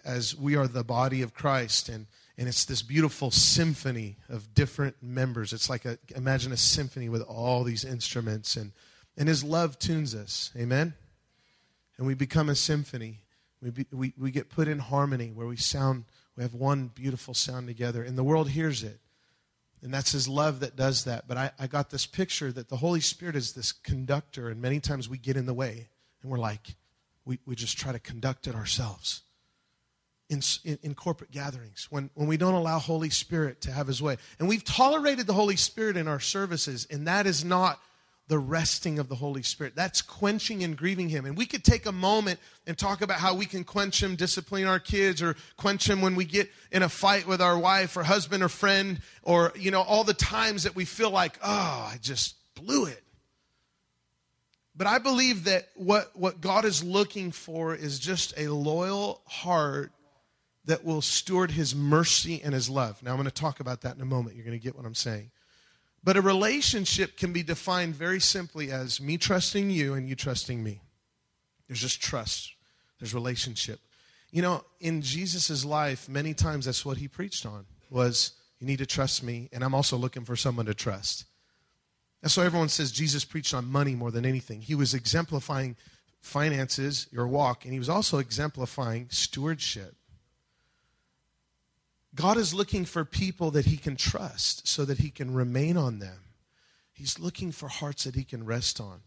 as 0.03 0.35
we 0.35 0.57
are 0.57 0.67
the 0.67 0.83
body 0.83 1.21
of 1.21 1.33
Christ, 1.33 1.87
and, 1.87 2.07
and 2.37 2.49
it's 2.49 2.65
this 2.65 2.81
beautiful 2.81 3.31
symphony 3.31 4.17
of 4.27 4.53
different 4.53 5.01
members. 5.01 5.53
It's 5.53 5.69
like 5.69 5.85
a 5.85 5.97
imagine 6.13 6.51
a 6.51 6.57
symphony 6.57 7.07
with 7.07 7.21
all 7.21 7.63
these 7.63 7.85
instruments, 7.85 8.57
and 8.57 8.73
and 9.15 9.29
His 9.29 9.43
love 9.45 9.79
tunes 9.79 10.13
us. 10.13 10.51
Amen 10.57 10.93
and 11.97 12.05
we 12.05 12.13
become 12.13 12.49
a 12.49 12.55
symphony. 12.55 13.21
We, 13.61 13.71
be, 13.71 13.85
we, 13.91 14.13
we 14.17 14.31
get 14.31 14.49
put 14.49 14.67
in 14.67 14.79
harmony 14.79 15.31
where 15.33 15.47
we 15.47 15.57
sound, 15.57 16.05
we 16.37 16.43
have 16.43 16.53
one 16.53 16.91
beautiful 16.93 17.33
sound 17.33 17.67
together, 17.67 18.03
and 18.03 18.17
the 18.17 18.23
world 18.23 18.49
hears 18.49 18.83
it. 18.83 18.99
And 19.81 19.93
that's 19.93 20.11
His 20.11 20.27
love 20.27 20.59
that 20.59 20.75
does 20.75 21.03
that. 21.05 21.27
But 21.27 21.37
I, 21.37 21.51
I 21.59 21.67
got 21.67 21.89
this 21.89 22.05
picture 22.05 22.51
that 22.51 22.69
the 22.69 22.77
Holy 22.77 23.01
Spirit 23.01 23.35
is 23.35 23.53
this 23.53 23.71
conductor, 23.71 24.49
and 24.49 24.61
many 24.61 24.79
times 24.79 25.09
we 25.09 25.17
get 25.17 25.35
in 25.35 25.47
the 25.47 25.53
way, 25.53 25.89
and 26.21 26.31
we're 26.31 26.37
like, 26.37 26.75
we, 27.25 27.39
we 27.45 27.55
just 27.55 27.77
try 27.77 27.91
to 27.91 27.99
conduct 27.99 28.47
it 28.47 28.55
ourselves. 28.55 29.23
In, 30.29 30.41
in, 30.65 30.77
in, 30.83 30.93
corporate 30.93 31.31
gatherings 31.31 31.87
when, 31.89 32.09
when 32.13 32.27
we 32.27 32.35
don't 32.35 32.53
allow 32.53 32.79
holy 32.79 33.09
spirit 33.09 33.61
to 33.61 33.71
have 33.71 33.87
his 33.87 34.01
way 34.01 34.17
and 34.39 34.49
we've 34.49 34.65
tolerated 34.65 35.25
the 35.25 35.31
holy 35.31 35.55
spirit 35.55 35.95
in 35.95 36.05
our 36.05 36.19
services 36.19 36.85
and 36.91 37.07
that 37.07 37.25
is 37.25 37.45
not 37.45 37.79
the 38.27 38.37
resting 38.37 38.99
of 38.99 39.07
the 39.07 39.15
Holy 39.15 39.41
Spirit. 39.41 39.73
That's 39.75 40.01
quenching 40.01 40.63
and 40.63 40.75
grieving 40.77 41.09
Him. 41.09 41.25
And 41.25 41.37
we 41.37 41.45
could 41.45 41.63
take 41.63 41.85
a 41.85 41.91
moment 41.91 42.39
and 42.65 42.77
talk 42.77 43.01
about 43.01 43.19
how 43.19 43.33
we 43.33 43.45
can 43.45 43.63
quench 43.63 44.03
Him, 44.03 44.15
discipline 44.15 44.65
our 44.65 44.79
kids, 44.79 45.21
or 45.21 45.35
quench 45.55 45.89
Him 45.89 46.01
when 46.01 46.15
we 46.15 46.25
get 46.25 46.51
in 46.71 46.83
a 46.83 46.89
fight 46.89 47.25
with 47.25 47.41
our 47.41 47.57
wife 47.57 47.95
or 47.95 48.03
husband 48.03 48.43
or 48.43 48.49
friend, 48.49 49.01
or, 49.23 49.53
you 49.55 49.71
know, 49.71 49.81
all 49.81 50.03
the 50.03 50.13
times 50.13 50.63
that 50.63 50.75
we 50.75 50.83
feel 50.83 51.09
like, 51.09 51.39
oh, 51.41 51.89
I 51.93 51.97
just 52.01 52.35
blew 52.55 52.85
it. 52.85 53.01
But 54.75 54.87
I 54.87 54.99
believe 54.99 55.45
that 55.45 55.69
what, 55.75 56.15
what 56.15 56.41
God 56.41 56.65
is 56.65 56.83
looking 56.83 57.31
for 57.31 57.73
is 57.73 57.97
just 57.97 58.33
a 58.37 58.49
loyal 58.49 59.21
heart 59.25 59.91
that 60.65 60.83
will 60.83 61.01
steward 61.01 61.51
His 61.51 61.73
mercy 61.73 62.41
and 62.43 62.53
His 62.53 62.69
love. 62.69 63.01
Now, 63.01 63.11
I'm 63.11 63.17
going 63.17 63.25
to 63.25 63.31
talk 63.31 63.61
about 63.61 63.81
that 63.81 63.95
in 63.95 64.01
a 64.01 64.05
moment. 64.05 64.35
You're 64.35 64.45
going 64.45 64.59
to 64.59 64.63
get 64.63 64.75
what 64.75 64.85
I'm 64.85 64.93
saying. 64.93 65.31
But 66.07 66.15
a 66.15 66.21
relationship 66.21 67.17
can 67.17 67.33
be 67.33 67.43
defined 67.43 67.93
very 67.93 68.21
simply 68.21 68.71
as 68.71 69.01
me 69.01 69.17
trusting 69.17 69.69
you 69.69 69.93
and 69.93 70.07
you 70.07 70.15
trusting 70.15 70.63
me. 70.63 70.79
There's 71.67 71.81
just 71.81 72.01
trust, 72.01 72.53
there's 72.97 73.13
relationship. 73.13 73.81
You 74.31 74.41
know, 74.41 74.63
in 74.79 75.01
Jesus' 75.01 75.65
life, 75.65 76.07
many 76.07 76.33
times 76.33 76.63
that's 76.63 76.85
what 76.85 76.95
he 76.95 77.09
preached 77.09 77.45
on 77.45 77.65
was 77.89 78.31
you 78.57 78.65
need 78.65 78.77
to 78.77 78.85
trust 78.85 79.21
me, 79.21 79.49
and 79.51 79.65
I'm 79.65 79.75
also 79.75 79.97
looking 79.97 80.23
for 80.23 80.37
someone 80.37 80.67
to 80.67 80.73
trust. 80.73 81.25
That's 82.21 82.37
why 82.37 82.45
everyone 82.45 82.69
says 82.69 82.93
Jesus 82.93 83.25
preached 83.25 83.53
on 83.53 83.65
money 83.65 83.93
more 83.93 84.09
than 84.09 84.25
anything. 84.25 84.61
He 84.61 84.75
was 84.75 84.93
exemplifying 84.93 85.75
finances, 86.21 87.07
your 87.11 87.27
walk, 87.27 87.65
and 87.65 87.73
he 87.73 87.79
was 87.79 87.89
also 87.89 88.19
exemplifying 88.19 89.07
stewardship. 89.09 89.93
God 92.17 92.37
is 92.37 92.53
looking 92.53 92.83
for 92.83 93.05
people 93.05 93.51
that 93.51 93.67
he 93.67 93.77
can 93.77 93.95
trust 93.95 94.67
so 94.67 94.83
that 94.85 94.97
he 94.97 95.11
can 95.11 95.33
remain 95.33 95.77
on 95.77 95.99
them. 95.99 96.17
He's 96.91 97.19
looking 97.19 97.51
for 97.51 97.69
hearts 97.69 98.05
that 98.05 98.15
he 98.15 98.23
can 98.23 98.43
rest 98.43 98.81
on. 98.81 99.01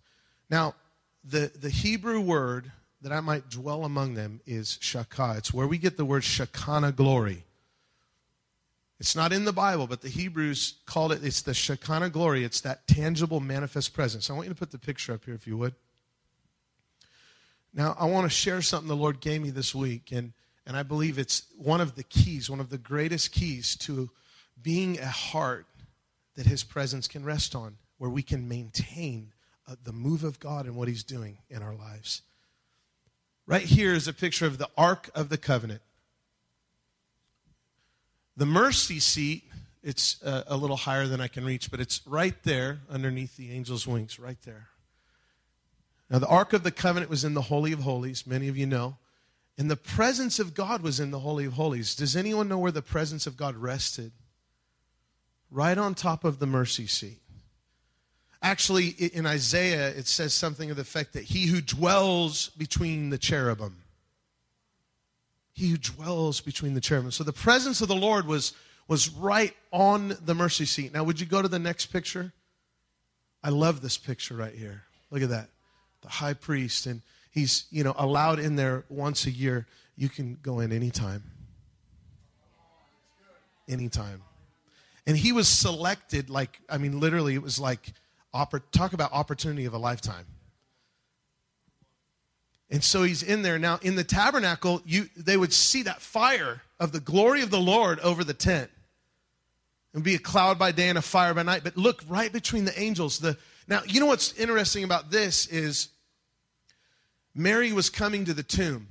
Now, 0.49 0.77
the, 1.25 1.51
the 1.55 1.71
Hebrew 1.71 2.21
word 2.21 2.71
that 3.03 3.11
I 3.11 3.19
might 3.19 3.51
dwell 3.51 3.85
among 3.85 4.15
them 4.15 4.41
is 4.47 4.79
shakah. 4.81 5.39
It's 5.39 5.53
where 5.53 5.67
we 5.67 5.77
get 5.77 5.97
the 5.97 6.05
word 6.05 6.23
Shekinah 6.23 6.93
glory. 6.93 7.45
It's 9.01 9.17
not 9.17 9.33
in 9.33 9.45
the 9.45 9.53
Bible, 9.53 9.89
but 9.89 10.03
the 10.03 10.09
Hebrews 10.09 10.75
called 10.87 11.11
it, 11.11 11.25
it's 11.25 11.43
the 11.43 11.55
Shekinah 11.55 12.11
glory. 12.11 12.45
It's 12.45 12.61
that 12.61 12.87
tangible, 12.87 13.41
manifest 13.41 13.93
presence. 13.93 14.31
I 14.31 14.35
want 14.35 14.47
you 14.47 14.55
to 14.55 14.59
put 14.59 14.71
the 14.71 14.79
picture 14.79 15.13
up 15.15 15.25
here 15.25 15.35
if 15.35 15.49
you 15.49 15.57
would. 15.57 15.75
Now, 17.75 17.97
I 17.99 18.05
want 18.05 18.31
to 18.31 18.31
share 18.31 18.63
something 18.63 18.89
the 18.89 18.95
Lord 18.95 19.21
gave 19.21 19.43
me 19.43 19.51
this 19.51 19.75
week. 19.75 20.13
And 20.13 20.33
and 20.71 20.77
I 20.77 20.85
believe 20.85 21.19
it's 21.19 21.43
one 21.57 21.81
of 21.81 21.97
the 21.97 22.05
keys, 22.05 22.49
one 22.49 22.61
of 22.61 22.71
the 22.71 22.79
greatest 22.79 23.33
keys 23.33 23.75
to 23.79 24.09
being 24.63 25.01
a 25.01 25.09
heart 25.09 25.67
that 26.37 26.47
His 26.47 26.63
presence 26.63 27.09
can 27.09 27.25
rest 27.25 27.57
on, 27.57 27.79
where 27.99 28.09
we 28.09 28.23
can 28.23 28.49
maintain 28.49 29.33
uh, 29.67 29.75
the 29.83 29.93
move 29.93 30.23
of 30.23 30.39
God 30.39 30.67
and 30.67 30.77
what 30.77 30.87
He's 30.87 31.03
doing 31.03 31.39
in 31.51 31.61
our 31.61 31.75
lives. 31.75 32.23
Right 33.49 33.65
here 33.65 33.93
is 33.93 34.07
a 34.07 34.13
picture 34.13 34.47
of 34.47 34.59
the 34.59 34.69
Ark 34.79 35.11
of 35.13 35.29
the 35.29 35.37
Covenant. 35.37 35.83
The 38.37 38.47
mercy 38.47 39.01
seat, 39.01 39.43
it's 39.83 40.23
uh, 40.23 40.45
a 40.47 40.57
little 40.57 40.77
higher 40.77 41.09
than 41.09 41.21
I 41.21 41.27
can 41.27 41.45
reach, 41.45 41.73
but 41.73 41.81
it's 41.81 42.01
right 42.07 42.41
there 42.45 42.79
underneath 42.89 43.37
the 43.37 43.51
angel's 43.51 43.89
wings, 43.89 44.21
right 44.21 44.39
there. 44.45 44.69
Now, 46.09 46.21
the 46.21 46.29
Ark 46.29 46.53
of 46.53 46.63
the 46.63 46.71
Covenant 46.71 47.11
was 47.11 47.25
in 47.25 47.35
the 47.35 47.43
Holy 47.43 47.73
of 47.73 47.81
Holies, 47.81 48.25
many 48.25 48.47
of 48.47 48.57
you 48.57 48.67
know. 48.67 48.99
And 49.59 49.71
the 49.71 49.77
presence 49.77 50.39
of 50.39 50.55
God 50.55 50.83
was 50.83 51.01
in 51.01 51.11
the 51.11 51.19
Holy 51.19 51.45
of 51.45 51.55
Holies. 51.55 51.95
Does 51.95 52.17
anyone 52.17 52.49
know 52.49 52.59
where 52.59 52.73
the 52.73 52.83
presence 52.83 53.27
of 53.27 53.37
God 53.37 53.57
rested? 53.57 54.13
Right 55.51 55.77
on 55.77 55.95
top 55.95 56.25
of 56.25 56.39
the 56.39 56.47
mercy 56.47 56.87
seat. 56.87 57.19
Actually, 58.43 58.89
in 58.89 59.27
Isaiah, 59.27 59.89
it 59.89 60.07
says 60.07 60.33
something 60.33 60.71
of 60.71 60.77
the 60.77 60.83
effect 60.83 61.13
that 61.13 61.25
he 61.25 61.47
who 61.47 61.61
dwells 61.61 62.49
between 62.57 63.11
the 63.11 63.19
cherubim. 63.19 63.83
He 65.53 65.69
who 65.69 65.77
dwells 65.77 66.41
between 66.41 66.73
the 66.73 66.81
cherubim. 66.81 67.11
So 67.11 67.23
the 67.23 67.33
presence 67.33 67.83
of 67.83 67.89
the 67.89 67.95
Lord 67.95 68.27
was, 68.27 68.55
was 68.89 69.11
right 69.11 69.55
on 69.73 70.17
the 70.25 70.35
mercy 70.35 70.65
seat. 70.65 70.95
Now, 70.95 71.05
would 71.05 71.21
you 71.21 71.27
go 71.27 71.43
to 71.43 71.49
the 71.49 71.59
next 71.59 71.87
picture? 71.87 72.33
I 73.45 73.51
love 73.51 73.83
this 73.83 73.99
picture 73.99 74.37
right 74.37 74.55
here. 74.55 74.85
Look 75.11 75.23
at 75.23 75.29
that. 75.29 75.49
The 76.01 76.09
high 76.09 76.35
priest. 76.35 76.87
And 76.87 77.03
he's 77.31 77.67
you 77.71 77.85
know 77.85 77.95
allowed 77.97 78.39
in 78.39 78.57
there 78.57 78.85
once 78.89 79.27
a 79.27 79.31
year. 79.31 79.67
You 79.97 80.09
can 80.09 80.39
go 80.43 80.61
in 80.61 80.73
anytime. 80.73 81.23
Anytime. 83.69 84.23
And 85.07 85.17
he 85.17 85.33
was 85.33 85.49
selected 85.49 86.29
like 86.31 86.61
i 86.69 86.79
mean 86.79 87.01
literally 87.01 87.35
it 87.35 87.43
was 87.43 87.59
like 87.59 87.93
talk 88.73 88.93
about 88.93 89.13
opportunity 89.13 89.65
of 89.65 89.75
a 89.75 89.79
lifetime. 89.79 90.27
And 92.73 92.85
so 92.85 93.03
he's 93.03 93.25
in 93.25 93.43
there. 93.43 93.59
Now 93.59 93.79
in 93.83 93.97
the 93.97 94.05
tabernacle 94.05 94.83
you 94.85 95.09
they 95.17 95.37
would 95.37 95.53
see 95.53 95.83
that 95.85 96.01
fire 96.01 96.63
of 96.79 96.93
the 96.93 97.01
glory 97.01 97.43
of 97.43 97.51
the 97.51 97.61
lord 97.61 98.01
over 98.01 98.25
the 98.25 98.35
tent 98.35 98.71
and 99.93 100.05
be 100.05 100.15
a 100.15 100.19
cloud 100.19 100.59
by 100.59 100.73
day 100.73 100.89
and 100.89 100.99
a 100.99 101.03
fire 101.03 101.35
by 101.35 101.43
night. 101.43 101.65
But 101.65 101.77
look 101.77 102.05
right 102.09 102.33
between 102.33 102.65
the 102.65 102.79
angels. 102.81 103.19
The 103.19 103.37
now 103.67 103.83
you 103.87 104.01
know 104.01 104.07
what's 104.07 104.33
interesting 104.35 104.85
about 104.85 105.11
this 105.11 105.47
is 105.47 105.89
Mary 107.35 107.73
was 107.73 107.91
coming 107.91 108.25
to 108.25 108.35
the 108.35 108.43
tomb, 108.43 108.89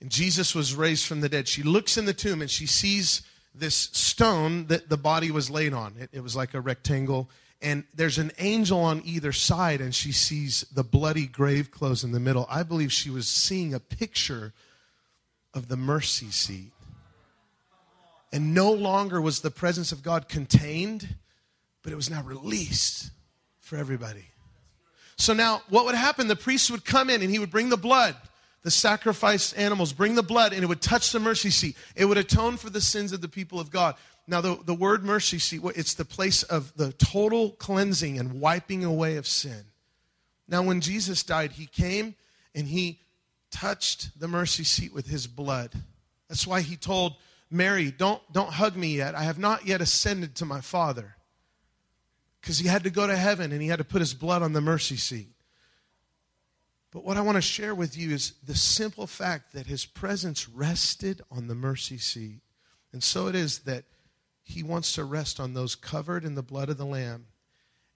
and 0.00 0.10
Jesus 0.10 0.54
was 0.54 0.74
raised 0.74 1.06
from 1.06 1.20
the 1.20 1.28
dead. 1.28 1.48
She 1.48 1.62
looks 1.62 1.96
in 1.96 2.04
the 2.04 2.14
tomb 2.14 2.40
and 2.40 2.50
she 2.50 2.66
sees 2.66 3.22
this 3.54 3.74
stone 3.74 4.66
that 4.66 4.88
the 4.88 4.96
body 4.96 5.30
was 5.30 5.50
laid 5.50 5.72
on. 5.72 5.94
It, 5.98 6.10
it, 6.12 6.22
was 6.22 6.34
like 6.34 6.54
a 6.54 6.60
rectangle, 6.60 7.30
and 7.62 7.84
there's 7.94 8.18
an 8.18 8.32
angel 8.38 8.80
on 8.80 9.02
either 9.04 9.32
side, 9.32 9.80
and 9.80 9.94
she 9.94 10.10
sees 10.10 10.62
the 10.74 10.82
bloody 10.82 11.26
grave 11.26 11.70
clothes 11.70 12.02
in 12.02 12.12
the 12.12 12.20
middle. 12.20 12.46
I 12.50 12.62
believe 12.62 12.92
she 12.92 13.10
was 13.10 13.28
seeing 13.28 13.72
a 13.72 13.80
picture 13.80 14.52
of 15.54 15.68
the 15.68 15.76
mercy 15.76 16.30
seat. 16.30 16.72
And 18.32 18.52
no 18.52 18.72
longer 18.72 19.20
was 19.20 19.40
the 19.40 19.50
presence 19.50 19.92
of 19.92 20.02
God 20.02 20.28
contained, 20.28 21.14
but 21.82 21.92
it 21.92 21.96
was 21.96 22.10
now 22.10 22.22
released 22.22 23.10
for 23.60 23.76
everybody. 23.76 24.26
So 25.16 25.32
now, 25.32 25.62
what 25.68 25.84
would 25.84 25.94
happen? 25.94 26.28
The 26.28 26.36
priest 26.36 26.70
would 26.70 26.84
come 26.84 27.10
in 27.10 27.22
and 27.22 27.30
he 27.30 27.38
would 27.38 27.50
bring 27.50 27.68
the 27.68 27.76
blood, 27.76 28.16
the 28.62 28.70
sacrificed 28.70 29.56
animals, 29.56 29.92
bring 29.92 30.14
the 30.14 30.22
blood, 30.22 30.52
and 30.52 30.62
it 30.62 30.66
would 30.66 30.80
touch 30.82 31.12
the 31.12 31.20
mercy 31.20 31.50
seat. 31.50 31.76
It 31.94 32.06
would 32.06 32.18
atone 32.18 32.56
for 32.56 32.70
the 32.70 32.80
sins 32.80 33.12
of 33.12 33.20
the 33.20 33.28
people 33.28 33.60
of 33.60 33.70
God. 33.70 33.94
Now, 34.26 34.40
the, 34.40 34.58
the 34.64 34.74
word 34.74 35.04
mercy 35.04 35.38
seat, 35.38 35.60
it's 35.76 35.94
the 35.94 36.04
place 36.04 36.42
of 36.42 36.74
the 36.76 36.92
total 36.92 37.50
cleansing 37.50 38.18
and 38.18 38.40
wiping 38.40 38.84
away 38.84 39.16
of 39.16 39.26
sin. 39.26 39.64
Now, 40.48 40.62
when 40.62 40.80
Jesus 40.80 41.22
died, 41.22 41.52
he 41.52 41.66
came 41.66 42.14
and 42.54 42.66
he 42.66 43.00
touched 43.50 44.18
the 44.18 44.28
mercy 44.28 44.64
seat 44.64 44.92
with 44.92 45.06
his 45.06 45.26
blood. 45.26 45.72
That's 46.28 46.46
why 46.46 46.62
he 46.62 46.76
told 46.76 47.16
Mary, 47.50 47.90
Don't, 47.90 48.20
don't 48.32 48.50
hug 48.50 48.76
me 48.76 48.96
yet. 48.96 49.14
I 49.14 49.22
have 49.22 49.38
not 49.38 49.66
yet 49.66 49.80
ascended 49.80 50.34
to 50.36 50.44
my 50.44 50.60
Father 50.60 51.16
because 52.44 52.58
he 52.58 52.68
had 52.68 52.84
to 52.84 52.90
go 52.90 53.06
to 53.06 53.16
heaven 53.16 53.52
and 53.52 53.62
he 53.62 53.68
had 53.68 53.78
to 53.78 53.84
put 53.84 54.00
his 54.00 54.12
blood 54.12 54.42
on 54.42 54.52
the 54.52 54.60
mercy 54.60 54.96
seat. 54.96 55.32
But 56.90 57.02
what 57.02 57.16
I 57.16 57.22
want 57.22 57.36
to 57.36 57.42
share 57.42 57.74
with 57.74 57.96
you 57.96 58.10
is 58.10 58.34
the 58.44 58.54
simple 58.54 59.06
fact 59.06 59.54
that 59.54 59.66
his 59.66 59.86
presence 59.86 60.46
rested 60.46 61.22
on 61.30 61.46
the 61.46 61.54
mercy 61.54 61.96
seat. 61.96 62.42
And 62.92 63.02
so 63.02 63.28
it 63.28 63.34
is 63.34 63.60
that 63.60 63.84
he 64.42 64.62
wants 64.62 64.92
to 64.92 65.04
rest 65.04 65.40
on 65.40 65.54
those 65.54 65.74
covered 65.74 66.22
in 66.22 66.34
the 66.34 66.42
blood 66.42 66.68
of 66.68 66.76
the 66.76 66.84
Lamb. 66.84 67.28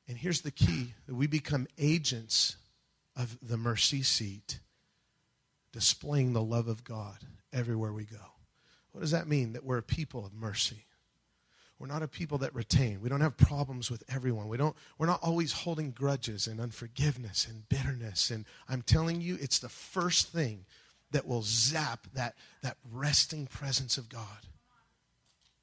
And 0.08 0.16
here's 0.16 0.40
the 0.40 0.50
key 0.50 0.94
that 1.06 1.14
we 1.14 1.26
become 1.26 1.66
agents 1.76 2.56
of 3.14 3.36
the 3.42 3.58
mercy 3.58 4.02
seat, 4.02 4.60
displaying 5.72 6.32
the 6.32 6.42
love 6.42 6.68
of 6.68 6.84
God 6.84 7.18
everywhere 7.52 7.92
we 7.92 8.04
go. 8.04 8.16
What 8.92 9.02
does 9.02 9.10
that 9.10 9.28
mean? 9.28 9.52
That 9.52 9.64
we're 9.64 9.76
a 9.76 9.82
people 9.82 10.24
of 10.24 10.32
mercy. 10.32 10.86
We're 11.78 11.86
not 11.86 12.02
a 12.02 12.08
people 12.08 12.38
that 12.38 12.54
retain. 12.54 13.00
We 13.00 13.08
don't 13.08 13.20
have 13.20 13.36
problems 13.36 13.90
with 13.90 14.02
everyone. 14.08 14.48
We 14.48 14.56
don't, 14.56 14.74
we're 14.98 15.06
not 15.06 15.22
always 15.22 15.52
holding 15.52 15.92
grudges 15.92 16.48
and 16.48 16.60
unforgiveness 16.60 17.46
and 17.48 17.68
bitterness. 17.68 18.30
And 18.30 18.46
I'm 18.68 18.82
telling 18.82 19.20
you, 19.20 19.38
it's 19.40 19.60
the 19.60 19.68
first 19.68 20.32
thing 20.32 20.64
that 21.12 21.26
will 21.26 21.42
zap 21.42 22.06
that, 22.14 22.34
that 22.62 22.76
resting 22.92 23.46
presence 23.46 23.96
of 23.96 24.08
God. 24.08 24.46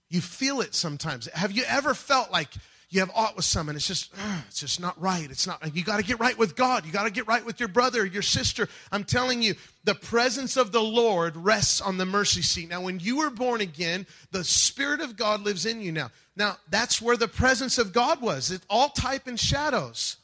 You 0.10 0.22
feel 0.22 0.62
it 0.62 0.74
sometimes. 0.74 1.28
Have 1.34 1.52
you 1.52 1.64
ever 1.68 1.94
felt 1.94 2.32
like 2.32 2.50
you 2.90 3.00
have 3.00 3.12
aught 3.16 3.36
with 3.36 3.46
someone 3.46 3.76
it's 3.76 3.88
just 3.88 4.14
uh, 4.18 4.42
it's 4.48 4.60
just 4.60 4.80
not 4.80 5.00
right. 5.02 5.30
It's 5.30 5.48
not 5.48 5.76
you 5.76 5.84
got 5.84 5.98
to 5.98 6.06
get 6.06 6.20
right 6.20 6.38
with 6.38 6.56
god. 6.56 6.86
You 6.86 6.92
got 6.92 7.04
to 7.04 7.12
get 7.12 7.28
right 7.28 7.46
with 7.46 7.60
your 7.60 7.70
brother 7.70 8.06
your 8.06 8.22
sister. 8.22 8.68
I'm 8.92 9.04
telling 9.04 9.42
you 9.42 9.56
the 9.84 9.96
presence 9.96 10.58
of 10.58 10.72
the 10.72 10.82
lord 10.82 11.36
rests 11.38 11.82
on 11.82 11.98
the 11.98 12.06
mercy 12.06 12.42
seat. 12.42 12.70
Now 12.70 12.82
when 12.82 13.00
you 13.00 13.18
were 13.18 13.30
born 13.30 13.62
again 13.62 14.06
the 14.32 14.44
spirit 14.44 15.02
of 15.02 15.18
god 15.18 15.42
lives 15.42 15.66
in 15.66 15.82
you 15.82 15.92
now. 15.92 16.12
Now 16.36 16.58
that's 16.70 17.02
where 17.02 17.18
the 17.18 17.28
presence 17.28 17.78
of 17.78 17.94
god 17.94 18.22
was. 18.22 18.52
It's 18.52 18.66
all 18.70 18.90
type 18.90 19.28
and 19.28 19.40
shadows. 19.40 20.18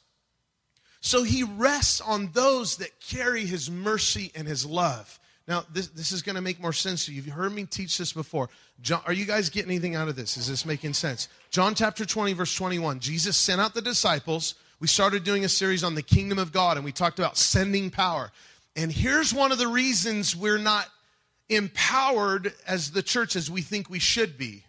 So 1.02 1.24
he 1.24 1.44
rests 1.44 2.00
on 2.00 2.32
those 2.34 2.78
that 2.78 3.00
carry 3.00 3.46
his 3.46 3.72
mercy 3.72 4.32
and 4.36 4.48
his 4.48 4.66
love 4.66 5.20
now, 5.52 5.66
this, 5.70 5.88
this 5.88 6.14
is 6.14 6.22
going 6.22 6.38
to 6.38 6.42
make 6.42 6.62
more 6.62 6.72
sense 6.72 7.06
to 7.06 7.12
you. 7.12 7.22
You've 7.22 7.34
heard 7.34 7.54
me 7.54 7.66
teach 7.66 7.98
this 7.98 8.14
before. 8.14 8.50
John, 8.82 9.02
are 9.06 9.12
you 9.12 9.26
guys 9.26 9.50
getting 9.50 9.70
anything 9.70 9.96
out 9.96 10.08
of 10.08 10.16
this? 10.16 10.38
Is 10.38 10.48
this 10.48 10.66
making 10.66 10.94
sense? 10.94 11.28
John 11.50 11.76
chapter 11.76 12.06
20, 12.06 12.32
verse 12.32 12.56
21. 12.56 13.02
Jesus 13.02 13.36
sent 13.36 13.60
out 13.60 13.74
the 13.74 13.82
disciples 13.82 14.56
we 14.80 14.88
started 14.88 15.26
doing 15.26 15.44
a 15.44 15.50
series 15.50 15.84
on 15.84 15.94
the 15.94 16.02
kingdom 16.02 16.40
of 16.40 16.54
God 16.54 16.78
and 16.78 16.86
we 16.86 16.94
talked 16.94 17.20
about 17.20 17.36
sending 17.36 17.90
power. 17.90 18.32
And 18.78 18.94
here's 18.94 19.34
one 19.34 19.52
of 19.52 19.58
the 19.58 19.68
reasons 19.68 20.38
we're 20.38 20.58
not 20.58 20.88
empowered 21.50 22.54
as 22.66 22.92
the 22.92 23.04
church 23.04 23.36
as 23.36 23.52
we 23.52 23.62
think 23.62 23.90
we 23.90 24.00
should 24.00 24.38
be. 24.38 24.64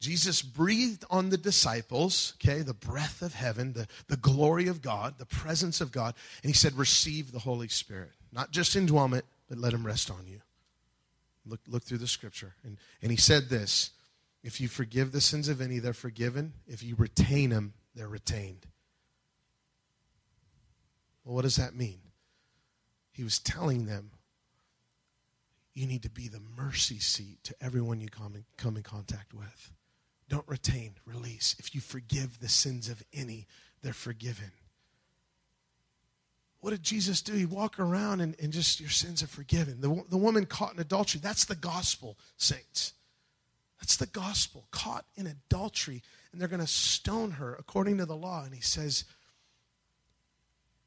Jesus 0.00 0.42
breathed 0.42 1.06
on 1.08 1.30
the 1.30 1.38
disciples, 1.38 2.34
okay, 2.36 2.60
the 2.60 2.74
breath 2.74 3.22
of 3.22 3.32
heaven, 3.32 3.72
the, 3.72 3.88
the 4.08 4.18
glory 4.18 4.68
of 4.68 4.82
God, 4.82 5.14
the 5.16 5.24
presence 5.24 5.80
of 5.80 5.92
God, 5.92 6.14
and 6.42 6.50
he 6.50 6.54
said, 6.54 6.74
Receive 6.74 7.32
the 7.32 7.38
Holy 7.38 7.68
Spirit. 7.68 8.10
Not 8.30 8.50
just 8.50 8.76
indwellment, 8.76 9.22
but 9.48 9.58
let 9.58 9.72
him 9.72 9.86
rest 9.86 10.10
on 10.10 10.26
you. 10.26 10.40
Look, 11.46 11.60
look 11.68 11.82
through 11.82 11.98
the 11.98 12.06
scripture. 12.06 12.54
And, 12.64 12.78
and 13.02 13.10
he 13.10 13.16
said 13.16 13.48
this 13.48 13.90
If 14.42 14.60
you 14.60 14.68
forgive 14.68 15.12
the 15.12 15.20
sins 15.20 15.48
of 15.48 15.60
any, 15.60 15.78
they're 15.78 15.92
forgiven. 15.92 16.54
If 16.66 16.82
you 16.82 16.94
retain 16.96 17.50
them, 17.50 17.74
they're 17.94 18.08
retained. 18.08 18.66
Well, 21.24 21.34
what 21.34 21.42
does 21.42 21.56
that 21.56 21.74
mean? 21.74 22.00
He 23.12 23.24
was 23.24 23.38
telling 23.38 23.86
them, 23.86 24.10
you 25.72 25.86
need 25.86 26.02
to 26.02 26.10
be 26.10 26.28
the 26.28 26.42
mercy 26.56 26.98
seat 26.98 27.42
to 27.44 27.54
everyone 27.60 28.00
you 28.00 28.08
come 28.08 28.34
in, 28.34 28.44
come 28.56 28.76
in 28.76 28.82
contact 28.82 29.34
with. 29.34 29.72
Don't 30.28 30.46
retain, 30.48 30.94
release. 31.04 31.56
If 31.58 31.74
you 31.74 31.80
forgive 31.80 32.40
the 32.40 32.48
sins 32.48 32.88
of 32.88 33.02
any, 33.12 33.46
they're 33.82 33.92
forgiven. 33.92 34.52
What 36.64 36.70
did 36.70 36.82
Jesus 36.82 37.20
do? 37.20 37.34
He 37.34 37.44
walked 37.44 37.78
around 37.78 38.22
and, 38.22 38.34
and 38.40 38.50
just 38.50 38.80
your 38.80 38.88
sins 38.88 39.22
are 39.22 39.26
forgiven. 39.26 39.82
The, 39.82 40.02
the 40.08 40.16
woman 40.16 40.46
caught 40.46 40.72
in 40.72 40.80
adultery, 40.80 41.20
that's 41.22 41.44
the 41.44 41.54
gospel, 41.54 42.16
saints. 42.38 42.94
That's 43.78 43.98
the 43.98 44.06
gospel. 44.06 44.66
Caught 44.70 45.04
in 45.14 45.26
adultery, 45.26 46.02
and 46.32 46.40
they're 46.40 46.48
going 46.48 46.62
to 46.62 46.66
stone 46.66 47.32
her 47.32 47.54
according 47.54 47.98
to 47.98 48.06
the 48.06 48.16
law. 48.16 48.44
And 48.44 48.54
he 48.54 48.62
says, 48.62 49.04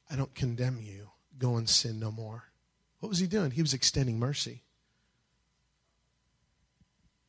I 0.09 0.15
don't 0.15 0.33
condemn 0.33 0.79
you. 0.81 1.09
Go 1.37 1.57
and 1.57 1.69
sin 1.69 1.99
no 1.99 2.09
more. 2.09 2.45
What 2.99 3.09
was 3.09 3.19
he 3.19 3.27
doing? 3.27 3.51
He 3.51 3.61
was 3.61 3.75
extending 3.75 4.17
mercy. 4.17 4.63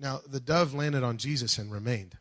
Now, 0.00 0.20
the 0.26 0.40
dove 0.40 0.72
landed 0.72 1.02
on 1.02 1.18
Jesus 1.18 1.58
and 1.58 1.70
remained. 1.70 2.16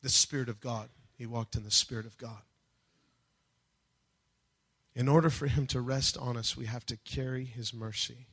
The 0.00 0.10
Spirit 0.10 0.48
of 0.48 0.60
God. 0.60 0.90
He 1.18 1.26
walked 1.26 1.56
in 1.56 1.64
the 1.64 1.72
Spirit 1.72 2.06
of 2.06 2.16
God. 2.18 2.42
In 4.94 5.08
order 5.08 5.30
for 5.30 5.46
Him 5.46 5.66
to 5.68 5.80
rest 5.80 6.18
on 6.18 6.36
us, 6.36 6.56
we 6.56 6.66
have 6.66 6.84
to 6.86 6.96
carry 6.98 7.44
His 7.44 7.72
mercy. 7.72 8.26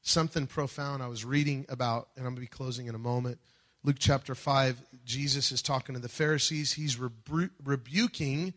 Something 0.00 0.46
profound 0.46 1.02
I 1.02 1.08
was 1.08 1.24
reading 1.24 1.66
about, 1.68 2.08
and 2.16 2.26
I'm 2.26 2.34
going 2.34 2.44
to 2.46 2.50
be 2.50 2.56
closing 2.56 2.86
in 2.86 2.94
a 2.94 2.98
moment. 2.98 3.38
Luke 3.84 3.96
chapter 3.98 4.34
5, 4.34 4.82
Jesus 5.04 5.52
is 5.52 5.60
talking 5.60 5.94
to 5.94 6.00
the 6.00 6.08
Pharisees. 6.08 6.72
He's 6.72 6.98
rebu- 6.98 7.50
rebuking 7.62 8.54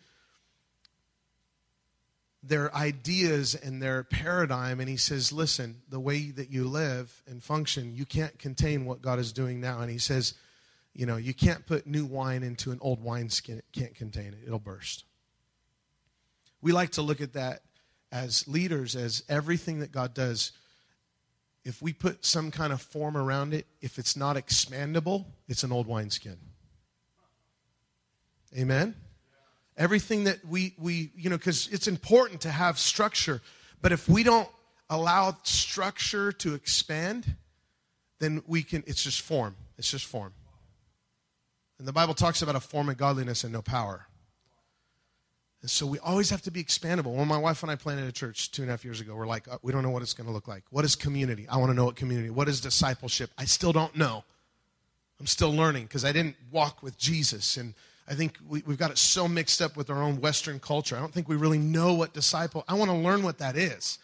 their 2.48 2.74
ideas 2.76 3.56
and 3.56 3.82
their 3.82 4.04
paradigm 4.04 4.80
and 4.80 4.88
he 4.88 4.98
says 4.98 5.32
listen 5.32 5.82
the 5.90 6.00
way 6.00 6.30
that 6.30 6.52
you 6.52 6.68
live 6.68 7.24
and 7.28 7.44
function 7.44 7.96
you 7.96 8.06
can't 8.06 8.38
contain 8.38 8.86
what 8.86 9.02
god 9.02 9.18
is 9.18 9.34
doing 9.34 9.60
now 9.60 9.82
and 9.82 9.90
he 9.90 9.98
says 9.98 10.36
you 10.94 11.08
know 11.08 11.18
you 11.18 11.34
can't 11.34 11.66
put 11.66 11.88
new 11.88 12.06
wine 12.06 12.44
into 12.44 12.72
an 12.72 12.78
old 12.82 13.04
wineskin 13.04 13.58
it 13.58 13.66
can't 13.72 13.96
contain 13.96 14.28
it 14.28 14.40
it'll 14.46 14.60
burst 14.60 15.06
we 16.66 16.72
like 16.72 16.90
to 16.90 17.02
look 17.02 17.22
at 17.22 17.34
that 17.34 17.62
as 18.12 18.48
leaders 18.48 18.96
as 18.96 19.24
everything 19.30 19.80
that 19.80 19.92
god 19.92 20.14
does 20.14 20.52
if 21.64 21.82
we 21.82 21.94
put 21.94 22.26
some 22.26 22.52
kind 22.52 22.74
of 22.74 22.82
form 22.82 23.16
around 23.16 23.54
it 23.54 23.68
if 23.82 24.00
it's 24.00 24.18
not 24.18 24.36
expandable 24.36 25.26
it's 25.48 25.64
an 25.64 25.72
old 25.72 25.88
wineskin 25.88 26.38
amen 28.58 28.96
Everything 29.78 30.24
that 30.24 30.46
we, 30.46 30.74
we 30.78 31.12
you 31.16 31.30
know, 31.30 31.38
because 31.38 31.68
it's 31.68 31.88
important 31.88 32.42
to 32.42 32.50
have 32.50 32.80
structure. 32.80 33.42
But 33.82 33.92
if 33.92 34.08
we 34.08 34.24
don't 34.24 34.48
allow 34.90 35.36
structure 35.44 36.32
to 36.32 36.54
expand, 36.54 37.36
then 38.20 38.42
we 38.48 38.64
can, 38.64 38.86
it's 38.88 39.04
just 39.04 39.22
form. 39.22 39.56
It's 39.78 39.92
just 39.92 40.06
form. 40.06 40.34
And 41.78 41.86
the 41.86 41.92
Bible 41.92 42.14
talks 42.14 42.42
about 42.42 42.56
a 42.56 42.62
form 42.62 42.88
of 42.88 42.96
godliness 42.96 43.44
and 43.44 43.52
no 43.52 43.62
power. 43.62 44.08
And 45.66 45.70
so 45.72 45.88
we 45.88 45.98
always 45.98 46.30
have 46.30 46.44
to 46.44 46.52
be 46.52 46.64
expandable. 46.64 47.16
When 47.16 47.28
my 47.28 47.40
wife 47.40 47.64
and 47.64 47.72
I 47.72 47.76
planted 47.76 48.08
a 48.08 48.12
church 48.12 48.52
two 48.52 48.62
and 48.62 48.70
a 48.70 48.74
half 48.74 48.86
years 48.86 49.02
ago, 49.02 49.16
we're 49.16 49.26
like, 49.26 49.48
uh, 49.48 49.58
we 49.64 49.72
don't 49.72 49.82
know 49.82 49.90
what 49.90 50.04
it's 50.04 50.14
going 50.14 50.28
to 50.28 50.32
look 50.32 50.48
like. 50.48 50.62
What 50.70 50.86
is 50.86 50.96
community? 50.96 51.48
I 51.50 51.58
want 51.58 51.72
to 51.72 51.74
know 51.74 51.86
what 51.86 51.96
community. 51.96 52.30
What 52.30 52.48
is 52.48 52.62
discipleship? 52.62 53.32
I 53.36 53.46
still 53.46 53.74
don't 53.74 53.96
know. 53.96 54.24
I'm 55.20 55.26
still 55.26 55.52
learning 55.52 55.86
because 55.86 56.06
I 56.06 56.12
didn't 56.12 56.36
walk 56.52 56.84
with 56.84 57.00
Jesus. 57.00 57.58
And 57.58 57.74
I 58.08 58.14
think 58.14 58.38
we, 58.48 58.60
have 58.60 58.78
got 58.78 58.92
it 58.92 59.00
so 59.00 59.28
mixed 59.28 59.60
up 59.60 59.76
with 59.76 59.90
our 59.90 60.04
own 60.04 60.22
Western 60.22 60.60
culture. 60.60 60.96
I 60.96 61.00
don't 61.00 61.12
think 61.12 61.28
we 61.28 61.36
really 61.36 61.58
know 61.58 61.96
what 61.96 62.14
disciple. 62.14 62.64
I 62.68 62.76
want 62.76 62.92
to 62.92 62.98
learn 62.98 63.24
what 63.24 63.40
that 63.40 63.58
is. 63.58 63.98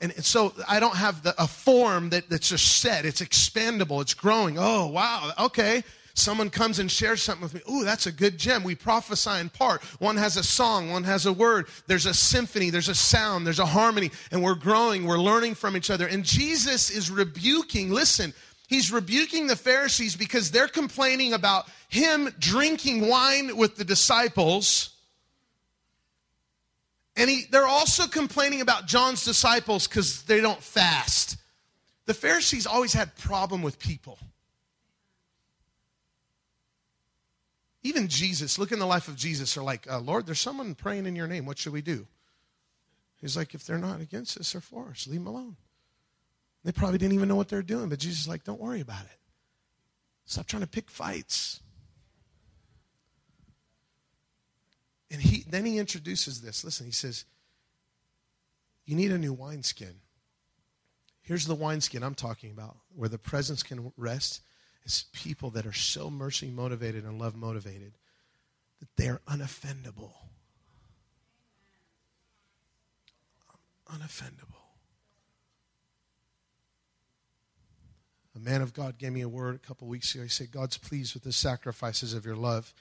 And 0.00 0.14
so 0.24 0.54
I 0.66 0.80
don't 0.80 0.96
have 0.96 1.24
the, 1.24 1.34
a 1.36 1.46
form 1.46 2.08
that, 2.08 2.30
that's 2.30 2.48
just 2.48 2.80
set. 2.80 3.04
It's 3.04 3.20
expandable. 3.20 4.00
It's 4.00 4.14
growing. 4.14 4.56
Oh, 4.58 4.86
wow. 4.86 5.32
Okay. 5.38 5.84
Someone 6.14 6.50
comes 6.50 6.78
and 6.78 6.90
shares 6.90 7.22
something 7.22 7.42
with 7.42 7.54
me. 7.54 7.60
Ooh, 7.70 7.84
that's 7.84 8.06
a 8.06 8.12
good 8.12 8.38
gem. 8.38 8.64
We 8.64 8.74
prophesy 8.74 9.40
in 9.40 9.48
part. 9.48 9.82
One 9.98 10.16
has 10.16 10.36
a 10.36 10.42
song, 10.42 10.90
one 10.90 11.04
has 11.04 11.26
a 11.26 11.32
word. 11.32 11.66
There's 11.86 12.06
a 12.06 12.14
symphony, 12.14 12.70
there's 12.70 12.90
a 12.90 12.94
sound, 12.94 13.46
there's 13.46 13.58
a 13.58 13.66
harmony, 13.66 14.10
and 14.30 14.42
we're 14.42 14.54
growing, 14.54 15.06
we're 15.06 15.18
learning 15.18 15.54
from 15.54 15.76
each 15.76 15.90
other. 15.90 16.06
And 16.06 16.24
Jesus 16.24 16.90
is 16.90 17.10
rebuking, 17.10 17.90
listen, 17.90 18.34
He's 18.72 18.90
rebuking 18.90 19.48
the 19.48 19.56
Pharisees 19.56 20.16
because 20.16 20.50
they're 20.50 20.66
complaining 20.66 21.34
about 21.34 21.68
him 21.90 22.30
drinking 22.38 23.06
wine 23.06 23.58
with 23.58 23.76
the 23.76 23.84
disciples. 23.84 24.96
And 27.14 27.28
he, 27.28 27.44
they're 27.50 27.66
also 27.66 28.06
complaining 28.06 28.62
about 28.62 28.86
John's 28.86 29.26
disciples 29.26 29.86
because 29.86 30.22
they 30.22 30.40
don't 30.40 30.62
fast. 30.62 31.36
The 32.06 32.14
Pharisees 32.14 32.66
always 32.66 32.94
had 32.94 33.14
problem 33.16 33.60
with 33.60 33.78
people. 33.78 34.18
Even 37.92 38.08
Jesus, 38.08 38.58
look 38.58 38.72
in 38.72 38.78
the 38.78 38.86
life 38.86 39.06
of 39.06 39.16
Jesus, 39.16 39.54
are 39.58 39.62
like, 39.62 39.86
uh, 39.90 40.00
Lord, 40.00 40.24
there's 40.24 40.40
someone 40.40 40.74
praying 40.74 41.04
in 41.04 41.14
your 41.14 41.26
name. 41.26 41.44
What 41.44 41.58
should 41.58 41.74
we 41.74 41.82
do? 41.82 42.06
He's 43.20 43.36
like, 43.36 43.52
if 43.52 43.66
they're 43.66 43.76
not 43.76 44.00
against 44.00 44.38
us, 44.38 44.52
they're 44.52 44.62
for 44.62 44.88
us. 44.88 45.06
Leave 45.06 45.20
them 45.20 45.26
alone. 45.26 45.56
They 46.64 46.72
probably 46.72 46.96
didn't 46.96 47.12
even 47.12 47.28
know 47.28 47.36
what 47.36 47.50
they're 47.50 47.60
doing, 47.60 47.90
but 47.90 47.98
Jesus 47.98 48.20
is 48.22 48.28
like, 48.28 48.44
don't 48.44 48.60
worry 48.60 48.80
about 48.80 49.02
it. 49.02 49.18
Stop 50.24 50.46
trying 50.46 50.62
to 50.62 50.68
pick 50.68 50.90
fights. 50.90 51.60
And 55.10 55.20
he 55.20 55.44
then 55.50 55.66
he 55.66 55.76
introduces 55.76 56.40
this. 56.40 56.64
Listen, 56.64 56.86
he 56.86 56.92
says, 56.92 57.26
You 58.86 58.96
need 58.96 59.12
a 59.12 59.18
new 59.18 59.34
wineskin. 59.34 59.96
Here's 61.20 61.44
the 61.44 61.54
wineskin 61.54 62.02
I'm 62.02 62.14
talking 62.14 62.50
about, 62.50 62.78
where 62.94 63.10
the 63.10 63.18
presence 63.18 63.62
can 63.62 63.92
rest. 63.98 64.40
It's 64.84 65.04
people 65.12 65.50
that 65.50 65.66
are 65.66 65.72
so 65.72 66.10
mercy 66.10 66.50
motivated 66.50 67.04
and 67.04 67.18
love 67.18 67.36
motivated 67.36 67.92
that 68.80 68.88
they're 68.96 69.20
unoffendable. 69.28 70.12
Unoffendable. 73.92 74.62
A 78.34 78.38
man 78.38 78.62
of 78.62 78.72
God 78.72 78.98
gave 78.98 79.12
me 79.12 79.20
a 79.20 79.28
word 79.28 79.54
a 79.54 79.58
couple 79.66 79.86
weeks 79.86 80.14
ago. 80.14 80.24
He 80.24 80.28
said, 80.30 80.50
God's 80.50 80.78
pleased 80.78 81.14
with 81.14 81.22
the 81.22 81.32
sacrifices 81.32 82.14
of 82.14 82.24
your 82.24 82.34
love, 82.34 82.72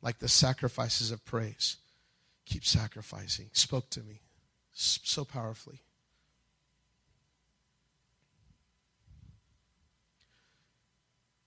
like 0.00 0.20
the 0.20 0.28
sacrifices 0.28 1.10
of 1.10 1.24
praise. 1.24 1.76
Keep 2.46 2.64
sacrificing. 2.64 3.50
Spoke 3.52 3.90
to 3.90 4.00
me 4.00 4.20
so 4.72 5.24
powerfully. 5.24 5.82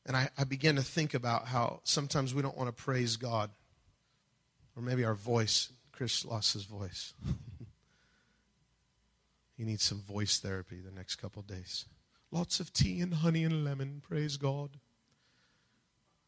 And 0.05 0.15
I, 0.15 0.29
I 0.37 0.43
began 0.43 0.75
to 0.75 0.83
think 0.83 1.13
about 1.13 1.47
how 1.47 1.81
sometimes 1.83 2.33
we 2.33 2.41
don't 2.41 2.57
want 2.57 2.75
to 2.75 2.83
praise 2.83 3.17
God. 3.17 3.49
Or 4.75 4.83
maybe 4.83 5.03
our 5.03 5.15
voice. 5.15 5.69
Chris 5.91 6.25
lost 6.25 6.53
his 6.53 6.63
voice. 6.63 7.13
he 9.57 9.63
needs 9.63 9.83
some 9.83 10.01
voice 10.01 10.39
therapy 10.39 10.79
the 10.79 10.91
next 10.91 11.15
couple 11.15 11.41
days. 11.41 11.85
Lots 12.31 12.59
of 12.59 12.73
tea 12.73 12.99
and 12.99 13.13
honey 13.13 13.43
and 13.43 13.63
lemon, 13.63 14.01
praise 14.05 14.37
God. 14.37 14.71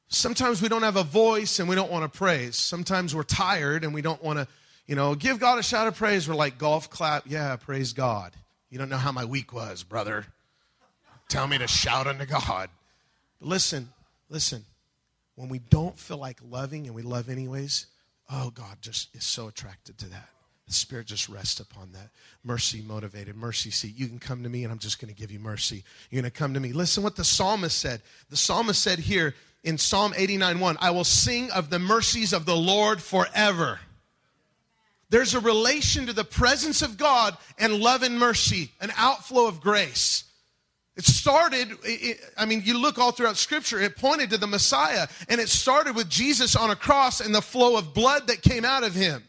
Sometimes 0.08 0.62
we 0.62 0.70
don't 0.70 0.84
have 0.84 0.96
a 0.96 1.04
voice 1.04 1.60
and 1.60 1.68
we 1.68 1.76
don't 1.76 1.92
want 1.92 2.12
to 2.12 2.18
praise. 2.18 2.56
Sometimes 2.56 3.14
we're 3.14 3.24
tired 3.24 3.84
and 3.84 3.94
we 3.94 4.02
don't 4.02 4.24
want 4.24 4.40
to, 4.40 4.48
you 4.86 4.96
know, 4.96 5.16
give 5.16 5.40
God 5.40 5.60
a 5.60 5.64
shout 5.64 5.88
of 5.88 5.98
praise. 5.98 6.30
We're 6.30 6.36
like 6.36 6.58
golf 6.58 6.90
clap, 6.90 7.24
yeah, 7.28 7.58
praise 7.58 7.92
God. 7.92 8.34
You 8.70 8.80
don't 8.80 8.90
know 8.90 8.98
how 8.98 9.12
my 9.12 9.26
week 9.26 9.52
was, 9.52 9.84
brother. 9.84 10.26
Tell 11.28 11.46
me 11.46 11.58
to 11.58 11.68
shout 11.68 12.08
unto 12.08 12.26
God. 12.26 12.70
But 13.40 13.50
listen, 13.50 13.90
listen. 14.30 14.66
When 15.36 15.50
we 15.50 15.60
don't 15.60 15.98
feel 15.98 16.18
like 16.18 16.40
loving 16.44 16.88
and 16.88 16.96
we 16.96 17.04
love 17.04 17.30
anyways, 17.30 17.86
oh, 18.32 18.50
God 18.50 18.78
just 18.82 19.16
is 19.16 19.24
so 19.24 19.48
attracted 19.48 19.98
to 20.00 20.10
that. 20.10 20.30
The 20.68 20.74
Spirit 20.74 21.08
just 21.08 21.30
rests 21.30 21.60
upon 21.60 21.94
that. 21.94 22.10
Mercy 22.44 22.82
motivated, 22.82 23.36
mercy 23.36 23.72
seat. 23.72 23.96
You 23.96 24.08
can 24.08 24.20
come 24.20 24.44
to 24.44 24.50
me 24.50 24.64
and 24.64 24.72
I'm 24.72 24.80
just 24.80 25.00
going 25.00 25.14
to 25.14 25.20
give 25.20 25.32
you 25.32 25.40
mercy. 25.40 25.84
You're 26.10 26.22
going 26.22 26.32
to 26.32 26.38
come 26.38 26.54
to 26.56 26.60
me. 26.60 26.74
Listen 26.74 27.04
what 27.04 27.16
the 27.16 27.24
psalmist 27.24 27.78
said. 27.78 28.02
The 28.30 28.36
psalmist 28.36 28.82
said 28.82 29.00
here 29.00 29.34
in 29.64 29.78
Psalm 29.78 30.14
89 30.16 30.60
1, 30.60 30.78
I 30.82 30.92
will 30.92 31.06
sing 31.06 31.52
of 31.52 31.70
the 31.70 31.80
mercies 31.80 32.34
of 32.34 32.46
the 32.46 32.56
Lord 32.56 33.02
forever. 33.02 33.80
There's 35.10 35.34
a 35.34 35.40
relation 35.40 36.08
to 36.08 36.14
the 36.14 36.26
presence 36.26 36.82
of 36.82 36.98
God 36.98 37.38
and 37.58 37.80
love 37.80 38.04
and 38.04 38.20
mercy, 38.20 38.72
an 38.82 38.92
outflow 38.98 39.48
of 39.48 39.62
grace. 39.62 40.26
It 40.98 41.06
started, 41.06 41.70
I 42.38 42.46
mean, 42.46 42.64
you 42.66 42.80
look 42.80 42.98
all 42.98 43.12
throughout 43.12 43.38
Scripture, 43.38 43.80
it 43.80 43.98
pointed 43.98 44.32
to 44.32 44.38
the 44.40 44.48
Messiah, 44.48 45.08
and 45.30 45.40
it 45.40 45.48
started 45.48 45.96
with 45.96 46.10
Jesus 46.10 46.56
on 46.56 46.72
a 46.72 46.76
cross 46.76 47.22
and 47.22 47.36
the 47.36 47.42
flow 47.42 47.78
of 47.78 47.94
blood 47.94 48.28
that 48.28 48.42
came 48.42 48.66
out 48.66 48.84
of 48.84 48.96
him. 48.96 49.24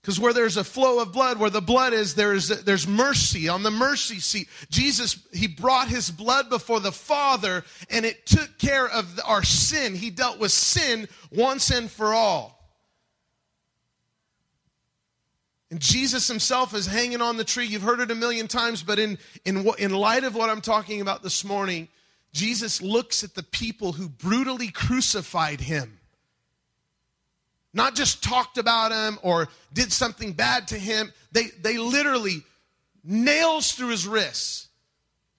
Because 0.00 0.18
where 0.18 0.32
there's 0.32 0.56
a 0.56 0.64
flow 0.64 1.00
of 1.00 1.12
blood, 1.12 1.38
where 1.38 1.50
the 1.50 1.60
blood 1.60 1.92
is, 1.92 2.14
there's, 2.14 2.48
there's 2.48 2.88
mercy 2.88 3.50
on 3.50 3.62
the 3.62 3.70
mercy 3.70 4.18
seat. 4.18 4.48
Jesus, 4.70 5.18
he 5.34 5.46
brought 5.46 5.88
his 5.88 6.10
blood 6.10 6.48
before 6.48 6.80
the 6.80 6.90
Father 6.90 7.62
and 7.90 8.06
it 8.06 8.24
took 8.24 8.56
care 8.56 8.88
of 8.88 9.20
our 9.26 9.42
sin. 9.42 9.94
He 9.94 10.08
dealt 10.08 10.38
with 10.38 10.52
sin 10.52 11.06
once 11.30 11.70
and 11.70 11.90
for 11.90 12.14
all. 12.14 12.59
And 15.70 15.80
Jesus 15.80 16.26
himself 16.26 16.74
is 16.74 16.86
hanging 16.86 17.20
on 17.20 17.36
the 17.36 17.44
tree. 17.44 17.66
You've 17.66 17.82
heard 17.82 18.00
it 18.00 18.10
a 18.10 18.14
million 18.14 18.48
times, 18.48 18.82
but 18.82 18.98
in, 18.98 19.18
in, 19.44 19.68
in 19.78 19.92
light 19.92 20.24
of 20.24 20.34
what 20.34 20.50
I'm 20.50 20.60
talking 20.60 21.00
about 21.00 21.22
this 21.22 21.44
morning, 21.44 21.88
Jesus 22.32 22.82
looks 22.82 23.22
at 23.22 23.34
the 23.34 23.42
people 23.42 23.92
who 23.92 24.08
brutally 24.08 24.68
crucified 24.68 25.60
him 25.60 26.00
not 27.72 27.94
just 27.94 28.22
talked 28.22 28.58
about 28.58 28.92
him 28.92 29.18
or 29.22 29.48
did 29.72 29.92
something 29.92 30.32
bad 30.32 30.68
to 30.68 30.78
him. 30.78 31.12
They, 31.32 31.46
they 31.60 31.78
literally 31.78 32.42
nails 33.04 33.72
through 33.72 33.88
his 33.88 34.06
wrists, 34.06 34.68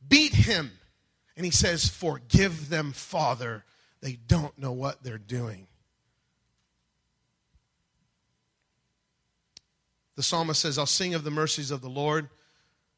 beat 0.08 0.34
him. 0.34 0.72
And 1.36 1.46
he 1.46 1.52
says, 1.52 1.88
Forgive 1.88 2.70
them, 2.70 2.92
Father. 2.94 3.64
They 4.02 4.18
don't 4.28 4.58
know 4.58 4.72
what 4.72 5.04
they're 5.04 5.18
doing. 5.18 5.68
The 10.16 10.24
psalmist 10.24 10.62
says, 10.62 10.78
I'll 10.78 10.86
sing 10.86 11.14
of 11.14 11.24
the 11.24 11.32
mercies 11.32 11.72
of 11.72 11.82
the 11.82 11.90
Lord. 11.90 12.30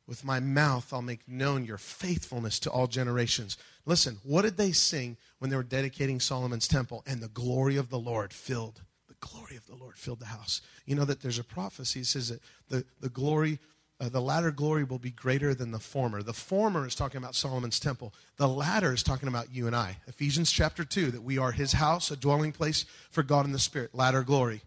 With 0.06 0.26
my 0.26 0.42
mouth, 0.42 0.92
I'll 0.92 1.02
make 1.02 1.28
known 1.30 1.64
your 1.64 1.78
faithfulness 1.78 2.60
to 2.60 2.70
all 2.70 2.88
generations. 2.88 3.58
Listen, 3.86 4.18
what 4.24 4.42
did 4.42 4.58
they 4.58 4.74
sing 4.74 5.16
when 5.40 5.50
they 5.50 5.56
were 5.56 5.64
dedicating 5.64 6.20
Solomon's 6.20 6.68
temple? 6.68 7.04
And 7.08 7.22
the 7.22 7.30
glory 7.30 7.78
of 7.78 7.90
the 7.90 8.00
Lord 8.00 8.34
filled 8.34 8.82
the 9.08 9.28
glory 9.28 9.56
of 9.56 9.66
the 9.68 9.76
Lord 9.76 9.98
filled 9.98 10.20
the 10.20 10.26
house. 10.26 10.62
You 10.86 10.96
know 10.96 11.06
that 11.06 11.22
there's 11.22 11.40
a 11.40 11.44
prophecy 11.44 12.00
that 12.00 12.06
says 12.06 12.30
that 12.30 12.42
the, 12.70 12.86
the 13.00 13.10
glory, 13.10 13.60
uh, 14.00 14.10
the 14.10 14.22
latter 14.22 14.52
glory 14.52 14.84
will 14.84 15.00
be 15.00 15.12
greater 15.12 15.54
than 15.54 15.72
the 15.72 15.80
former. 15.80 16.24
The 16.24 16.34
former 16.34 16.88
is 16.88 16.96
talking 16.96 17.18
about 17.18 17.36
Solomon's 17.36 17.80
temple. 17.80 18.14
The 18.38 18.48
latter 18.48 18.94
is 18.94 19.04
talking 19.04 19.30
about 19.30 19.54
you 19.54 19.68
and 19.68 19.76
I. 19.76 19.98
Ephesians 20.08 20.52
chapter 20.52 20.84
2, 20.84 21.12
that 21.12 21.24
we 21.24 21.38
are 21.38 21.52
his 21.52 21.74
house, 21.74 22.12
a 22.12 22.18
dwelling 22.18 22.52
place 22.52 22.86
for 23.12 23.24
God 23.24 23.46
in 23.46 23.52
the 23.52 23.60
Spirit. 23.60 23.94
Latter 23.94 24.24
glory. 24.24 24.62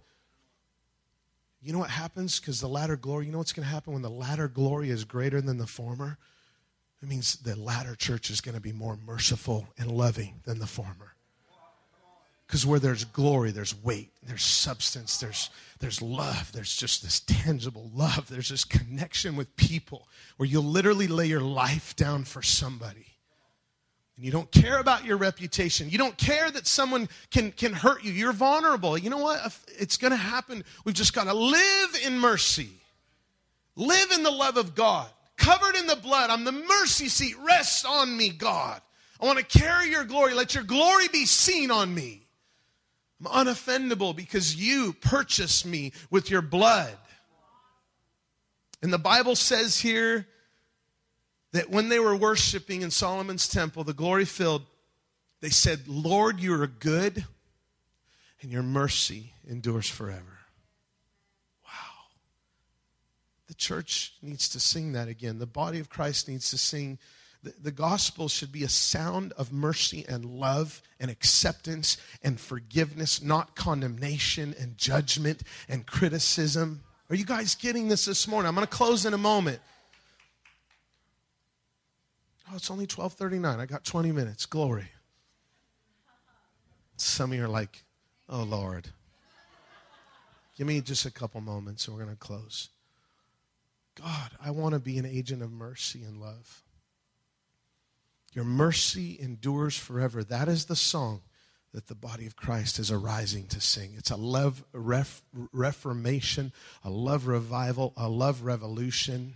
You 1.67 1.73
know 1.73 1.81
what 1.81 1.91
happens? 1.91 2.39
Because 2.39 2.61
the 2.61 2.69
latter 2.69 2.97
glory, 2.97 3.27
you 3.27 3.33
know 3.33 3.39
what's 3.39 3.53
going 3.53 3.67
to 3.67 3.75
happen 3.75 3.93
when 3.93 4.03
the 4.03 4.09
latter 4.09 4.47
glory 4.47 4.91
is 4.91 5.03
greater 5.03 5.41
than 5.41 5.59
the 5.59 5.67
former? 5.67 6.17
It 7.03 7.09
means 7.09 7.35
the 7.39 7.57
latter 7.57 7.97
church 7.97 8.31
is 8.31 8.41
going 8.41 8.55
to 8.55 8.61
be 8.61 8.71
more 8.71 8.97
merciful 9.05 9.67
and 9.77 9.91
loving 9.91 10.43
than 10.45 10.61
the 10.61 10.69
former. 10.69 11.17
Because 12.47 12.65
where 12.65 12.79
there's 12.79 13.03
glory, 13.03 13.51
there's 13.51 13.75
weight, 13.83 14.13
there's 14.23 14.45
substance, 14.45 15.19
there's, 15.19 15.51
there's 15.81 16.01
love, 16.01 16.53
there's 16.53 16.77
just 16.77 17.03
this 17.03 17.19
tangible 17.19 17.91
love, 17.93 18.29
there's 18.29 18.51
this 18.51 18.63
connection 18.63 19.35
with 19.35 19.57
people 19.57 20.07
where 20.37 20.49
you'll 20.49 20.63
literally 20.63 21.09
lay 21.09 21.27
your 21.27 21.41
life 21.41 21.97
down 21.97 22.23
for 22.23 22.43
somebody. 22.43 23.16
And 24.17 24.25
you 24.25 24.33
don't 24.33 24.51
care 24.51 24.79
about 24.79 25.05
your 25.05 25.19
reputation. 25.19 25.91
You 25.91 25.99
don't 25.99 26.17
care 26.17 26.51
that 26.51 26.67
someone 26.67 27.09
can, 27.31 27.53
can 27.53 27.73
hurt 27.73 28.03
you. 28.03 28.13
You're 28.13 28.33
vulnerable. 28.33 28.97
You 28.97 29.11
know 29.11 29.19
what? 29.19 29.59
It's 29.79 29.99
going 29.99 30.13
to 30.13 30.17
happen. 30.17 30.65
We've 30.85 30.95
just 30.95 31.13
got 31.13 31.25
to 31.25 31.35
live 31.35 31.97
in 32.05 32.19
mercy, 32.19 32.71
live 33.75 34.11
in 34.13 34.23
the 34.23 34.31
love 34.31 34.57
of 34.57 34.75
God, 34.75 35.09
covered 35.37 35.77
in 35.77 35.87
the 35.87 35.97
blood. 35.97 36.31
I'm 36.31 36.45
the 36.45 36.53
mercy 36.53 37.09
seat. 37.09 37.35
Rest 37.45 37.85
on 37.85 38.17
me, 38.17 38.31
God. 38.31 38.81
I 39.21 39.27
want 39.27 39.39
to 39.39 39.59
carry 39.59 39.91
your 39.91 40.05
glory. 40.05 40.35
Let 40.35 40.55
your 40.55 40.65
glory 40.65 41.09
be 41.09 41.27
seen 41.27 41.71
on 41.71 41.95
me. 41.95 42.23
I'm 43.25 43.47
unoffendable 43.47 44.15
because 44.15 44.57
you 44.57 44.95
purchased 44.95 45.65
me 45.65 45.93
with 46.11 46.31
your 46.31 46.43
blood. 46.43 46.97
And 48.83 48.93
the 48.93 48.99
Bible 48.99 49.37
says 49.37 49.79
here 49.79 50.27
that 51.57 51.71
when 51.71 51.88
they 51.88 51.99
were 51.99 52.16
worshiping 52.16 52.83
in 52.83 52.90
Solomon's 52.90 53.49
temple, 53.49 53.85
the 53.85 53.92
glory 53.92 54.25
filled, 54.25 54.62
they 55.40 55.51
said, 55.51 55.87
Lord, 55.87 56.40
you 56.40 56.61
are 56.61 56.66
good 56.66 57.25
and 58.42 58.51
your 58.51 58.62
mercy 58.62 59.33
endures 59.49 59.88
forever. 59.88 60.38
Wow. 61.64 62.05
The 63.49 63.55
church 63.55 64.14
needs 64.23 64.49
to 64.51 64.61
sing 64.61 64.92
that 64.92 65.09
again. 65.09 65.38
The 65.38 65.47
body 65.47 65.79
of 65.79 65.88
Christ 65.88 66.29
needs 66.29 66.51
to 66.51 66.59
sing 66.59 66.99
the, 67.47 67.55
the 67.62 67.71
gospel 67.71 68.29
should 68.29 68.51
be 68.51 68.64
a 68.64 68.69
sound 68.69 69.33
of 69.35 69.53
mercy 69.53 70.05
and 70.09 70.25
love 70.25 70.83
and 70.99 71.12
acceptance 71.12 71.97
and 72.23 72.40
forgiveness, 72.40 73.23
not 73.23 73.55
condemnation 73.55 74.55
and 74.59 74.77
judgment 74.77 75.42
and 75.69 75.87
criticism. 75.87 76.83
Are 77.09 77.14
you 77.14 77.25
guys 77.25 77.55
getting 77.55 77.87
this 77.87 78.07
this 78.07 78.27
morning? 78.27 78.49
I'm 78.49 78.57
going 78.57 78.66
to 78.66 78.73
close 78.73 79.07
in 79.07 79.14
a 79.14 79.19
moment. 79.19 79.61
Oh, 82.51 82.57
it's 82.57 82.71
only 82.71 82.87
12:39. 82.87 83.59
I 83.59 83.67
got 83.67 83.85
20 83.85 84.13
minutes. 84.13 84.47
Glory. 84.47 84.91
Some 86.97 87.33
of 87.33 87.39
you 87.39 87.45
are 87.45 87.49
like, 87.49 87.85
"Oh 88.29 88.43
Lord." 88.43 88.91
Give 90.57 90.67
me 90.67 90.81
just 90.81 91.05
a 91.05 91.11
couple 91.11 91.41
moments 91.43 91.87
and 91.87 91.97
we're 91.97 92.05
going 92.05 92.17
to 92.17 92.19
close. 92.19 92.71
God, 93.95 94.31
I 94.43 94.51
want 94.51 94.73
to 94.75 94.79
be 94.79 94.99
an 94.99 95.05
agent 95.05 95.43
of 95.43 95.53
mercy 95.53 96.03
and 96.03 96.19
love. 96.19 96.63
Your 98.33 98.45
mercy 98.45 99.19
endures 99.21 99.77
forever. 99.77 100.25
That 100.25 100.49
is 100.49 100.67
the 100.67 100.77
song 100.77 101.23
that 101.73 101.89
the 101.89 101.95
body 101.95 102.27
of 102.27 102.37
Christ 102.37 102.79
is 102.79 102.91
arising 102.91 103.47
to 103.49 103.61
sing. 103.61 103.95
It's 103.97 104.11
a 104.11 104.17
love 104.17 104.65
ref, 104.73 105.23
reformation, 105.53 106.53
a 106.83 106.91
love 106.91 107.27
revival, 107.27 107.93
a 107.97 108.09
love 108.09 108.43
revolution. 108.43 109.35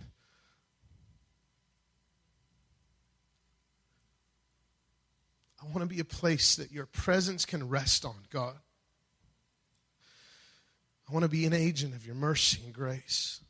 I 5.61 5.65
want 5.65 5.81
to 5.81 5.85
be 5.85 5.99
a 5.99 6.05
place 6.05 6.55
that 6.55 6.71
your 6.71 6.87
presence 6.87 7.45
can 7.45 7.69
rest 7.69 8.03
on, 8.03 8.15
God. 8.31 8.55
I 11.07 11.13
want 11.13 11.23
to 11.23 11.29
be 11.29 11.45
an 11.45 11.53
agent 11.53 11.93
of 11.93 12.05
your 12.05 12.15
mercy 12.15 12.61
and 12.63 12.73
grace. 12.73 13.41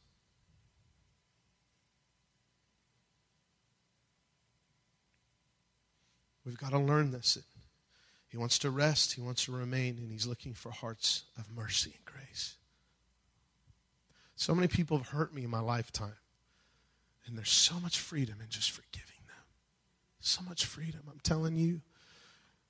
We've 6.46 6.58
got 6.58 6.72
to 6.72 6.80
learn 6.80 7.12
this. 7.12 7.38
He 8.28 8.38
wants 8.38 8.58
to 8.60 8.72
rest, 8.72 9.14
he 9.14 9.22
wants 9.22 9.46
to 9.46 9.52
remain, 9.52 9.98
and 9.98 10.12
he's 10.12 10.26
looking 10.26 10.54
for 10.54 10.72
hearts 10.72 11.24
of 11.38 11.52
mercy 11.52 11.94
and 11.96 12.06
grace. 12.06 12.56
So 14.36 14.56
many 14.56 14.68
people 14.68 14.98
have 14.98 15.10
hurt 15.10 15.34
me 15.34 15.44
in 15.44 15.50
my 15.50 15.60
lifetime, 15.60 16.16
and 17.26 17.38
there's 17.38 17.52
so 17.52 17.80
much 17.80 18.00
freedom 18.00 18.36
in 18.42 18.50
just 18.50 18.72
forgiving 18.72 19.22
them. 19.28 19.46
So 20.20 20.42
much 20.42 20.66
freedom. 20.66 21.02
I'm 21.12 21.20
telling 21.22 21.58
you, 21.58 21.82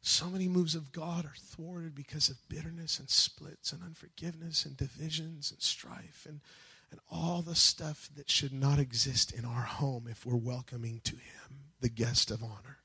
so 0.02 0.28
many 0.28 0.48
moves 0.48 0.74
of 0.74 0.92
God 0.92 1.26
are 1.26 1.36
thwarted 1.38 1.94
because 1.94 2.30
of 2.30 2.48
bitterness 2.50 3.00
and 3.00 3.10
splits 3.10 3.72
and 3.72 3.84
unforgiveness 3.84 4.66
and 4.66 4.76
divisions 4.76 5.52
and 5.52 5.62
strife 5.62 6.26
and, 6.28 6.42
and 6.90 7.00
all 7.10 7.42
the 7.42 7.56
stuff 7.56 8.10
that 8.16 8.30
should 8.30 8.52
not 8.54 8.80
exist 8.80 9.32
in 9.32 9.46
our 9.46 9.62
home 9.62 10.08
if 10.10 10.26
we're 10.26 10.36
welcoming 10.36 11.02
to 11.04 11.16
Him, 11.16 11.72
the 11.82 11.90
guest 11.90 12.32
of 12.32 12.44
honor. 12.44 12.80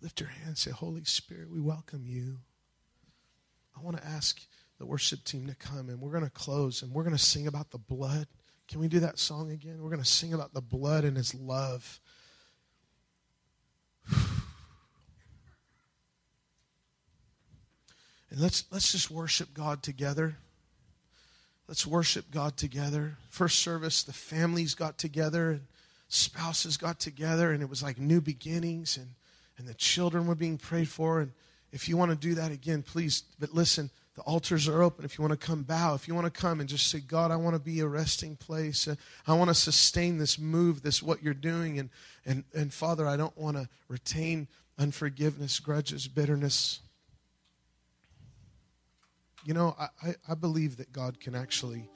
Lift 0.00 0.20
your 0.20 0.28
hand 0.28 0.56
say, 0.56 0.70
Holy 0.70 1.02
Spirit, 1.02 1.50
we 1.50 1.60
welcome 1.60 2.04
you. 2.06 2.38
I 3.76 3.82
want 3.82 3.96
to 3.96 4.06
ask 4.06 4.40
the 4.78 4.86
worship 4.86 5.24
team 5.24 5.48
to 5.48 5.56
come 5.56 5.88
and 5.88 6.00
we're 6.00 6.12
going 6.12 6.24
to 6.24 6.30
close 6.30 6.82
and 6.82 6.92
we're 6.92 7.02
going 7.02 7.16
to 7.16 7.22
sing 7.22 7.48
about 7.48 7.70
the 7.70 7.78
blood. 7.78 8.28
Can 8.68 8.80
we 8.80 8.86
do 8.86 9.00
that 9.00 9.18
song 9.18 9.50
again? 9.50 9.82
We're 9.82 9.90
going 9.90 10.02
to 10.02 10.08
sing 10.08 10.32
about 10.32 10.54
the 10.54 10.60
blood 10.60 11.04
and 11.04 11.16
his 11.16 11.34
love. 11.34 12.00
And 18.38 18.44
let's 18.44 18.66
let's 18.70 18.92
just 18.92 19.10
worship 19.10 19.52
God 19.52 19.82
together. 19.82 20.36
Let's 21.66 21.84
worship 21.84 22.30
God 22.30 22.56
together. 22.56 23.16
First 23.30 23.58
service, 23.58 24.04
the 24.04 24.12
families 24.12 24.76
got 24.76 24.96
together 24.96 25.50
and 25.50 25.62
spouses 26.06 26.76
got 26.76 27.00
together, 27.00 27.50
and 27.50 27.64
it 27.64 27.68
was 27.68 27.82
like 27.82 27.98
new 27.98 28.20
beginnings 28.20 28.96
and 28.96 29.08
and 29.58 29.66
the 29.66 29.74
children 29.74 30.28
were 30.28 30.36
being 30.36 30.56
prayed 30.56 30.88
for 30.88 31.20
and, 31.20 31.32
if 31.72 31.88
you 31.88 31.96
want 31.96 32.12
to 32.12 32.16
do 32.16 32.36
that 32.36 32.52
again, 32.52 32.84
please. 32.84 33.24
But 33.40 33.52
listen, 33.52 33.90
the 34.14 34.22
altars 34.22 34.68
are 34.68 34.82
open. 34.82 35.04
If 35.04 35.18
you 35.18 35.22
want 35.22 35.38
to 35.38 35.46
come 35.46 35.64
bow, 35.64 35.94
if 35.94 36.06
you 36.06 36.14
want 36.14 36.32
to 36.32 36.40
come 36.40 36.60
and 36.60 36.68
just 36.68 36.86
say, 36.86 37.00
God, 37.00 37.32
I 37.32 37.36
want 37.36 37.56
to 37.56 37.60
be 37.60 37.80
a 37.80 37.86
resting 37.88 38.36
place. 38.36 38.88
I 39.26 39.34
want 39.34 39.50
to 39.50 39.54
sustain 39.54 40.16
this 40.16 40.38
move, 40.38 40.82
this 40.82 41.02
what 41.02 41.24
you're 41.24 41.34
doing. 41.34 41.78
And, 41.78 41.90
and, 42.24 42.44
and 42.54 42.72
Father, 42.72 43.06
I 43.06 43.18
don't 43.18 43.36
want 43.36 43.56
to 43.56 43.68
retain 43.88 44.46
unforgiveness, 44.78 45.58
grudges, 45.58 46.08
bitterness. 46.08 46.80
You 49.48 49.54
know, 49.54 49.74
I, 50.02 50.14
I, 50.28 50.34
believe 50.34 50.76
that 50.76 50.92
God 50.92 51.20
can 51.20 51.34
actually 51.34 51.88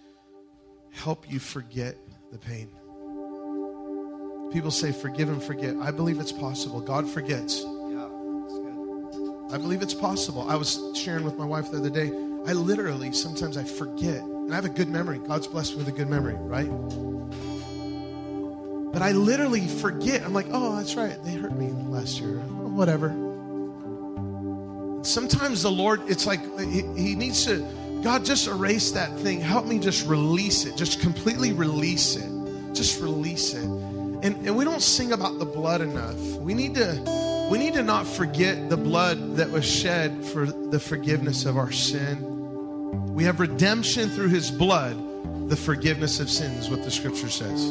help 0.91 1.31
you 1.31 1.39
forget 1.39 1.99
the 2.31 2.39
pain. 2.39 2.71
People 4.55 4.71
say, 4.71 4.91
forgive 4.91 5.29
and 5.29 5.43
forget. 5.43 5.77
I 5.77 5.91
believe 5.91 6.19
it's 6.19 6.33
possible. 6.33 6.81
God 6.81 7.07
forgets. 7.07 7.61
Yeah, 7.61 8.09
that's 8.41 8.55
good. 8.55 9.53
I 9.53 9.59
believe 9.59 9.83
it's 9.83 9.93
possible. 9.93 10.49
I 10.49 10.57
was 10.57 10.81
sharing 10.95 11.27
with 11.27 11.37
my 11.37 11.45
wife 11.45 11.71
the 11.71 11.77
other 11.77 11.91
day. 11.91 12.07
I 12.47 12.55
literally, 12.55 13.13
sometimes 13.13 13.59
I 13.59 13.65
forget. 13.65 14.23
And 14.23 14.51
I 14.51 14.55
have 14.55 14.65
a 14.65 14.71
good 14.71 14.89
memory. 14.89 15.19
God's 15.19 15.47
blessed 15.47 15.73
me 15.73 15.85
with 15.85 15.89
a 15.89 15.93
good 15.93 16.09
memory, 16.09 16.37
right? 16.37 16.71
But 18.95 19.03
I 19.03 19.13
literally 19.13 19.69
forget. 19.69 20.23
I'm 20.23 20.33
like, 20.33 20.47
oh, 20.53 20.77
that's 20.77 20.95
right. 20.95 21.23
They 21.23 21.35
hurt 21.35 21.55
me 21.55 21.69
last 21.69 22.19
year. 22.19 22.39
Whatever. 22.39 23.11
Sometimes 25.03 25.63
the 25.63 25.71
Lord, 25.71 26.01
it's 26.09 26.27
like 26.27 26.41
he, 26.61 26.83
he 26.97 27.15
needs 27.15 27.45
to, 27.47 27.59
God, 28.03 28.25
just 28.25 28.47
erase 28.47 28.93
that 28.93 29.17
thing. 29.19 29.41
Help 29.41 29.67
me 29.67 29.79
just 29.79 30.07
release 30.07 30.65
it. 30.65 30.77
Just 30.77 31.01
completely 31.01 31.53
release 31.53 32.17
it. 32.17 32.75
Just 32.75 33.01
release 33.01 33.55
it. 33.55 33.65
And, 33.65 34.47
and 34.47 34.57
we 34.57 34.65
don't 34.65 34.83
sing 34.83 35.13
about 35.13 35.39
the 35.39 35.45
blood 35.45 35.81
enough. 35.81 36.17
We 36.39 36.55
need 36.55 36.75
to 36.77 37.23
we 37.51 37.59
need 37.59 37.75
to 37.75 37.83
not 37.83 38.07
forget 38.07 38.71
the 38.71 38.79
blood 38.79 39.37
that 39.37 39.51
was 39.51 39.69
shed 39.69 40.25
for 40.25 40.47
the 40.47 40.81
forgiveness 40.81 41.45
of 41.45 41.59
our 41.59 41.71
sin. 41.71 43.13
We 43.13 43.25
have 43.25 43.41
redemption 43.41 44.09
through 44.09 44.29
his 44.29 44.51
blood, 44.51 44.97
the 45.51 45.57
forgiveness 45.57 46.19
of 46.19 46.31
sins, 46.31 46.71
what 46.71 46.83
the 46.83 46.91
scripture 46.91 47.29
says. 47.29 47.71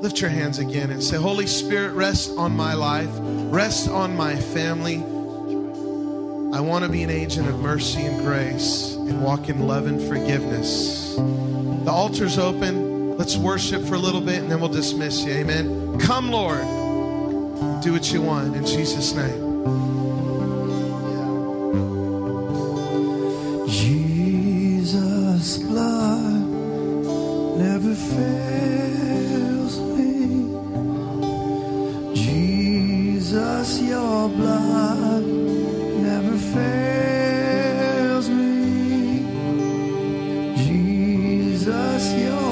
Lift 0.00 0.20
your 0.20 0.30
hands 0.30 0.58
again 0.58 0.90
and 0.90 1.02
say, 1.02 1.16
Holy 1.16 1.46
Spirit, 1.46 1.92
rest 1.92 2.30
on 2.38 2.56
my 2.56 2.72
life, 2.72 3.10
rest 3.12 3.90
on 3.90 4.16
my 4.16 4.36
family. 4.36 5.04
I 6.50 6.60
want 6.60 6.84
to 6.84 6.90
be 6.90 7.02
an 7.02 7.10
agent 7.10 7.46
of 7.46 7.60
mercy 7.60 8.00
and 8.00 8.20
grace 8.24 8.94
and 8.94 9.22
walk 9.22 9.48
in 9.48 9.66
love 9.66 9.86
and 9.86 10.00
forgiveness. 10.00 11.14
The 11.14 11.90
altar's 11.90 12.38
open. 12.38 13.16
Let's 13.18 13.36
worship 13.36 13.84
for 13.84 13.94
a 13.94 13.98
little 13.98 14.20
bit 14.22 14.38
and 14.40 14.50
then 14.50 14.58
we'll 14.58 14.70
dismiss 14.70 15.24
you. 15.24 15.32
Amen. 15.32 15.98
Come, 16.00 16.30
Lord. 16.30 16.62
Do 17.82 17.92
what 17.92 18.12
you 18.12 18.22
want 18.22 18.56
in 18.56 18.64
Jesus' 18.64 19.12
name. 19.12 19.47
Jesus, 41.98 42.47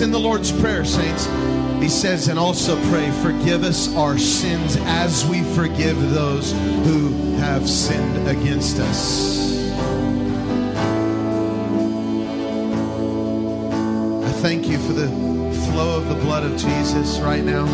in 0.00 0.10
the 0.10 0.18
Lord's 0.18 0.50
Prayer, 0.50 0.84
saints. 0.84 1.26
He 1.82 1.88
says, 1.88 2.28
and 2.28 2.38
also 2.38 2.80
pray, 2.90 3.10
forgive 3.22 3.64
us 3.64 3.94
our 3.96 4.18
sins 4.18 4.76
as 4.80 5.26
we 5.26 5.42
forgive 5.42 6.12
those 6.12 6.52
who 6.52 7.34
have 7.36 7.68
sinned 7.68 8.28
against 8.28 8.78
us. 8.78 9.70
I 14.24 14.32
thank 14.40 14.66
you 14.68 14.78
for 14.78 14.92
the 14.92 15.08
flow 15.70 15.96
of 15.96 16.08
the 16.08 16.14
blood 16.14 16.44
of 16.44 16.56
Jesus 16.58 17.18
right 17.18 17.44
now. 17.44 17.66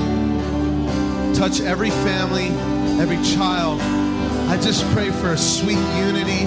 Touch 1.34 1.60
every 1.60 1.90
family, 1.90 2.48
every 3.00 3.22
child. 3.36 3.80
I 4.50 4.60
just 4.60 4.84
pray 4.92 5.10
for 5.10 5.32
a 5.32 5.38
sweet 5.38 5.78
unity. 5.96 6.46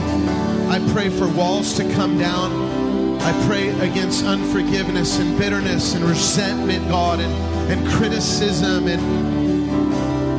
I 0.69 0.85
pray 0.93 1.09
for 1.09 1.27
walls 1.27 1.73
to 1.75 1.83
come 1.93 2.17
down. 2.17 2.78
I 3.21 3.45
pray 3.47 3.69
against 3.79 4.25
unforgiveness 4.25 5.19
and 5.19 5.37
bitterness 5.37 5.93
and 5.93 6.03
resentment, 6.05 6.87
God, 6.87 7.19
and, 7.19 7.33
and 7.71 7.87
criticism 7.91 8.87
and 8.87 9.01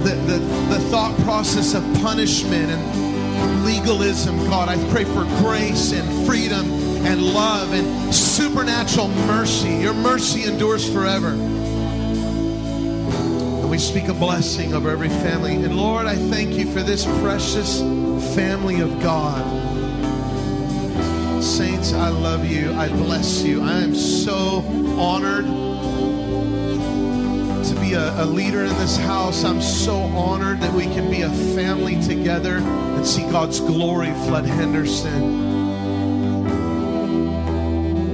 the, 0.02 0.14
the, 0.26 0.38
the 0.38 0.80
thought 0.90 1.16
process 1.20 1.74
of 1.74 1.82
punishment 2.02 2.70
and 2.70 3.64
legalism, 3.64 4.36
God. 4.48 4.68
I 4.68 4.76
pray 4.90 5.04
for 5.04 5.24
grace 5.42 5.92
and 5.92 6.26
freedom 6.26 6.70
and 7.04 7.22
love 7.22 7.72
and 7.72 8.14
supernatural 8.14 9.08
mercy. 9.08 9.68
Your 9.70 9.94
mercy 9.94 10.44
endures 10.44 10.90
forever. 10.90 11.28
And 13.60 13.70
we 13.70 13.78
speak 13.78 14.08
a 14.08 14.14
blessing 14.14 14.74
over 14.74 14.90
every 14.90 15.08
family. 15.08 15.54
And 15.54 15.76
Lord, 15.76 16.06
I 16.06 16.16
thank 16.16 16.54
you 16.54 16.66
for 16.72 16.82
this 16.82 17.04
precious 17.20 17.80
family 18.34 18.80
of 18.80 19.00
God. 19.02 19.59
Saints, 21.42 21.94
I 21.94 22.08
love 22.08 22.44
you. 22.44 22.72
I 22.74 22.88
bless 22.88 23.42
you. 23.42 23.62
I 23.62 23.80
am 23.80 23.94
so 23.94 24.58
honored 24.98 25.46
to 27.64 27.80
be 27.80 27.94
a, 27.94 28.22
a 28.22 28.26
leader 28.26 28.64
in 28.64 28.76
this 28.76 28.98
house. 28.98 29.42
I'm 29.44 29.62
so 29.62 29.96
honored 29.96 30.60
that 30.60 30.72
we 30.74 30.84
can 30.84 31.10
be 31.10 31.22
a 31.22 31.30
family 31.54 32.00
together 32.02 32.58
and 32.58 33.06
see 33.06 33.22
God's 33.30 33.58
glory 33.58 34.12
flood 34.26 34.44
Henderson. 34.44 35.48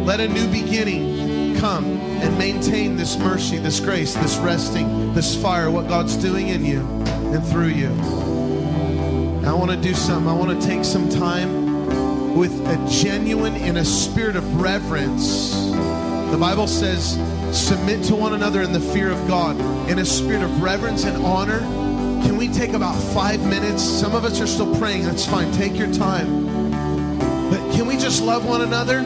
Let 0.04 0.20
a 0.20 0.28
new 0.28 0.46
beginning 0.48 1.56
come 1.56 1.84
and 1.84 2.38
maintain 2.38 2.96
this 2.96 3.18
mercy, 3.18 3.58
this 3.58 3.80
grace, 3.80 4.14
this 4.14 4.36
resting, 4.36 5.14
this 5.14 5.34
fire, 5.40 5.68
what 5.68 5.88
God's 5.88 6.16
doing 6.16 6.48
in 6.48 6.64
you 6.64 6.80
and 7.32 7.44
through 7.44 7.70
you. 7.70 7.88
I 9.44 9.52
want 9.52 9.72
to 9.72 9.76
do 9.76 9.94
something. 9.94 10.28
I 10.28 10.34
want 10.34 10.60
to 10.60 10.66
take 10.66 10.84
some 10.84 11.08
time 11.08 11.55
with 12.36 12.52
a 12.68 12.76
genuine 12.90 13.56
and 13.56 13.78
a 13.78 13.84
spirit 13.84 14.36
of 14.36 14.60
reverence. 14.60 15.54
The 16.30 16.36
Bible 16.38 16.66
says, 16.66 17.18
submit 17.50 18.04
to 18.04 18.14
one 18.14 18.34
another 18.34 18.60
in 18.60 18.72
the 18.72 18.80
fear 18.80 19.10
of 19.10 19.26
God, 19.26 19.58
in 19.88 19.98
a 19.98 20.04
spirit 20.04 20.42
of 20.42 20.62
reverence 20.62 21.04
and 21.04 21.16
honor. 21.24 21.60
Can 22.26 22.36
we 22.36 22.48
take 22.48 22.74
about 22.74 22.94
five 23.14 23.40
minutes? 23.46 23.82
Some 23.82 24.14
of 24.14 24.26
us 24.26 24.38
are 24.42 24.46
still 24.46 24.76
praying. 24.76 25.04
That's 25.04 25.24
fine. 25.24 25.50
Take 25.52 25.78
your 25.78 25.90
time. 25.94 26.68
But 27.48 27.60
can 27.74 27.86
we 27.86 27.96
just 27.96 28.22
love 28.22 28.44
one 28.44 28.60
another? 28.60 29.02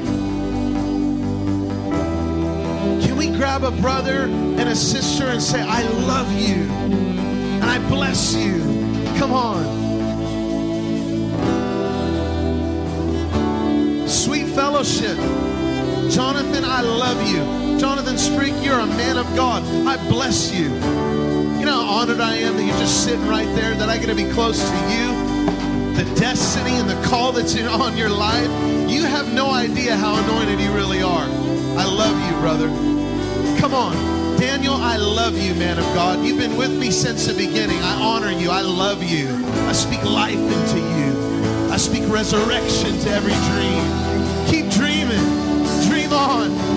Can 3.06 3.16
we 3.16 3.28
grab 3.28 3.62
a 3.62 3.70
brother 3.70 4.24
and 4.24 4.68
a 4.68 4.74
sister 4.74 5.26
and 5.26 5.40
say, 5.40 5.62
I 5.62 5.82
love 5.82 6.32
you 6.32 6.64
and 6.64 7.64
I 7.64 7.78
bless 7.88 8.34
you? 8.34 8.58
Come 9.18 9.32
on. 9.32 9.79
Fellowship. 14.82 15.18
Jonathan, 16.10 16.64
I 16.64 16.80
love 16.80 17.20
you. 17.28 17.78
Jonathan 17.78 18.16
Sprink, 18.16 18.64
you're 18.64 18.78
a 18.78 18.86
man 18.86 19.18
of 19.18 19.26
God. 19.36 19.62
I 19.86 19.96
bless 20.08 20.54
you. 20.54 20.64
You 20.64 21.66
know 21.66 21.82
how 21.82 22.00
honored 22.00 22.20
I 22.20 22.36
am 22.36 22.56
that 22.56 22.64
you're 22.64 22.78
just 22.78 23.04
sitting 23.04 23.26
right 23.28 23.48
there, 23.54 23.74
that 23.74 23.90
I 23.90 23.98
get 23.98 24.06
to 24.06 24.14
be 24.14 24.24
close 24.30 24.58
to 24.58 24.76
you, 24.88 25.94
the 25.96 26.10
destiny 26.18 26.76
and 26.76 26.88
the 26.88 26.98
call 27.06 27.32
that's 27.32 27.54
in, 27.56 27.66
on 27.66 27.94
your 27.98 28.08
life. 28.08 28.48
You 28.88 29.04
have 29.04 29.30
no 29.34 29.50
idea 29.50 29.96
how 29.96 30.14
anointed 30.24 30.58
you 30.58 30.72
really 30.72 31.02
are. 31.02 31.28
I 31.76 31.84
love 31.84 32.16
you, 32.26 32.40
brother. 32.40 32.68
Come 33.60 33.74
on. 33.74 33.94
Daniel, 34.38 34.74
I 34.76 34.96
love 34.96 35.36
you, 35.36 35.54
man 35.56 35.78
of 35.78 35.84
God. 35.94 36.24
You've 36.24 36.38
been 36.38 36.56
with 36.56 36.72
me 36.72 36.90
since 36.90 37.26
the 37.26 37.34
beginning. 37.34 37.76
I 37.82 38.00
honor 38.00 38.30
you. 38.30 38.50
I 38.50 38.62
love 38.62 39.02
you. 39.02 39.28
I 39.68 39.72
speak 39.72 40.02
life 40.04 40.32
into 40.32 40.78
you. 40.78 41.70
I 41.70 41.76
speak 41.76 42.08
resurrection 42.08 42.98
to 43.00 43.10
every 43.10 43.34
dream. 43.34 43.99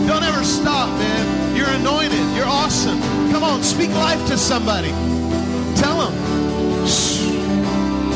Don't 0.07 0.23
ever 0.23 0.43
stop, 0.43 0.89
man. 0.99 1.55
You're 1.55 1.69
anointed. 1.69 2.35
You're 2.35 2.45
awesome. 2.47 2.99
Come 3.31 3.43
on, 3.43 3.63
speak 3.63 3.91
life 3.91 4.25
to 4.27 4.37
somebody. 4.37 4.91
Tell 5.75 5.97
them. 5.97 6.13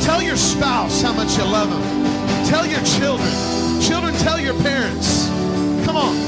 Tell 0.04 0.22
your 0.22 0.38
spouse 0.38 1.02
how 1.02 1.14
much 1.14 1.38
you 1.38 1.44
love 1.44 1.70
them. 1.70 2.46
Tell 2.46 2.66
your 2.66 2.82
children. 2.84 3.82
Children, 3.82 4.14
tell 4.16 4.40
your 4.40 4.56
parents. 4.64 5.28
Come 5.86 5.96
on. 5.98 6.27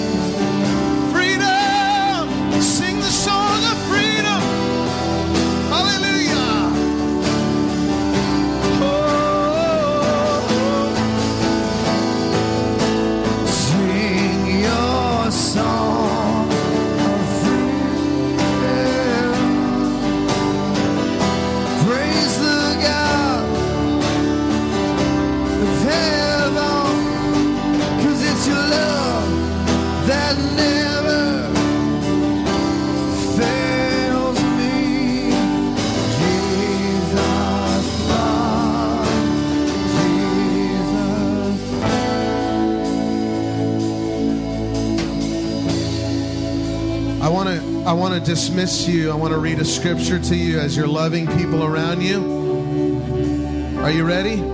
To 48.19 48.25
dismiss 48.25 48.87
you. 48.87 49.11
I 49.11 49.15
want 49.15 49.33
to 49.33 49.39
read 49.39 49.59
a 49.59 49.65
scripture 49.65 50.19
to 50.19 50.35
you 50.35 50.59
as 50.59 50.75
you're 50.75 50.87
loving 50.87 51.27
people 51.37 51.63
around 51.63 52.01
you. 52.01 53.79
Are 53.79 53.91
you 53.91 54.03
ready? 54.03 54.35
You 54.35 54.45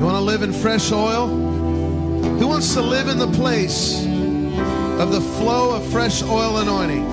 want 0.00 0.16
to 0.16 0.20
live 0.20 0.42
in 0.42 0.52
fresh 0.52 0.90
oil? 0.92 1.26
Who 1.28 2.46
wants 2.46 2.72
to 2.74 2.82
live 2.82 3.08
in 3.08 3.18
the 3.18 3.30
place 3.32 4.04
of 4.04 5.12
the 5.12 5.20
flow 5.20 5.74
of 5.74 5.84
fresh 5.90 6.22
oil 6.22 6.58
anointing? 6.58 7.04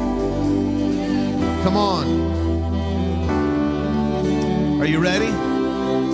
Come 1.64 1.76
on. 1.76 2.30
Are 4.82 4.88
you 4.88 5.00
ready? 5.00 5.32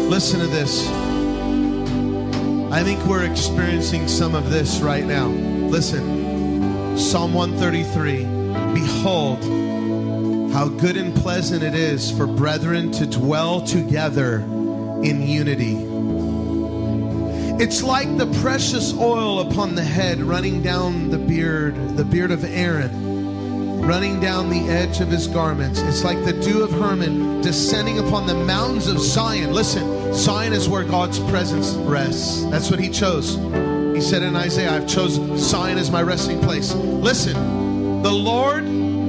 Listen 0.09 0.39
to 0.39 0.47
this. 0.47 0.87
I 2.71 2.83
think 2.83 3.03
we're 3.05 3.25
experiencing 3.25 4.07
some 4.07 4.33
of 4.33 4.49
this 4.49 4.79
right 4.79 5.05
now. 5.05 5.27
Listen. 5.27 6.97
Psalm 6.97 7.33
133 7.33 8.34
Behold, 8.75 9.41
how 10.51 10.67
good 10.67 10.97
and 10.97 11.15
pleasant 11.15 11.63
it 11.63 11.73
is 11.73 12.11
for 12.11 12.27
brethren 12.27 12.91
to 12.91 13.05
dwell 13.05 13.61
together 13.61 14.39
in 15.01 15.25
unity. 15.25 15.77
It's 17.63 17.81
like 17.81 18.17
the 18.17 18.27
precious 18.41 18.93
oil 18.93 19.49
upon 19.49 19.75
the 19.75 19.83
head 19.83 20.19
running 20.19 20.61
down 20.61 21.09
the 21.09 21.17
beard, 21.17 21.95
the 21.95 22.03
beard 22.03 22.31
of 22.31 22.43
Aaron, 22.43 23.81
running 23.81 24.19
down 24.19 24.49
the 24.49 24.69
edge 24.69 24.99
of 24.99 25.07
his 25.07 25.27
garments. 25.27 25.79
It's 25.79 26.03
like 26.03 26.25
the 26.25 26.33
dew 26.33 26.61
of 26.61 26.71
Hermon 26.71 27.39
descending 27.39 27.99
upon 27.99 28.27
the 28.27 28.35
mountains 28.35 28.87
of 28.87 28.99
Zion. 28.99 29.53
Listen, 29.53 30.13
Zion 30.13 30.51
is 30.51 30.67
where 30.67 30.83
God's 30.83 31.19
presence 31.29 31.75
rests. 31.75 32.43
That's 32.47 32.69
what 32.69 32.81
he 32.81 32.89
chose. 32.89 33.35
He 33.95 34.01
said 34.01 34.21
in 34.21 34.35
Isaiah, 34.35 34.75
I've 34.75 34.87
chosen 34.87 35.37
Zion 35.37 35.77
as 35.77 35.89
my 35.89 36.01
resting 36.01 36.41
place. 36.41 36.73
Listen, 36.73 37.54
the 38.05 38.11
Lord 38.11 38.63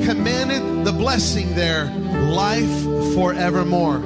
commanded 0.07 0.87
the 0.87 0.91
blessing 0.91 1.55
there, 1.55 1.85
life 2.31 2.83
forevermore. 3.13 3.99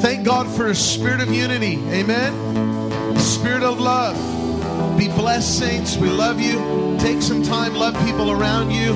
Thank 0.00 0.24
God 0.24 0.46
for 0.46 0.68
a 0.68 0.74
spirit 0.76 1.20
of 1.20 1.34
unity. 1.34 1.74
Amen. 1.90 3.18
Spirit 3.18 3.64
of 3.64 3.80
love. 3.80 4.16
Be 4.96 5.08
blessed, 5.08 5.58
saints. 5.58 5.96
We 5.96 6.08
love 6.08 6.38
you. 6.38 6.96
Take 7.00 7.20
some 7.20 7.42
time, 7.42 7.74
love 7.74 7.98
people 8.06 8.30
around 8.30 8.70
you. 8.70 8.92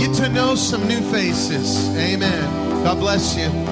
Get 0.00 0.12
to 0.16 0.28
know 0.28 0.56
some 0.56 0.88
new 0.88 1.00
faces. 1.12 1.88
Amen. 1.96 2.82
God 2.82 2.98
bless 2.98 3.36
you. 3.36 3.67